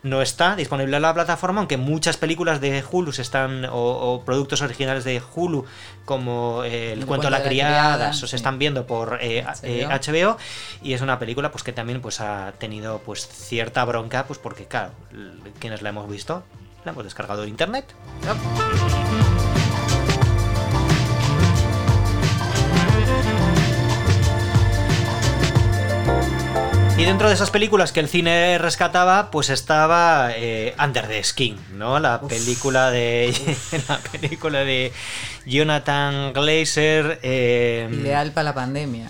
no 0.04 0.20
está 0.20 0.54
disponible 0.54 0.96
en 0.96 1.02
la 1.02 1.14
plataforma, 1.14 1.60
aunque 1.60 1.78
muchas 1.78 2.18
películas 2.18 2.60
de 2.60 2.84
Hulu 2.88 3.10
se 3.12 3.22
están, 3.22 3.66
o, 3.70 4.22
productos 4.24 4.60
originales 4.60 5.02
de 5.04 5.20
Hulu, 5.34 5.64
como 6.04 6.62
eh, 6.62 6.92
El, 6.92 7.06
cuento 7.06 7.28
de 7.28 7.30
la, 7.30 7.42
criada, 7.42 8.12
se 8.12 8.36
están 8.36 8.58
viendo 8.58 8.86
por 8.86 9.18
HBO. 9.18 9.20
Eh, 9.62 10.36
y 10.82 10.92
es 10.92 11.00
una 11.00 11.18
película 11.18 11.50
pues 11.50 11.64
que 11.64 11.72
también 11.72 12.02
pues 12.02 12.20
ha 12.20 12.52
tenido 12.58 12.98
pues 12.98 13.26
cierta 13.26 13.82
bronca, 13.86 14.26
pues 14.26 14.38
porque 14.38 14.66
claro, 14.66 14.92
quienes 15.58 15.80
la 15.80 15.88
hemos 15.88 16.08
visto, 16.08 16.44
la 16.84 16.92
hemos 16.92 17.04
descargado 17.04 17.42
de 17.42 17.48
internet. 17.48 17.86
Y 26.96 27.06
dentro 27.06 27.28
de 27.28 27.34
esas 27.34 27.50
películas 27.50 27.90
que 27.90 28.00
el 28.00 28.08
cine 28.08 28.56
rescataba, 28.56 29.30
pues 29.30 29.50
estaba 29.50 30.30
eh, 30.36 30.74
Under 30.82 31.06
the 31.08 31.22
Skin, 31.24 31.58
¿no? 31.76 31.98
La 31.98 32.20
película 32.20 32.90
de 32.90 33.34
la 33.88 33.98
película 33.98 34.60
de 34.60 34.92
Jonathan 35.44 36.32
Glazer. 36.32 37.18
Eh, 37.22 37.88
Ideal 37.92 38.30
para 38.30 38.44
la 38.44 38.54
pandemia. 38.54 39.08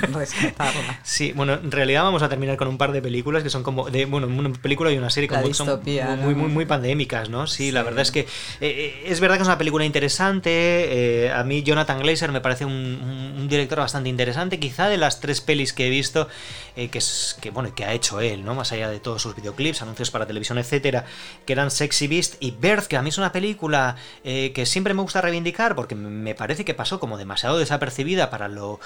Sí, 1.02 1.32
bueno, 1.32 1.54
en 1.54 1.70
realidad 1.70 2.02
vamos 2.02 2.22
a 2.22 2.28
terminar 2.28 2.56
con 2.56 2.68
un 2.68 2.78
par 2.78 2.92
de 2.92 3.00
películas 3.02 3.42
que 3.42 3.50
son 3.50 3.62
como, 3.62 3.88
de, 3.90 4.04
bueno, 4.06 4.26
una 4.26 4.52
película 4.52 4.92
y 4.92 4.98
una 4.98 5.10
serie 5.10 5.28
como 5.28 5.52
son 5.54 5.80
muy, 5.84 6.34
muy, 6.34 6.48
muy, 6.48 6.66
pandémicas, 6.66 7.28
¿no? 7.28 7.46
Sí, 7.46 7.72
la 7.72 7.82
verdad 7.82 8.02
es 8.02 8.10
que 8.10 8.20
eh, 8.20 8.26
eh, 8.60 9.02
es 9.06 9.20
verdad 9.20 9.36
que 9.36 9.42
es 9.42 9.48
una 9.48 9.58
película 9.58 9.84
interesante. 9.84 10.50
Eh, 10.50 11.32
a 11.32 11.44
mí 11.44 11.62
Jonathan 11.62 12.00
Glazer 12.00 12.32
me 12.32 12.40
parece 12.40 12.64
un, 12.64 13.46
director 13.48 13.78
bastante 13.78 14.08
interesante, 14.08 14.58
quizá 14.58 14.88
de 14.88 14.96
las 14.96 15.20
tres 15.20 15.40
pelis 15.40 15.72
que 15.72 15.86
he 15.86 15.90
visto 15.90 16.28
que 16.74 16.98
es 16.98 17.38
que 17.40 17.50
bueno 17.50 17.74
que 17.74 17.86
ha 17.86 17.94
hecho 17.94 18.20
él, 18.20 18.44
¿no? 18.44 18.54
Más 18.54 18.70
allá 18.72 18.90
de 18.90 19.00
todos 19.00 19.22
sus 19.22 19.34
videoclips, 19.34 19.80
anuncios 19.80 20.10
para 20.10 20.26
televisión, 20.26 20.58
etcétera, 20.58 21.06
que 21.46 21.54
eran 21.54 21.70
Sexy 21.70 22.06
Beast 22.06 22.34
y 22.40 22.50
Birth, 22.50 22.84
que 22.84 22.98
a 22.98 23.02
mí 23.02 23.08
es 23.08 23.16
una 23.16 23.32
película 23.32 23.96
que 24.22 24.66
siempre 24.66 24.92
me 24.92 25.00
gusta 25.00 25.22
reivindicar 25.22 25.74
porque 25.74 25.94
me 25.94 26.34
parece 26.34 26.66
que 26.66 26.74
pasó 26.74 27.00
como 27.00 27.16
demasiado 27.16 27.56
desapercibida 27.58 28.28
para 28.28 28.48
lo 28.48 28.78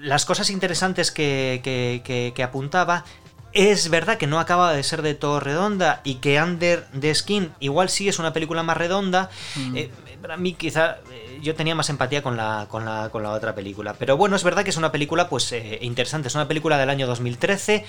las 0.00 0.24
cosas 0.24 0.50
interesantes 0.50 1.10
que, 1.10 2.34
apuntaba 2.44 3.04
es 3.52 3.90
verdad 3.90 4.16
que 4.16 4.26
no 4.26 4.40
acaba 4.40 4.72
de 4.72 4.82
ser 4.82 5.02
de 5.02 5.14
todo 5.14 5.38
redonda 5.38 6.00
y 6.04 6.16
que 6.16 6.42
Under 6.42 6.86
the 6.98 7.14
Skin 7.14 7.52
igual 7.60 7.90
sí 7.90 8.08
es 8.08 8.18
una 8.18 8.32
película 8.32 8.62
más 8.62 8.78
redonda. 8.78 9.28
Mm. 9.56 9.76
Eh, 9.76 9.90
para 10.22 10.36
mí 10.36 10.54
quizá 10.54 10.98
eh, 11.10 11.40
yo 11.42 11.56
tenía 11.56 11.74
más 11.74 11.90
empatía 11.90 12.22
con 12.22 12.36
la, 12.36 12.66
con 12.70 12.84
la, 12.84 13.10
con 13.10 13.24
la 13.24 13.32
otra 13.32 13.54
película. 13.56 13.94
Pero 13.98 14.16
bueno, 14.16 14.36
es 14.36 14.44
verdad 14.44 14.62
que 14.62 14.70
es 14.70 14.76
una 14.76 14.92
película 14.92 15.28
pues 15.28 15.50
eh, 15.52 15.80
interesante. 15.82 16.28
Es 16.28 16.34
una 16.36 16.46
película 16.46 16.78
del 16.78 16.88
año 16.88 17.08
2013. 17.08 17.84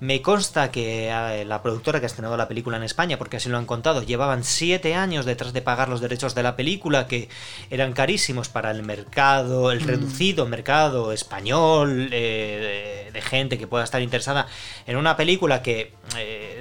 Me 0.00 0.20
consta 0.20 0.70
que 0.70 1.08
eh, 1.08 1.44
la 1.46 1.62
productora 1.62 1.98
que 1.98 2.04
ha 2.04 2.08
estrenado 2.08 2.36
la 2.36 2.46
película 2.46 2.76
en 2.76 2.82
España, 2.82 3.16
porque 3.16 3.38
así 3.38 3.48
lo 3.48 3.56
han 3.56 3.64
contado, 3.64 4.02
llevaban 4.02 4.44
siete 4.44 4.94
años 4.94 5.24
detrás 5.24 5.54
de 5.54 5.62
pagar 5.62 5.88
los 5.88 6.02
derechos 6.02 6.34
de 6.34 6.42
la 6.42 6.56
película, 6.56 7.06
que 7.06 7.30
eran 7.70 7.94
carísimos 7.94 8.50
para 8.50 8.70
el 8.70 8.82
mercado, 8.82 9.72
el 9.72 9.80
mm. 9.80 9.86
reducido 9.86 10.46
mercado 10.46 11.12
español, 11.12 12.10
de, 12.10 13.10
de, 13.12 13.22
gente 13.22 13.58
que 13.58 13.66
pueda 13.66 13.84
estar 13.84 14.00
interesada 14.02 14.46
en 14.86 14.96
una 14.96 15.16
película 15.16 15.62
que 15.62 15.92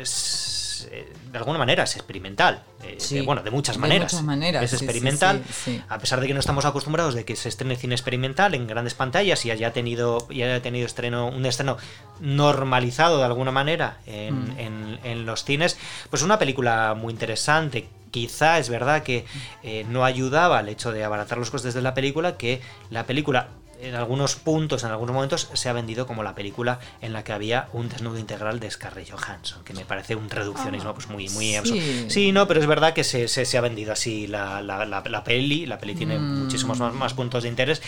es 0.01 0.56
eh, 0.85 1.11
de 1.31 1.37
alguna 1.37 1.57
manera 1.57 1.83
es 1.83 1.95
experimental. 1.95 2.63
Eh, 2.83 3.21
bueno, 3.25 3.41
de 3.43 3.51
muchas 3.51 3.77
maneras. 3.77 4.13
Es 4.63 4.73
experimental. 4.73 5.43
a 5.89 5.97
pesar 5.97 6.21
de 6.21 6.27
que 6.27 6.33
no 6.33 6.39
estamos 6.39 6.65
acostumbrados 6.65 7.15
de 7.15 7.25
que 7.25 7.35
se 7.35 7.49
estrene 7.49 7.75
cine 7.75 7.95
experimental 7.95 8.53
en 8.53 8.67
grandes 8.67 8.93
pantallas 8.93 9.45
y 9.45 9.51
haya 9.51 9.73
tenido, 9.73 10.27
y 10.29 10.43
haya 10.43 10.61
tenido 10.61 10.85
estreno, 10.85 11.27
un 11.27 11.45
estreno 11.45 11.77
normalizado 12.19 13.17
de 13.19 13.25
alguna 13.25 13.51
manera 13.51 13.97
en, 14.05 14.99
mm. 15.03 15.25
los 15.25 15.43
cines, 15.43 15.77
pues 16.09 16.21
una 16.21 16.39
película 16.39 16.93
muy 16.95 17.13
interesante 17.13 17.87
quizá 18.11 18.57
es 18.57 18.69
verdad 18.69 19.03
que 19.03 19.25
eh, 19.63 19.85
no 19.89 20.05
ayudaba 20.05 20.59
al 20.59 20.69
hecho 20.69 20.91
de 20.91 21.03
abaratar 21.03 21.37
los 21.37 21.51
costes 21.51 21.73
de 21.73 21.81
la 21.81 21.93
película, 21.93 22.37
que 22.37 22.61
la 22.89 23.05
película 23.05 23.49
en 23.81 23.95
algunos 23.95 24.35
puntos, 24.35 24.83
en 24.83 24.91
algunos 24.91 25.13
momentos, 25.13 25.49
se 25.53 25.69
ha 25.69 25.73
vendido 25.73 26.07
como 26.07 26.23
la 26.23 26.35
película 26.35 26.79
en 27.01 27.13
la 27.13 27.23
que 27.23 27.33
había 27.33 27.69
un 27.73 27.89
desnudo 27.89 28.17
integral 28.17 28.59
de 28.59 28.69
Scarlett 28.69 29.09
Johansson, 29.09 29.63
que 29.63 29.73
me 29.73 29.85
parece 29.85 30.15
un 30.15 30.29
reduccionismo 30.29 30.93
pues 30.93 31.09
muy, 31.09 31.29
muy 31.29 31.55
sí. 31.63 32.05
Sí, 32.09 32.31
no, 32.31 32.47
pero 32.47 32.59
es 32.59 32.67
verdad 32.67 32.93
que 32.93 33.03
se, 33.03 33.27
se, 33.27 33.57
ha 33.57 33.61
vendido 33.61 33.93
así 33.93 34.27
la, 34.27 34.61
la, 34.61 34.85
la, 34.85 35.23
peli, 35.23 35.65
la 35.65 35.77
peli 35.77 35.95
tiene 35.95 36.17
mm. 36.17 36.43
muchísimos 36.43 36.79
más, 36.79 36.93
más, 36.93 37.13
puntos 37.13 37.43
de 37.43 37.49
interés, 37.49 37.81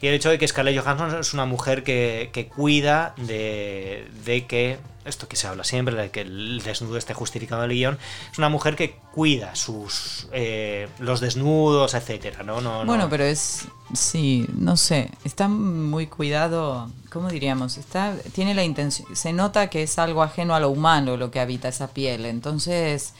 y 0.00 0.06
el 0.06 0.14
hecho 0.14 0.30
de 0.30 0.38
que 0.38 0.48
Scarlett 0.48 0.80
Johansson 0.80 1.18
es 1.20 1.34
una 1.34 1.44
mujer 1.44 1.82
que, 1.82 2.30
que 2.32 2.48
cuida 2.48 3.14
de, 3.16 4.08
de 4.24 4.46
que 4.46 4.78
esto 5.04 5.28
que 5.28 5.36
se 5.36 5.46
habla 5.46 5.64
siempre, 5.64 5.94
de 5.94 6.10
que 6.10 6.22
el 6.22 6.62
desnudo 6.62 6.96
esté 6.96 7.14
justificado 7.14 7.64
en 7.64 7.70
el 7.70 7.76
guion, 7.76 7.98
es 8.32 8.38
una 8.38 8.48
mujer 8.48 8.76
que 8.76 8.96
cuida 9.12 9.54
sus 9.54 10.28
eh, 10.32 10.88
los 10.98 11.20
desnudos, 11.20 11.94
etcétera, 11.94 12.42
¿no? 12.42 12.60
No, 12.60 12.84
Bueno, 12.84 13.08
pero 13.08 13.24
es 13.24 13.66
sí, 13.92 14.46
no 14.56 14.76
sé, 14.76 15.10
está 15.24 15.48
muy 15.48 16.06
cuidado, 16.06 16.90
¿cómo 17.10 17.28
diríamos? 17.28 17.76
Está 17.76 18.14
tiene 18.32 18.54
la 18.54 18.64
intención, 18.64 19.14
se 19.14 19.32
nota 19.32 19.68
que 19.68 19.82
es 19.82 19.98
algo 19.98 20.22
ajeno 20.22 20.54
a 20.54 20.60
lo 20.60 20.70
humano 20.70 21.16
lo 21.16 21.30
que 21.30 21.40
habita 21.40 21.68
esa 21.68 21.88
piel, 21.88 22.26
entonces 22.26 23.14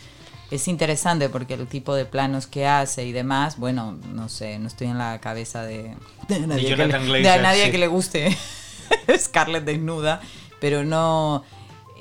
es 0.51 0.69
interesante 0.69 1.29
porque 1.29 1.55
el 1.55 1.67
tipo 1.67 1.95
de 1.95 2.05
planos 2.05 2.47
que 2.47 2.67
hace 2.67 3.05
y 3.05 3.13
demás, 3.13 3.59
bueno, 3.59 3.99
no 4.13 4.29
sé, 4.29 4.59
no 4.59 4.69
estoy 4.69 4.89
en 4.89 4.99
la 4.99 5.21
cabeza 5.21 5.63
de, 5.63 5.95
nadie, 6.29 6.77
que, 6.77 6.87
le, 6.87 7.23
nadie 7.23 7.71
que 7.71 7.79
le 7.79 7.87
guste 7.87 8.37
Scarlett 9.19 9.65
desnuda, 9.65 10.21
pero 10.61 10.85
no 10.85 11.45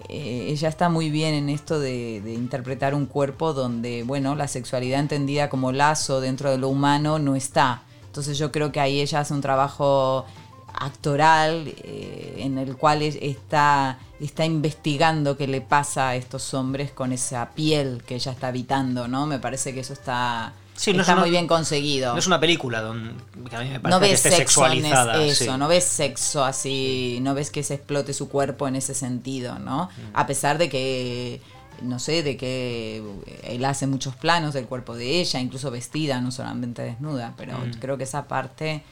eh, 0.10 0.48
ella 0.50 0.70
está 0.70 0.90
muy 0.90 1.10
bien 1.10 1.34
en 1.34 1.50
esto 1.50 1.80
de, 1.80 2.22
de, 2.22 2.34
interpretar 2.34 2.94
un 2.94 3.06
cuerpo 3.06 3.54
donde, 3.54 4.04
bueno, 4.04 4.36
la 4.36 4.48
sexualidad 4.48 5.00
entendida 5.00 5.50
como 5.50 5.72
lazo 5.72 6.22
dentro 6.22 6.52
de 6.52 6.58
lo 6.58 6.70
humano 6.70 7.20
no 7.20 7.36
está. 7.36 7.84
Entonces 8.06 8.38
yo 8.38 8.52
creo 8.52 8.72
que 8.72 8.80
ahí 8.80 9.02
ella 9.02 9.22
hace 9.22 9.34
un 9.34 9.42
trabajo 9.42 10.26
actoral 10.74 11.74
eh, 11.84 12.36
en 12.40 12.58
el 12.58 12.76
cual 12.76 13.02
está, 13.02 14.00
está 14.20 14.46
investigando 14.46 15.38
qué 15.38 15.48
le 15.48 15.62
pasa 15.62 16.10
a 16.10 16.16
estos 16.16 16.54
hombres 16.54 16.92
con 16.92 17.12
esa 17.12 17.52
piel 17.52 18.04
que 18.06 18.16
ella 18.16 18.32
está 18.32 18.48
habitando, 18.48 19.08
¿no? 19.08 19.26
Me 19.26 19.40
parece 19.40 19.74
que 19.74 19.82
eso 19.82 19.94
está, 19.94 20.54
está 20.76 21.16
muy 21.16 21.30
bien 21.30 21.48
conseguido. 21.48 22.14
No 22.14 22.20
es 22.20 22.28
una 22.28 22.40
película 22.40 22.82
donde 22.82 23.12
a 23.52 23.62
mí 23.62 23.70
me 23.70 23.80
parece 23.80 23.90
no 23.90 24.00
ves 24.00 24.10
que 24.10 24.30
esté 24.30 24.32
sexualizada. 24.32 25.24
eso, 25.24 25.58
no 25.58 25.68
ves 25.68 25.84
sexo 25.84 26.44
así, 26.44 27.20
no 27.22 27.34
ves 27.34 27.52
que 27.52 27.64
se 27.64 27.76
explote 27.76 28.14
su 28.14 28.30
cuerpo 28.30 28.68
en 28.68 28.76
ese 28.76 28.94
sentido, 28.94 29.60
¿no? 29.60 29.86
Mm. 29.86 30.10
A 30.14 30.28
pesar 30.28 30.58
de 30.58 30.70
que 30.70 31.42
no 31.82 32.00
sé, 32.00 32.24
de 32.24 32.38
que 32.38 33.04
él 33.44 33.66
hace 33.66 33.88
muchos 33.88 34.16
planos 34.16 34.54
del 34.54 34.66
cuerpo 34.66 34.96
de 34.96 35.20
ella, 35.20 35.40
incluso 35.40 35.72
vestida, 35.72 36.22
no 36.22 36.32
solamente 36.32 36.82
desnuda, 36.82 37.34
pero 37.38 37.58
mm. 37.58 37.80
creo 37.80 37.98
que 37.98 38.04
esa 38.04 38.28
parte 38.28 38.84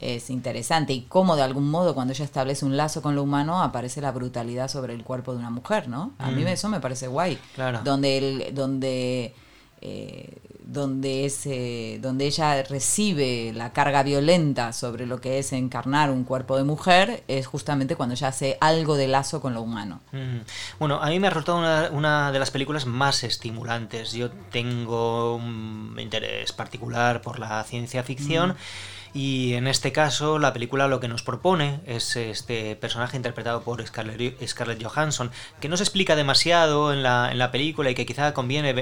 es 0.00 0.30
interesante 0.30 0.92
y 0.92 1.02
cómo 1.02 1.34
de 1.34 1.42
algún 1.42 1.68
modo 1.70 1.94
cuando 1.94 2.12
ella 2.12 2.24
establece 2.24 2.64
un 2.64 2.76
lazo 2.76 3.02
con 3.02 3.16
lo 3.16 3.22
humano 3.22 3.62
aparece 3.62 4.00
la 4.00 4.12
brutalidad 4.12 4.68
sobre 4.68 4.94
el 4.94 5.02
cuerpo 5.02 5.32
de 5.32 5.38
una 5.38 5.50
mujer, 5.50 5.88
¿no? 5.88 6.12
A 6.18 6.30
mí 6.30 6.44
mm. 6.44 6.48
eso 6.48 6.68
me 6.68 6.80
parece 6.80 7.08
guay. 7.08 7.38
Claro. 7.54 7.80
Donde, 7.82 8.18
el, 8.18 8.54
donde, 8.54 9.34
eh, 9.80 10.36
donde, 10.68 11.24
ese, 11.24 11.98
donde 12.02 12.26
ella 12.26 12.62
recibe 12.62 13.52
la 13.54 13.72
carga 13.72 14.02
violenta 14.02 14.74
sobre 14.74 15.06
lo 15.06 15.18
que 15.18 15.38
es 15.38 15.54
encarnar 15.54 16.10
un 16.10 16.24
cuerpo 16.24 16.58
de 16.58 16.64
mujer 16.64 17.24
es 17.26 17.46
justamente 17.46 17.96
cuando 17.96 18.14
ella 18.14 18.28
hace 18.28 18.58
algo 18.60 18.96
de 18.96 19.08
lazo 19.08 19.40
con 19.40 19.54
lo 19.54 19.62
humano. 19.62 20.00
Mm. 20.12 20.40
Bueno, 20.78 21.00
a 21.00 21.08
mí 21.08 21.18
me 21.20 21.28
ha 21.28 21.30
resultado 21.30 21.56
una, 21.56 21.88
una 21.90 22.32
de 22.32 22.38
las 22.38 22.50
películas 22.50 22.84
más 22.84 23.24
estimulantes. 23.24 24.12
Yo 24.12 24.30
tengo 24.30 25.36
un 25.36 25.96
interés 25.98 26.52
particular 26.52 27.22
por 27.22 27.38
la 27.38 27.64
ciencia 27.64 28.02
ficción. 28.02 28.50
Mm. 28.50 28.97
Y 29.14 29.54
en 29.54 29.66
este 29.66 29.92
caso, 29.92 30.38
la 30.38 30.52
película 30.52 30.88
lo 30.88 31.00
que 31.00 31.08
nos 31.08 31.22
propone 31.22 31.80
es 31.86 32.16
este 32.16 32.76
personaje 32.76 33.16
interpretado 33.16 33.62
por 33.62 33.84
Scarlett, 33.86 34.82
Johansson, 34.82 35.30
que 35.60 35.68
no 35.68 35.76
se 35.76 35.82
explica 35.82 36.16
demasiado 36.16 36.92
en 36.92 37.02
la, 37.02 37.30
en 37.30 37.38
la 37.38 37.50
película 37.50 37.90
y 37.90 37.94
que 37.94 38.06
quizá 38.06 38.34
conviene 38.34 38.72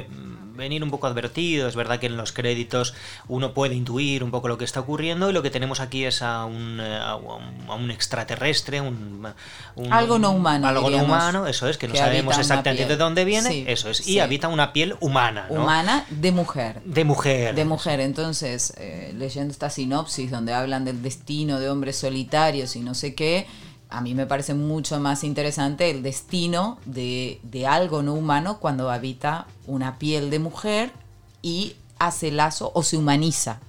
venir 0.56 0.82
un 0.82 0.90
poco 0.90 1.06
advertido. 1.06 1.68
Es 1.68 1.76
verdad 1.76 2.00
que 2.00 2.06
en 2.06 2.16
los 2.16 2.32
créditos 2.32 2.94
uno 3.28 3.54
puede 3.54 3.74
intuir 3.74 4.24
un 4.24 4.30
poco 4.30 4.48
lo 4.48 4.58
que 4.58 4.64
está 4.64 4.80
ocurriendo 4.80 5.30
y 5.30 5.32
lo 5.32 5.42
que 5.42 5.50
tenemos 5.50 5.80
aquí 5.80 6.04
es 6.04 6.22
a 6.22 6.44
un, 6.44 6.80
eh, 6.80 6.98
a 6.98 7.16
un, 7.16 7.90
extraterrestre, 7.90 8.80
un, 8.80 9.26
algo 9.90 10.18
no 10.18 10.30
humano. 10.30 10.66
Algo 10.66 10.90
no 10.90 11.04
humano, 11.04 11.46
eso 11.46 11.68
es, 11.68 11.78
que 11.78 11.88
no 11.88 11.94
sabemos 11.94 12.38
exactamente 12.38 12.86
de 12.86 12.96
dónde 12.96 13.24
viene, 13.24 13.70
eso 13.70 13.90
es, 13.90 14.06
y 14.06 14.20
habita 14.20 14.48
una 14.48 14.72
piel 14.72 14.96
humana. 15.00 15.46
Humana 15.48 16.04
de 16.10 16.32
mujer. 16.32 16.80
De 16.84 17.04
mujer. 17.04 17.54
De 17.54 17.64
mujer, 17.64 18.00
entonces, 18.00 18.72
eh, 18.76 19.12
leyendo 19.14 19.52
esta 19.52 19.70
sinopsis 19.70 20.15
donde 20.24 20.54
hablan 20.54 20.84
del 20.84 21.02
destino 21.02 21.60
de 21.60 21.68
hombres 21.68 21.96
solitarios 21.96 22.76
y 22.76 22.80
no 22.80 22.94
sé 22.94 23.14
qué, 23.14 23.46
a 23.88 24.00
mí 24.00 24.14
me 24.14 24.26
parece 24.26 24.54
mucho 24.54 24.98
más 24.98 25.22
interesante 25.22 25.90
el 25.90 26.02
destino 26.02 26.78
de, 26.86 27.38
de, 27.42 27.66
algo 27.66 28.02
no 28.02 28.14
humano 28.14 28.58
cuando 28.58 28.90
habita 28.90 29.46
una 29.66 29.98
piel 29.98 30.30
de 30.30 30.38
mujer 30.38 30.90
y 31.42 31.76
hace 31.98 32.30
lazo 32.32 32.72
o 32.74 32.82
se 32.82 32.96
humaniza. 32.96 33.60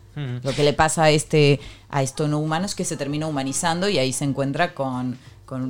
Lo 0.42 0.52
que 0.52 0.64
le 0.64 0.74
pasa 0.74 1.04
a 1.04 1.10
este 1.12 1.60
a 1.90 2.02
esto 2.02 2.28
no 2.28 2.40
humano 2.40 2.66
es 2.66 2.74
que 2.74 2.86
se 2.86 2.98
termina 2.98 3.28
humanizando 3.28 3.88
y 3.88 4.00
ahí 4.00 4.12
se 4.14 4.24
encuentra 4.24 4.74
con 4.74 5.16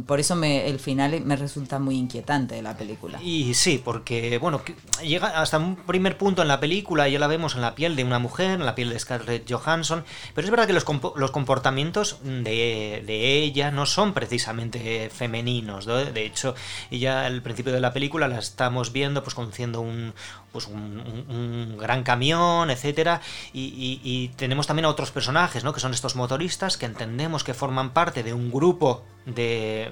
por 0.05 0.19
eso 0.19 0.35
me, 0.35 0.67
el 0.67 0.79
final 0.79 1.21
me 1.21 1.35
resulta 1.35 1.77
muy 1.77 1.97
inquietante 1.97 2.55
de 2.55 2.61
la 2.63 2.75
película. 2.75 3.21
Y 3.21 3.53
sí, 3.53 3.79
porque 3.83 4.39
bueno, 4.39 4.61
llega 5.03 5.39
hasta 5.39 5.59
un 5.59 5.75
primer 5.75 6.17
punto 6.17 6.41
en 6.41 6.47
la 6.47 6.59
película, 6.59 7.07
ya 7.07 7.19
la 7.19 7.27
vemos 7.27 7.55
en 7.55 7.61
la 7.61 7.75
piel 7.75 7.95
de 7.95 8.03
una 8.03 8.17
mujer, 8.17 8.51
en 8.51 8.65
la 8.65 8.73
piel 8.73 8.89
de 8.89 8.99
Scarlett 8.99 9.51
Johansson, 9.51 10.03
pero 10.33 10.45
es 10.45 10.51
verdad 10.51 10.65
que 10.65 10.73
los, 10.73 10.85
los 11.15 11.31
comportamientos 11.31 12.17
de, 12.23 13.03
de, 13.05 13.43
ella 13.43 13.69
no 13.69 13.85
son 13.85 14.13
precisamente 14.13 15.11
femeninos. 15.11 15.85
De 15.85 16.25
hecho, 16.25 16.55
ella 16.89 17.25
al 17.25 17.41
principio 17.43 17.71
de 17.71 17.79
la 17.79 17.93
película 17.93 18.27
la 18.27 18.39
estamos 18.39 18.91
viendo 18.91 19.23
pues 19.23 19.35
conduciendo 19.35 19.81
un, 19.81 20.13
pues 20.57 20.67
un, 20.67 21.77
gran 21.77 22.01
camión, 22.01 22.71
etcétera, 22.71 23.21
y, 23.53 24.01
y, 24.03 24.29
tenemos 24.29 24.65
también 24.65 24.85
a 24.85 24.89
otros 24.89 25.11
personajes, 25.11 25.63
¿no? 25.63 25.71
Que 25.71 25.79
son 25.79 25.93
estos 25.93 26.15
motoristas 26.15 26.77
que 26.77 26.87
entendemos 26.87 27.43
que 27.43 27.53
forman 27.53 27.91
parte 27.91 28.23
de 28.23 28.33
un 28.33 28.51
grupo 28.51 29.03
de, 29.27 29.91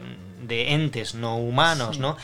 entes 0.49 1.13
no 1.13 1.37
humanos, 1.37 1.99
¿no? 1.99 2.17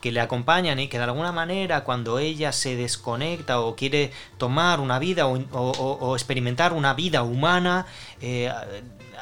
que 0.00 0.12
le 0.12 0.20
acompañan 0.20 0.78
y 0.78 0.88
que 0.88 0.98
de 0.98 1.04
alguna 1.04 1.32
manera 1.32 1.82
cuando 1.82 2.18
ella 2.18 2.52
se 2.52 2.76
desconecta 2.76 3.60
o 3.60 3.74
quiere 3.74 4.12
tomar 4.36 4.78
una 4.78 4.98
vida 4.98 5.26
o, 5.26 6.14
experimentar 6.14 6.74
una 6.74 6.92
vida 6.92 7.22
humana, 7.22 7.86
eh, 8.20 8.52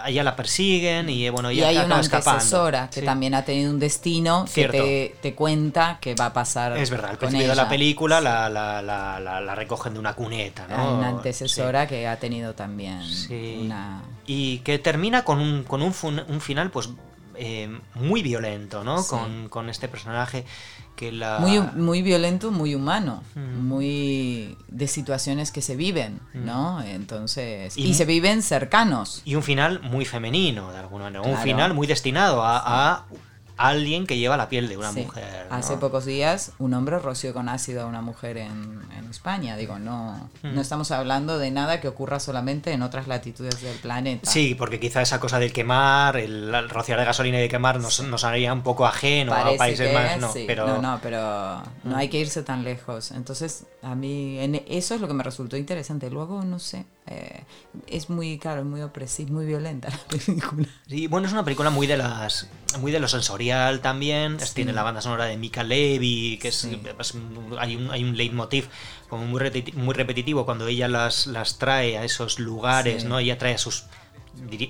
ella 0.06 0.22
la 0.22 0.36
persiguen 0.36 1.08
y 1.08 1.28
bueno, 1.30 1.50
ella 1.50 1.72
y 1.72 1.76
hay 1.76 1.84
una 1.84 1.98
antecesora 1.98 2.90
que 2.90 3.02
también 3.02 3.34
ha 3.34 3.44
tenido 3.44 3.70
un 3.70 3.78
destino 3.78 4.44
que 4.52 5.14
te, 5.20 5.34
cuenta 5.34 5.98
que 6.00 6.14
va 6.14 6.26
a 6.26 6.32
pasar. 6.32 6.76
Es 6.76 6.90
verdad, 6.90 7.10
al 7.10 7.18
principio 7.18 7.48
de 7.48 7.54
la 7.54 7.68
película 7.68 8.20
la, 8.20 8.48
la, 8.48 8.82
la, 8.82 9.20
la, 9.20 9.54
recogen 9.54 9.94
de 9.94 10.00
una 10.00 10.14
cuneta, 10.14 10.66
¿no? 10.68 10.76
Hay 10.76 10.94
una 10.94 11.08
antecesora 11.08 11.86
que 11.86 12.06
ha 12.06 12.18
tenido 12.18 12.54
también 12.54 13.00
una... 13.60 14.02
Y 14.26 14.58
que 14.58 14.78
termina 14.78 15.22
con 15.22 15.38
un, 15.38 15.64
con 15.64 15.82
un, 15.82 15.94
un 16.28 16.40
final 16.40 16.70
pues 16.70 16.88
eh, 17.36 17.78
muy 17.94 18.22
violento, 18.22 18.84
¿no? 18.84 19.04
Con, 19.04 19.48
con, 19.48 19.68
este 19.68 19.88
personaje 19.88 20.44
que 20.96 21.12
la... 21.12 21.38
Muy, 21.38 21.60
muy 21.60 22.02
violento, 22.02 22.50
muy 22.50 22.74
humano, 22.74 23.22
mm. 23.34 23.66
muy 23.66 24.56
de 24.68 24.86
situaciones 24.86 25.50
que 25.50 25.62
se 25.62 25.76
viven, 25.76 26.20
mm. 26.34 26.44
¿no? 26.44 26.82
Entonces... 26.82 27.76
Y, 27.76 27.94
se 27.94 28.04
viven 28.04 28.42
cercanos. 28.42 29.22
Y 29.24 29.34
un 29.34 29.42
final 29.42 29.80
muy 29.82 30.04
femenino, 30.04 30.72
de 30.72 30.78
alguna 30.78 31.04
manera. 31.04 31.22
Un 31.22 31.38
final 31.38 31.74
muy 31.74 31.86
destinado 31.86 32.42
a 32.44 33.04
alguien 33.56 34.06
que 34.06 34.18
lleva 34.18 34.36
la 34.36 34.48
piel 34.48 34.68
de 34.68 34.76
una 34.76 34.92
mujer. 34.92 35.46
Hace 35.50 35.76
pocos 35.76 36.04
días 36.04 36.52
un 36.58 36.74
hombre 36.74 36.98
roció 36.98 37.32
con 37.32 37.48
ácido 37.48 37.82
a 37.82 37.86
una 37.86 38.02
mujer 38.02 38.36
en, 38.38 38.82
España. 39.10 39.56
Digo, 39.56 39.78
no, 39.78 40.28
no 40.42 40.50
mm. 40.50 40.58
estamos 40.58 40.90
hablando 40.90 41.38
de 41.38 41.52
nada 41.52 41.80
que 41.80 41.86
ocurra 41.86 42.18
solamente 42.18 42.72
en 42.72 42.82
otras 42.82 43.06
latitudes 43.06 43.62
del 43.62 43.78
planeta. 43.78 44.28
Sí, 44.28 44.56
porque 44.56 44.80
quizá 44.80 45.02
esa 45.02 45.20
cosa 45.20 45.38
del 45.38 45.52
quemar, 45.52 46.16
el, 46.16 46.68
rociar 46.68 46.98
de 46.98 47.04
gasolina 47.04 47.38
y 47.38 47.42
de 47.42 47.48
quemar 47.48 47.78
nos, 47.78 48.02
nos 48.02 48.24
haría 48.24 48.52
un 48.52 48.62
poco 48.62 48.86
ajeno 48.86 49.32
a 49.32 49.56
países 49.56 49.94
más. 49.94 50.18
No, 50.18 50.32
pero... 50.46 50.66
no, 50.66 50.82
no, 50.82 50.98
pero 51.00 51.62
no 51.84 51.94
mm. 51.94 51.94
hay 51.94 52.08
que 52.08 52.18
irse 52.18 52.42
tan 52.42 52.64
lejos. 52.64 53.12
Entonces, 53.12 53.66
a 53.82 53.94
mí 53.94 54.38
en 54.40 54.56
eso 54.66 54.96
es 54.96 55.00
lo 55.00 55.06
que 55.06 55.14
me 55.14 55.22
resultó 55.22 55.56
interesante. 55.56 56.10
Luego, 56.10 56.42
no 56.42 56.58
sé, 56.58 56.84
eh, 57.06 57.44
es 57.86 58.10
muy, 58.10 58.38
claro, 58.38 58.64
muy 58.64 58.80
opresiva, 58.82 59.30
muy 59.30 59.46
violenta 59.46 59.90
la 59.90 59.98
película. 60.18 60.66
Sí, 60.88 61.06
bueno, 61.06 61.28
es 61.28 61.32
una 61.32 61.44
película 61.44 61.70
muy 61.70 61.86
de 61.86 61.98
las 61.98 62.48
muy 62.78 62.92
de 62.92 63.00
lo 63.00 63.08
también. 63.80 64.38
Tiene 64.54 64.72
la 64.72 64.82
banda 64.82 65.00
sonora 65.00 65.24
de 65.24 65.36
Mika 65.36 65.62
Levy, 65.62 66.38
que 66.40 66.48
es, 66.48 66.68
hay, 67.58 67.76
un, 67.76 67.90
hay 67.90 68.04
un 68.04 68.16
leitmotiv 68.16 68.68
como 69.08 69.26
muy, 69.26 69.40
muy 69.74 69.94
repetitivo 69.94 70.44
cuando 70.44 70.66
ella 70.66 70.88
las, 70.88 71.26
las 71.26 71.58
trae 71.58 71.98
a 71.98 72.04
esos 72.04 72.38
lugares, 72.38 73.04
¿no? 73.04 73.18
Ella 73.18 73.38
trae 73.38 73.54
a 73.54 73.58
sus 73.58 73.84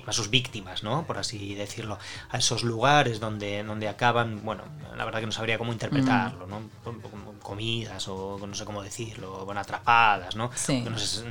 a 0.07 0.11
sus 0.11 0.29
víctimas, 0.29 0.83
¿no? 0.83 1.05
Por 1.05 1.17
así 1.17 1.55
decirlo, 1.55 1.97
a 2.29 2.37
esos 2.37 2.63
lugares 2.63 3.19
donde, 3.19 3.63
donde 3.63 3.87
acaban, 3.87 4.43
bueno, 4.43 4.63
la 4.95 5.05
verdad 5.05 5.19
que 5.19 5.25
no 5.25 5.31
sabría 5.31 5.57
cómo 5.57 5.71
interpretarlo, 5.71 6.47
¿no? 6.47 6.61
Comidas 7.41 8.07
o 8.07 8.39
no 8.45 8.55
sé 8.55 8.65
cómo 8.65 8.81
decirlo, 8.81 9.45
bueno, 9.45 9.61
atrapadas, 9.61 10.35
¿no? 10.35 10.49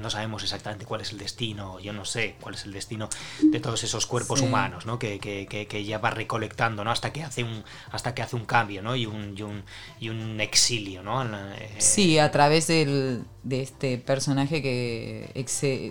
No, 0.01 0.11
sabemos 0.11 0.43
exactamente 0.43 0.85
cuál 0.85 1.01
es 1.01 1.13
el 1.13 1.19
destino, 1.19 1.81
yo 1.81 1.93
no 1.93 2.05
sé 2.05 2.37
cuál 2.41 2.55
es 2.55 2.65
el 2.65 2.73
destino 2.73 3.09
de 3.43 3.61
todos 3.61 3.83
esos 3.83 4.07
cuerpos 4.07 4.41
humanos, 4.41 4.87
¿no? 4.87 4.99
Que, 4.99 5.19
que, 5.19 5.47
que, 5.47 5.79
ella 5.79 5.99
va 5.99 6.11
recolectando, 6.11 6.85
¿no? 6.85 6.91
Hasta 6.91 7.13
que 7.13 7.25
hace 7.25 7.43
un, 7.43 7.65
hasta 7.91 8.15
que 8.15 8.23
hace 8.23 8.37
un 8.37 8.47
cambio, 8.47 8.83
¿no? 8.83 8.95
Y 8.95 9.07
un, 9.07 9.37
y 9.37 9.43
un, 9.43 9.65
y 10.01 10.09
un 10.09 10.41
exilio, 10.41 11.03
¿no? 11.03 11.25
Eh, 11.25 11.77
sí, 11.79 12.19
a 12.19 12.31
través 12.31 12.69
del, 12.69 13.25
de 13.45 13.61
este 13.61 13.99
personaje 13.99 14.63
que 14.63 15.45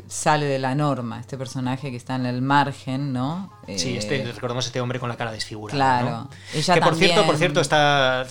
sale 0.08 0.45
de 0.47 0.58
la 0.58 0.74
norma, 0.74 1.20
este 1.20 1.38
personaje 1.38 1.91
que 1.91 1.97
está 1.97 2.16
en 2.16 2.26
el 2.26 2.41
margen, 2.41 3.14
¿no? 3.14 3.54
Sí, 3.78 3.95
este, 3.95 4.22
eh, 4.22 4.32
recordamos 4.34 4.66
este 4.66 4.82
hombre 4.82 4.99
con 4.99 5.08
la 5.08 5.16
cara 5.16 5.32
desfigurada. 5.32 5.78
Claro. 5.78 6.30
que 6.51 6.82
por 6.82 6.95
cierto, 6.95 7.26
por 7.26 7.38
cierto, 7.38 7.62
está 7.62 8.26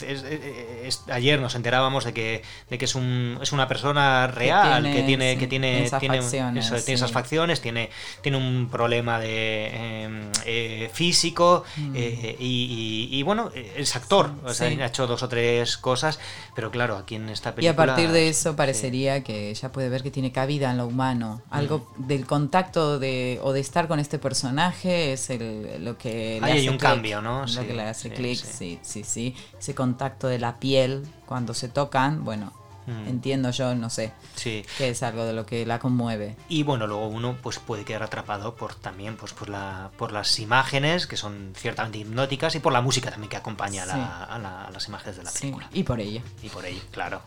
ayer 1.10 1.40
nos 1.40 1.54
enterábamos 1.54 2.04
de 2.04 2.12
que, 2.12 2.42
de 2.68 2.78
que 2.78 2.84
es, 2.84 2.94
un, 2.96 3.38
es 3.40 3.52
una 3.52 3.68
persona 3.68 4.26
real, 4.26 4.82
que 4.82 5.02
tiene, 5.04 5.38
que 5.38 5.46
tiene, 5.46 5.84
esas 5.84 6.00
tiene, 6.00 6.20
facciones, 6.20 6.68
tiene 6.84 6.94
esas 6.94 7.12
facciones, 7.12 7.60
tiene, 7.60 7.90
tiene 8.22 8.38
un 8.38 8.68
problema 8.70 9.20
de 9.20 10.02
em, 10.04 10.30
eh, 10.44 10.90
físico 10.92 11.64
mm. 11.76 11.92
eh, 11.94 12.36
y, 12.38 13.22
bueno, 13.22 13.50
es 13.54 13.94
actor, 13.94 14.32
o 14.44 14.52
sea, 14.52 14.66
ha 14.66 14.86
hecho 14.86 15.06
dos 15.06 15.22
o 15.22 15.28
tres 15.28 15.76
cosas, 15.76 16.18
pero 16.54 16.72
claro, 16.72 16.96
aquí 16.96 17.14
en 17.14 17.28
esta 17.28 17.54
película. 17.54 17.70
Y 17.70 17.72
a 17.72 17.76
partir 17.76 18.10
de 18.10 18.28
eso 18.28 18.56
parecería 18.56 19.11
que 19.20 19.50
ella 19.50 19.70
puede 19.70 19.88
ver 19.88 20.02
que 20.02 20.10
tiene 20.10 20.32
cabida 20.32 20.70
en 20.70 20.78
lo 20.78 20.86
humano. 20.86 21.42
Algo 21.50 21.92
del 21.98 22.26
contacto 22.26 22.98
de, 22.98 23.38
o 23.42 23.52
de 23.52 23.60
estar 23.60 23.88
con 23.88 23.98
este 23.98 24.18
personaje 24.18 25.12
es 25.12 25.30
el, 25.30 25.84
lo 25.84 25.98
que 25.98 26.38
le 26.40 26.46
Ahí 26.46 26.58
hay 26.60 26.68
un 26.68 26.78
cambio, 26.78 27.20
¿no? 27.20 27.44
Lo 27.46 27.66
que 27.66 27.74
le 27.74 27.82
hace 27.82 28.10
clic, 28.10 28.38
sí, 28.38 28.78
sí, 28.82 29.04
sí. 29.04 29.34
Ese 29.58 29.74
contacto 29.74 30.26
de 30.26 30.38
la 30.38 30.56
piel 30.56 31.06
cuando 31.26 31.54
se 31.54 31.68
tocan, 31.68 32.24
bueno, 32.24 32.52
Mm. 32.86 33.08
Entiendo 33.08 33.50
yo, 33.50 33.74
no 33.74 33.90
sé. 33.90 34.12
Sí. 34.34 34.64
Que 34.78 34.90
es 34.90 35.02
algo 35.02 35.24
de 35.24 35.32
lo 35.32 35.46
que 35.46 35.64
la 35.66 35.78
conmueve. 35.78 36.36
Y 36.48 36.62
bueno, 36.62 36.86
luego 36.86 37.08
uno 37.08 37.36
pues 37.42 37.58
puede 37.58 37.84
quedar 37.84 38.02
atrapado 38.02 38.54
por 38.54 38.74
también 38.74 39.16
pues 39.16 39.32
por 39.32 39.48
la 39.48 39.90
por 39.96 40.12
las 40.12 40.38
imágenes 40.38 41.06
que 41.06 41.16
son 41.16 41.52
ciertamente 41.56 41.98
hipnóticas 41.98 42.54
y 42.54 42.60
por 42.60 42.72
la 42.72 42.80
música 42.80 43.10
también 43.10 43.30
que 43.30 43.36
acompaña 43.36 43.84
a, 43.84 44.68
las 44.72 44.88
imágenes 44.88 45.16
de 45.16 45.24
la 45.24 45.30
película. 45.30 45.68
y 45.72 45.82
por 45.82 46.00
ella. 46.00 46.22
Y 46.42 46.48
por 46.48 46.64
ella, 46.64 46.82
claro. 46.90 47.22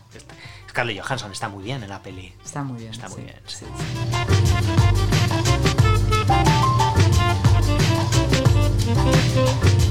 Scarlett 0.69 1.01
Johansson 1.01 1.31
está 1.31 1.47
muy 1.49 1.63
bien 1.63 1.83
en 1.83 1.89
la 1.89 2.01
peli. 2.01 2.33
Está 2.43 2.63
muy 2.63 2.79
bien. 2.79 2.91
Está 2.91 3.09
muy 3.09 3.21
bien. 3.21 3.39
Sí. 3.47 3.65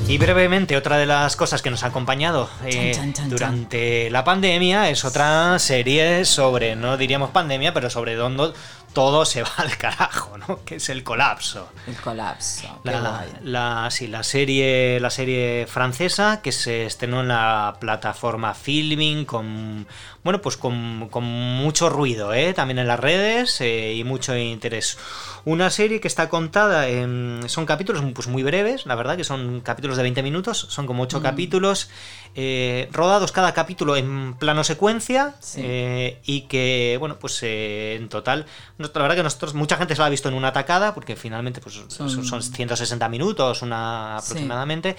Y 0.06 0.18
brevemente, 0.18 0.76
otra 0.76 0.98
de 0.98 1.06
las 1.06 1.34
cosas 1.34 1.62
que 1.62 1.70
nos 1.70 1.82
ha 1.82 1.86
acompañado 1.86 2.50
eh, 2.66 2.92
durante 3.26 4.10
la 4.10 4.22
pandemia 4.22 4.90
es 4.90 5.04
otra 5.04 5.58
serie 5.58 6.26
sobre, 6.26 6.76
no 6.76 6.98
diríamos 6.98 7.30
pandemia, 7.30 7.72
pero 7.72 7.88
sobre 7.88 8.14
dónde 8.14 8.52
todo 8.94 9.26
se 9.26 9.42
va 9.42 9.52
al 9.56 9.76
carajo, 9.76 10.38
¿no? 10.38 10.60
Que 10.64 10.76
es 10.76 10.88
el 10.88 11.04
colapso. 11.04 11.68
El 11.86 11.96
colapso. 11.96 12.80
La, 12.84 13.26
la, 13.42 13.90
sí, 13.90 14.06
la 14.06 14.22
serie, 14.22 14.98
la 15.00 15.10
serie 15.10 15.66
francesa 15.66 16.40
que 16.42 16.52
se 16.52 16.86
estrenó 16.86 17.20
en 17.20 17.28
la 17.28 17.76
plataforma 17.78 18.54
Filming 18.54 19.26
con, 19.26 19.86
bueno, 20.24 20.40
pues 20.40 20.56
con, 20.56 20.74
mucho 21.22 21.90
ruido, 21.90 22.32
¿eh? 22.32 22.54
También 22.54 22.78
en 22.78 22.88
las 22.88 22.98
redes 22.98 23.60
eh, 23.60 23.92
y 23.94 24.04
mucho 24.04 24.34
interés. 24.34 24.96
Una 25.44 25.68
serie 25.68 26.00
que 26.00 26.08
está 26.08 26.30
contada 26.30 26.88
en... 26.88 27.42
Son 27.46 27.66
capítulos 27.66 28.02
pues, 28.14 28.26
muy 28.26 28.42
breves, 28.42 28.86
la 28.86 28.94
verdad, 28.94 29.18
que 29.18 29.24
son 29.24 29.60
capítulos 29.60 29.98
de 29.98 30.02
20 30.02 30.22
minutos, 30.22 30.66
son 30.70 30.86
como 30.86 31.02
8 31.02 31.20
mm. 31.20 31.22
capítulos, 31.22 31.90
eh, 32.34 32.88
rodados 32.90 33.32
cada 33.32 33.52
capítulo 33.52 33.96
en 33.96 34.32
plano 34.34 34.64
secuencia 34.64 35.34
eh, 35.58 36.20
y 36.24 36.42
que, 36.42 36.96
bueno, 36.98 37.18
pues 37.18 37.42
en 37.42 38.08
total, 38.08 38.46
la 38.94 39.02
verdad 39.02 39.16
que 39.16 39.22
nosotros, 39.22 39.54
mucha 39.54 39.76
gente 39.76 39.94
se 39.94 40.00
la 40.00 40.06
ha 40.06 40.10
visto 40.10 40.28
en 40.28 40.34
una 40.34 40.48
atacada, 40.48 40.94
porque 40.94 41.16
finalmente 41.16 41.60
pues, 41.60 41.80
son, 41.88 42.42
160 42.42 43.08
minutos 43.08 43.62
una 43.62 44.18
aproximadamente, 44.18 44.96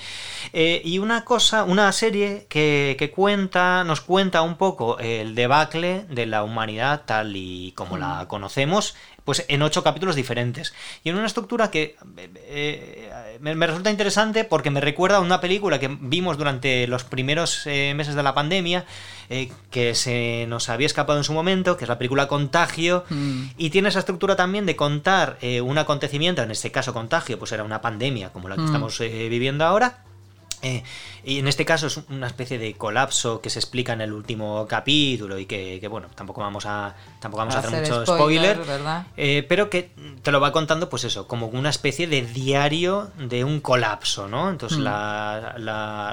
y 0.53 0.97
una 0.99 1.25
cosa, 1.25 1.63
una 1.63 1.91
serie 1.91 2.47
que, 2.49 2.95
que, 2.97 3.11
cuenta, 3.11 3.83
nos 3.83 4.01
cuenta 4.01 4.41
un 4.41 4.57
poco 4.57 4.97
el 4.99 5.35
debacle 5.35 6.05
de 6.09 6.25
la 6.25 6.43
humanidad 6.43 7.03
tal 7.05 7.35
y 7.35 7.73
como 7.73 7.97
la 7.97 8.23
mm. 8.23 8.27
conocemos 8.27 8.95
pues 9.25 9.43
en 9.47 9.63
ocho 9.63 9.83
capítulos 9.83 10.15
diferentes. 10.15 10.73
Y 11.03 11.09
en 11.09 11.15
una 11.15 11.25
estructura 11.25 11.71
que 11.71 11.97
eh, 12.17 13.11
eh, 13.35 13.55
me, 13.55 13.67
resulta 13.67 13.89
interesante 13.89 14.43
porque 14.43 14.71
me 14.71 14.81
recuerda 14.81 15.17
a 15.17 15.21
una 15.21 15.41
película 15.41 15.79
que 15.79 15.97
vimos 15.99 16.37
durante 16.37 16.87
los 16.87 17.03
primeros 17.03 17.65
eh, 17.67 17.93
meses 17.95 18.15
de 18.15 18.23
la 18.23 18.33
pandemia, 18.33 18.85
que 19.71 19.95
se 19.95 20.45
nos 20.47 20.69
había 20.69 20.85
escapado 20.85 21.17
en 21.17 21.23
su 21.23 21.33
momento, 21.33 21.77
que 21.77 21.85
es 21.85 21.89
la 21.89 21.97
película 21.97 22.27
Contagio, 22.27 23.05
mm. 23.09 23.43
y 23.57 23.71
tiene 23.71 23.89
esa 23.89 23.97
estructura 23.97 24.35
también 24.35 24.67
de 24.67 24.75
contar 24.75 25.39
un 25.63 25.77
acontecimiento, 25.79 26.43
en 26.43 26.51
este 26.51 26.71
caso 26.71 26.93
Contagio, 26.93 27.39
pues 27.39 27.51
era 27.51 27.63
una 27.63 27.81
pandemia 27.81 28.29
como 28.29 28.49
la 28.49 28.55
que 28.55 28.61
mm. 28.61 28.65
estamos 28.65 28.99
viviendo 28.99 29.65
ahora 29.65 30.05
eh, 30.65 30.83
y 31.23 31.37
en 31.37 31.47
este 31.47 31.63
caso 31.63 31.85
es 31.85 31.99
una 32.09 32.25
especie 32.25 32.57
de 32.57 32.73
colapso 32.73 33.39
que 33.39 33.51
se 33.51 33.59
explica 33.59 33.93
en 33.93 34.01
el 34.01 34.11
último 34.11 34.65
capítulo 34.67 35.37
y 35.37 35.45
que, 35.45 35.87
bueno, 35.87 36.07
tampoco 36.15 36.41
vamos 36.41 36.65
a 36.65 36.95
tampoco 37.19 37.41
vamos 37.41 37.55
a 37.55 37.59
hacer, 37.59 37.81
mucho 37.81 38.03
spoiler, 38.03 38.59
eh, 39.15 39.45
pero 39.47 39.69
que 39.69 39.91
te 40.23 40.31
lo 40.31 40.39
va 40.39 40.51
contando, 40.51 40.89
pues 40.89 41.03
eso, 41.03 41.27
como 41.27 41.47
una 41.47 41.69
especie 41.69 42.07
de 42.07 42.23
diario 42.23 43.11
de 43.17 43.43
un 43.43 43.59
colapso, 43.59 44.27
¿no? 44.27 44.49
Entonces 44.49 44.79
mm. 44.79 44.83
la, 44.83 45.55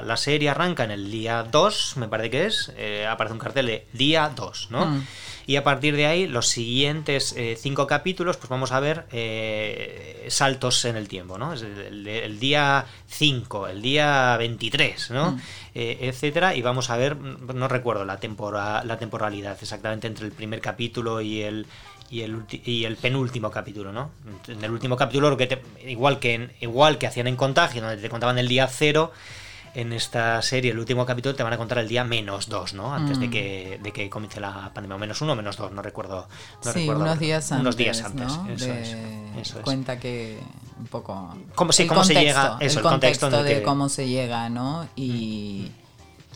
la, 0.05 0.17
serie 0.17 0.49
arranca 0.49 0.83
en 0.83 0.91
el 0.91 1.09
día 1.09 1.43
2, 1.43 1.97
me 1.97 2.07
parece 2.07 2.29
que 2.29 2.45
es, 2.45 2.71
eh, 2.77 3.07
aparece 3.09 3.33
un 3.33 3.39
cartel 3.39 3.65
de 3.65 3.87
día 3.93 4.31
2, 4.35 4.67
¿no? 4.69 4.85
Mm. 4.85 5.07
Y 5.45 5.55
a 5.57 5.63
partir 5.63 5.95
de 5.95 6.05
ahí, 6.05 6.27
los 6.27 6.47
siguientes 6.47 7.33
eh, 7.37 7.57
cinco 7.59 7.87
capítulos, 7.87 8.37
pues 8.37 8.49
vamos 8.49 8.71
a 8.71 8.79
ver 8.79 9.05
eh, 9.11 10.25
saltos 10.29 10.85
en 10.85 10.95
el 10.95 11.07
tiempo, 11.07 11.37
¿no? 11.37 11.53
el, 11.53 12.39
día 12.39 12.85
5, 13.07 13.67
el 13.67 13.81
día 13.81 14.35
23, 14.37 15.11
¿no? 15.11 15.31
Mm. 15.31 15.41
Eh, 15.75 15.97
etcétera. 16.01 16.55
Y 16.55 16.61
vamos 16.61 16.89
a 16.89 16.97
ver, 16.97 17.17
no 17.17 17.67
recuerdo 17.67 18.05
la, 18.05 18.19
la 18.85 18.97
temporalidad 18.97 19.57
exactamente 19.61 20.07
entre 20.07 20.25
el 20.25 20.31
primer 20.31 20.61
capítulo 20.61 21.21
y 21.21 21.41
el, 21.41 21.67
y 22.09 22.21
el, 22.21 22.43
y 22.63 22.85
el 22.85 22.95
penúltimo 22.95 23.49
capítulo, 23.49 23.91
¿no? 23.91 24.11
En 24.47 24.63
el 24.63 24.71
último 24.71 24.95
capítulo, 24.95 25.35
que 25.35 25.61
igual, 25.87 26.19
que 26.19 26.55
igual 26.61 26.99
que 26.99 27.07
hacían 27.07 27.27
en 27.27 27.35
Contagio, 27.35 27.81
donde 27.81 27.97
te 27.97 28.09
contaban 28.09 28.37
el 28.37 28.47
día 28.47 28.67
cero, 28.67 29.11
en 29.73 29.93
esta 29.93 30.41
serie, 30.41 30.71
el 30.71 30.79
último 30.79 31.05
capítulo, 31.05 31.35
te 31.35 31.43
van 31.43 31.53
a 31.53 31.57
contar 31.57 31.79
el 31.79 31.87
día 31.87 32.03
menos 32.03 32.47
dos, 32.47 32.73
¿no? 32.73 32.93
Antes 32.93 33.19
de, 33.19 33.27
mm. 33.27 33.31
que, 33.31 33.79
de 33.81 33.91
que 33.91 34.09
comience 34.09 34.39
la 34.39 34.71
pandemia. 34.73 34.95
O 34.95 34.99
menos 34.99 35.21
uno 35.21 35.35
menos 35.35 35.57
dos, 35.57 35.71
no 35.71 35.81
recuerdo. 35.81 36.27
sí, 36.61 36.87
unos 36.87 37.19
días 37.19 37.51
antes. 37.51 37.61
Unos 37.61 37.77
días 37.77 38.01
antes, 38.03 38.95
eso, 39.39 39.61
Cuenta 39.61 39.99
que 39.99 40.39
un 40.79 40.87
poco. 40.87 41.35
¿Cómo, 41.55 41.71
se 41.71 41.85
llega? 41.85 42.57
Eso, 42.59 42.79
el, 42.79 42.83
contexto, 42.83 43.29
de 43.29 43.63
cómo 43.63 43.89
se 43.89 44.07
llega, 44.07 44.49
¿no? 44.49 44.87
Y. 44.95 45.71
Mm 45.79 45.82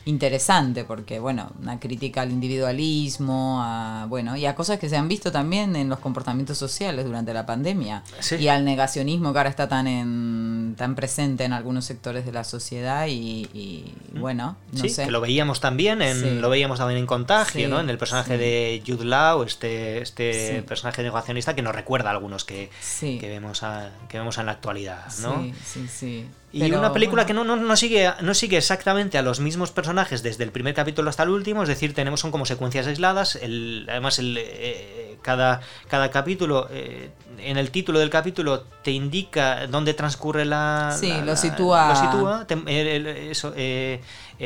interesante 0.08 0.86
porque, 0.86 1.20
bueno, 1.20 1.52
una 1.62 1.80
crítica 1.80 2.22
al 2.22 2.32
individualismo, 2.32 3.62
a, 3.62 4.06
bueno, 4.08 4.38
y 4.38 4.46
a 4.46 4.56
cosas 4.56 4.80
que 4.80 4.88
se 4.88 4.96
han 4.96 5.08
visto 5.08 5.32
también 5.32 5.76
en 5.76 5.90
los 5.90 6.00
comportamientos 6.00 6.58
sociales 6.58 7.06
durante 7.06 7.34
la 7.34 7.46
pandemia 7.46 8.04
y 8.40 8.48
al 8.48 8.64
negacionismo 8.64 9.34
que 9.34 9.40
ahora 9.40 9.50
está 9.50 9.68
tan 9.68 9.86
en, 9.86 10.76
tan 10.78 10.96
presente 10.96 11.44
en 11.44 11.52
algunos 11.52 11.84
sectores 11.86 12.26
de 12.26 12.32
la 12.32 12.46
sociedad 12.46 13.08
y, 13.08 13.94
mm. 14.14 14.20
bueno, 14.20 14.56
no 14.72 14.82
sí, 14.82 14.90
sé. 14.90 15.06
Que 15.06 15.12
lo 15.12 15.20
veíamos 15.20 15.60
también, 15.60 16.02
en, 16.02 16.42
lo 16.42 16.50
veíamos 16.50 16.80
también 16.80 17.00
en 17.00 17.06
Contagio, 17.06 17.68
¿no? 17.68 17.80
En 17.82 17.90
el 17.90 17.98
personaje 17.98 18.38
de 18.38 18.82
Jude 18.88 19.06
Law, 19.06 19.44
este, 19.44 20.02
este 20.02 20.64
personaje 20.64 21.04
negacionista 21.04 21.54
que 21.54 21.62
nos 21.62 21.76
recuerda 21.76 22.10
a 22.10 22.14
algunos 22.14 22.46
que, 22.46 22.70
que, 23.02 23.28
vemos 23.28 23.62
a, 23.64 23.92
que 24.08 24.18
vemos 24.20 24.38
en 24.38 24.46
la 24.46 24.54
actualidad, 24.54 25.06
¿no? 25.22 25.44
Sí, 25.44 25.54
sí, 25.66 25.88
sí. 25.88 26.26
Y 26.52 26.72
una 26.72 26.94
película 26.94 27.26
que 27.26 27.34
no, 27.34 27.44
no, 27.44 27.76
sigue, 27.76 28.10
no 28.22 28.34
sigue 28.34 28.58
exactamente 28.58 29.18
a 29.18 29.22
los 29.22 29.40
mismos 29.42 29.72
personajes 29.72 30.24
desde 30.24 30.46
el 30.46 30.52
primer 30.52 30.74
capítulo 30.74 31.10
hasta 31.10 31.24
el 31.24 31.30
último, 31.30 31.62
es 31.64 31.70
decir, 31.70 31.94
tenemos 31.94 32.22
son 32.22 32.32
como 32.32 32.46
secuencias 32.46 32.88
aisladas. 32.88 33.36
El, 33.36 33.86
además, 33.90 34.18
el, 34.20 34.38
eh, 34.40 35.18
cada, 35.22 35.60
cada 35.90 36.10
capítulo, 36.10 36.70
eh, 36.72 37.10
en 37.40 37.58
el 37.58 37.70
título 37.70 38.00
del 38.00 38.10
capítulo, 38.10 38.64
te 38.82 38.92
indica 38.92 39.68
dónde 39.68 39.94
transcurre 39.94 40.46
la. 40.46 40.96
Sí, 40.98 41.14
lo 41.26 41.36
sitúa. 41.36 41.90
Lo 41.90 41.96
sitúa, 41.96 42.48
eso, 43.30 43.54
eh, 43.56 44.02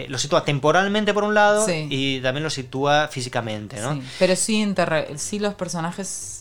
lo 0.08 0.18
sitúa 0.18 0.44
temporalmente 0.44 1.14
por 1.14 1.24
un 1.24 1.36
lado 1.36 1.68
y 1.70 2.20
también 2.22 2.44
lo 2.44 2.50
sitúa 2.50 3.10
físicamente, 3.10 3.80
¿no? 3.80 4.02
Pero 4.18 4.36
sí, 4.36 4.74
sí 5.18 5.38
los 5.38 5.54
personajes 5.54 6.41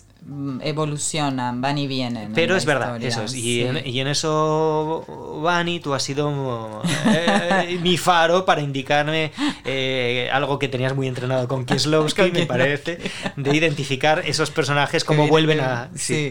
evolucionan, 0.63 1.61
van 1.61 1.79
y 1.79 1.87
vienen. 1.87 2.33
Pero 2.35 2.57
es 2.57 2.65
verdad, 2.65 3.03
eso 3.03 3.23
es. 3.23 3.35
Y, 3.35 3.63
en, 3.63 4.07
eso, 4.07 5.05
Vani, 5.43 5.81
tú 5.81 5.95
has 5.95 6.03
sido 6.03 6.83
eh, 7.07 7.79
mi 7.83 7.97
faro 7.97 8.45
para 8.45 8.61
indicarme 8.61 9.33
eh, 9.65 10.29
algo 10.33 10.59
que 10.59 10.69
tenías 10.69 10.95
muy 10.95 11.09
entrenado 11.09 11.49
con 11.49 11.65
Kieslowski, 11.65 12.31
me 12.33 12.47
parece, 12.47 12.99
de 13.37 13.57
identificar 13.57 14.23
esos 14.25 14.51
personajes, 14.51 15.05
cómo 15.05 15.27
vuelven 15.27 15.61
a, 15.61 15.91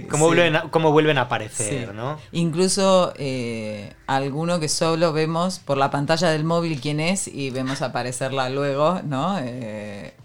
cómo 0.09 0.27
vuelven 0.27 0.55
a, 0.55 0.61
cómo 0.69 0.91
vuelven 0.91 1.17
a 1.17 1.21
aparecer, 1.21 1.93
¿no? 1.93 2.19
Incluso 2.31 3.13
eh, 3.17 3.93
alguno 4.07 4.59
que 4.59 4.69
solo 4.69 5.13
vemos 5.13 5.59
por 5.59 5.77
la 5.77 5.89
pantalla 5.91 6.29
del 6.29 6.43
móvil 6.43 6.79
quién 6.79 6.99
es 6.99 7.27
y 7.27 7.49
vemos 7.49 7.81
aparecerla 7.81 8.49
luego, 8.49 9.01
¿no? 9.03 9.39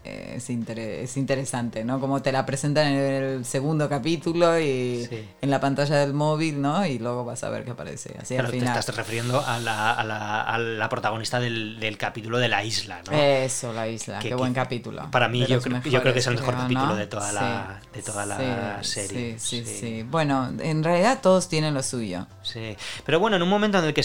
Es, 0.05 0.51
es 0.51 1.17
interesante, 1.17 1.85
¿no? 1.85 2.01
Como 2.01 2.23
te 2.23 2.33
la 2.33 2.45
presentan 2.45 2.89
en 2.89 2.99
el 2.99 3.45
segundo 3.45 3.89
capítulo 3.89 4.59
y 4.61 5.09
en 5.41 5.51
la 5.51 5.61
pantalla 5.61 5.97
del 5.97 6.13
móvil, 6.13 6.61
¿no? 6.61 6.85
Y 6.87 6.99
luego 6.99 7.25
vas 7.25 7.43
a 7.45 7.49
ver 7.49 7.65
qué 7.65 7.71
aparece. 7.71 8.15
Así 8.21 8.37
al 8.37 8.49
final. 8.49 8.75
te 8.75 8.81
estás 8.81 8.97
refiriendo 8.97 9.45
a 9.45 9.59
la, 9.59 9.93
a 9.93 10.05
la, 10.05 10.43
a 10.43 10.59
la 10.59 10.89
protagonista 10.89 11.41
del, 11.41 11.81
del, 11.81 11.97
capítulo 11.97 12.39
de 12.39 12.49
la 12.49 12.65
isla, 12.65 13.01
¿no? 13.11 13.17
Eso, 13.17 13.73
la 13.73 13.89
isla. 13.89 14.19
qué 14.19 14.35
buen 14.35 14.53
capítulo. 14.53 15.11
Para 15.11 15.29
mí, 15.29 15.47
yo 15.47 15.61
creo, 15.61 15.81
yo 15.83 16.01
creo, 16.01 16.13
que 16.13 16.21
es 16.21 16.27
el 16.27 16.37
mejor 16.37 16.55
capítulo 16.55 16.97
de 16.97 17.07
toda 17.07 17.33
la, 17.33 17.81
de 17.93 18.03
toda 18.03 18.27
la 18.27 18.83
serie. 18.83 19.39
Sí, 19.39 19.65
sí, 19.65 19.81
sí, 19.81 20.03
Bueno, 20.03 20.53
en 20.61 20.85
realidad 20.85 21.21
todos 21.23 21.49
tienen 21.49 21.75
lo 21.75 21.83
suyo. 21.83 22.27
Sí. 22.43 22.77
Pero 23.05 23.21
bueno, 23.21 23.37
en 23.37 23.43
un 23.43 23.49
momento 23.49 23.79
en 23.79 23.85
el 23.85 23.95
que 23.95 24.05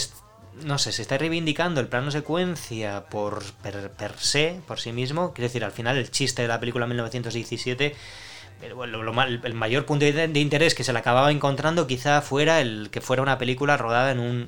no 0.63 0.77
sé, 0.77 0.91
se 0.91 1.01
está 1.01 1.17
reivindicando 1.17 1.81
el 1.81 1.87
plano 1.87 2.11
secuencia 2.11 3.05
por 3.09 3.43
per, 3.63 3.91
per, 3.91 4.13
se, 4.17 4.59
por 4.67 4.79
sí 4.79 4.91
mismo. 4.91 5.33
Quiero 5.33 5.47
decir, 5.47 5.63
al 5.63 5.71
final 5.71 5.97
el 5.97 6.11
chiste 6.11 6.41
de 6.41 6.47
la 6.47 6.59
película 6.59 6.87
1917 6.87 7.95
el 8.61 9.53
mayor 9.53 9.85
punto 9.85 10.05
de, 10.05 10.39
interés 10.39 10.75
que 10.75 10.83
se 10.83 10.91
le 10.91 10.99
acababa 10.99 11.31
encontrando 11.31 11.87
quizá 11.87 12.21
fuera 12.21 12.59
el 12.59 12.89
que 12.91 13.01
fuera 13.01 13.21
una 13.21 13.37
película 13.37 13.77
rodada 13.77 14.11
en 14.11 14.19
un 14.19 14.47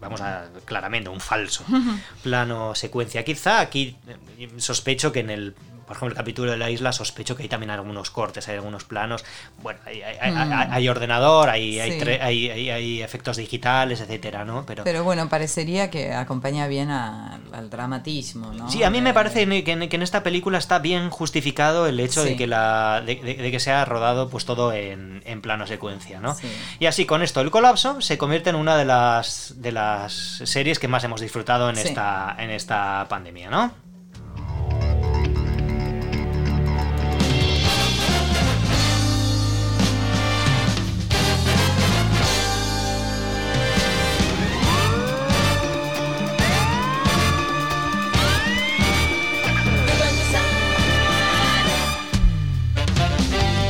vamos 0.00 0.20
a 0.20 0.48
claramente 0.64 1.08
un 1.08 1.20
falso 1.20 1.64
plano 2.22 2.74
secuencia 2.74 3.24
quizá 3.24 3.60
aquí 3.60 3.96
eh, 4.38 4.48
sospecho 4.58 5.12
que 5.12 5.20
en 5.20 5.30
el 5.30 5.54
por 5.88 5.96
ejemplo, 5.96 6.12
el 6.12 6.16
capítulo 6.18 6.50
de 6.50 6.58
la 6.58 6.70
isla, 6.70 6.92
sospecho 6.92 7.34
que 7.34 7.44
hay 7.44 7.48
también 7.48 7.70
algunos 7.70 8.10
cortes, 8.10 8.46
hay 8.46 8.56
algunos 8.56 8.84
planos. 8.84 9.24
Bueno, 9.62 9.80
hay, 9.86 10.02
hay, 10.02 10.86
ordenador, 10.86 11.48
hay, 11.48 11.80
hay, 11.80 13.02
efectos 13.02 13.38
digitales, 13.38 14.02
etcétera, 14.02 14.44
¿no? 14.44 14.66
Pero, 14.66 14.84
Pero 14.84 15.02
bueno, 15.02 15.30
parecería 15.30 15.88
que 15.88 16.12
acompaña 16.12 16.66
bien 16.66 16.90
al 16.90 17.70
dramatismo, 17.70 18.52
¿no? 18.52 18.70
Sí, 18.70 18.82
a 18.82 18.90
mí 18.90 19.00
me 19.00 19.14
parece 19.14 19.64
que 19.64 19.72
en, 19.72 20.02
esta 20.02 20.22
película 20.22 20.58
está 20.58 20.78
bien 20.78 21.08
justificado 21.08 21.86
el 21.86 21.98
hecho 22.00 22.22
de 22.22 22.36
que 22.36 22.46
la 22.46 23.02
de, 23.04 23.16
que 23.18 23.58
sea 23.58 23.82
rodado 23.86 24.28
pues 24.28 24.44
todo 24.44 24.74
en, 24.74 25.22
en 25.24 25.40
plano 25.40 25.66
secuencia, 25.66 26.20
¿no? 26.20 26.36
Y 26.78 26.84
así 26.84 27.06
con 27.06 27.22
esto 27.22 27.40
el 27.40 27.50
colapso 27.50 28.02
se 28.02 28.18
convierte 28.18 28.50
en 28.50 28.56
una 28.56 28.76
de 28.76 28.84
las 28.84 29.54
de 29.56 29.72
las 29.72 29.87
series 30.08 30.78
que 30.78 30.88
más 30.88 31.04
hemos 31.04 31.20
disfrutado 31.20 31.70
en 31.70 31.78
esta 31.78 32.34
en 32.38 32.50
esta 32.50 33.06
pandemia, 33.08 33.50
¿no? 33.50 33.87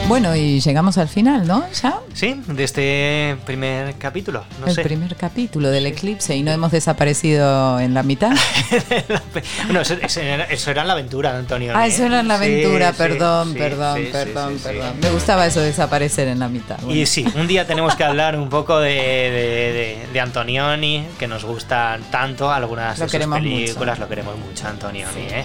Bueno, 0.08 0.34
y 0.34 0.58
llegamos 0.60 0.96
al 0.96 1.06
final, 1.06 1.46
¿no? 1.46 1.66
¿Ya? 1.82 2.00
Sí, 2.14 2.40
de 2.46 2.64
este 2.64 3.36
primer 3.44 3.94
capítulo. 3.96 4.42
el 4.66 4.82
primer 4.82 5.14
capítulo 5.16 5.68
del 5.68 5.84
eclipse 5.84 6.34
y 6.34 6.42
no 6.42 6.50
hemos 6.50 6.72
desaparecido 6.72 7.78
en 7.78 7.92
la 7.92 8.02
mitad. 8.02 8.30
no, 9.70 9.82
eso, 9.82 10.20
era, 10.22 10.46
en 10.48 10.86
la 10.88 10.92
aventura, 10.94 11.36
Antonio. 11.36 11.74
Ah, 11.76 11.86
eso 11.86 12.06
era 12.06 12.20
en 12.20 12.28
la 12.28 12.36
aventura, 12.36 12.92
perdón, 12.92 13.52
perdón, 13.52 14.00
perdón, 14.10 14.58
perdón. 14.62 14.94
Me 15.02 15.10
gustaba 15.10 15.46
eso 15.46 15.60
de 15.60 15.66
desaparecer 15.66 16.26
en 16.28 16.38
la 16.38 16.48
mitad. 16.48 16.78
Y 16.88 17.04
sí, 17.04 17.26
un 17.36 17.46
día 17.46 17.66
tenemos 17.66 17.94
que 17.94 18.04
hablar 18.04 18.38
un 18.38 18.48
poco 18.48 18.80
de, 18.80 20.08
de, 20.10 20.20
Antonioni, 20.20 21.06
que 21.18 21.28
nos 21.28 21.44
gustan 21.44 22.02
tanto 22.10 22.50
algunas 22.50 22.98
de 22.98 23.08
sus 23.08 23.26
películas, 23.26 23.98
lo 23.98 24.08
queremos 24.08 24.36
mucho, 24.38 24.66
Antonioni. 24.66 25.20
¿eh? 25.20 25.44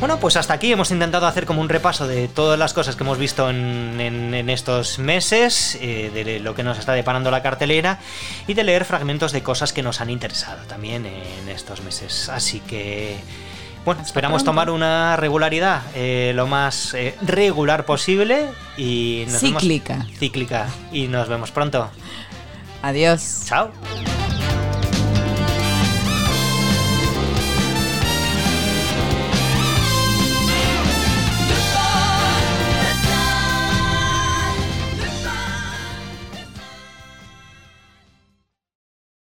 Bueno, 0.00 0.18
pues 0.18 0.36
hasta 0.36 0.54
aquí 0.54 0.72
hemos 0.72 0.90
intentado 0.90 1.26
hacer 1.26 1.46
como 1.46 1.60
un 1.60 1.68
repaso 1.68 2.08
de 2.08 2.26
todas 2.26 2.58
las 2.58 2.74
cosas 2.74 2.96
que 2.96 3.04
hemos 3.04 3.16
visto 3.16 3.48
en 3.48 3.99
en, 4.00 4.50
estos 4.50 4.98
meses, 4.98 5.78
eh, 5.80 6.10
de 6.12 6.40
lo 6.40 6.54
que 6.54 6.62
nos 6.62 6.78
está 6.78 6.92
deparando 6.92 7.30
la 7.30 7.42
cartelera 7.42 7.98
y 8.46 8.54
de 8.54 8.64
leer 8.64 8.84
fragmentos 8.84 9.32
de 9.32 9.42
cosas 9.42 9.72
que 9.72 9.82
nos 9.82 10.00
han 10.00 10.10
interesado 10.10 10.62
también 10.66 11.06
en 11.06 11.48
estos 11.48 11.82
meses. 11.82 12.28
Así 12.28 12.60
que... 12.60 13.18
Bueno, 13.84 14.02
esperamos 14.02 14.44
tomar 14.44 14.70
una 14.70 15.16
regularidad 15.16 15.82
eh, 15.94 16.32
lo 16.34 16.46
más 16.46 16.92
eh, 16.92 17.14
regular 17.22 17.86
posible 17.86 18.48
y 18.76 19.24
cíclica. 19.28 20.06
cíclica. 20.18 20.68
Y 20.92 21.08
nos 21.08 21.28
vemos 21.28 21.50
pronto. 21.50 21.90
Adiós. 22.82 23.44
Chao. 23.46 23.70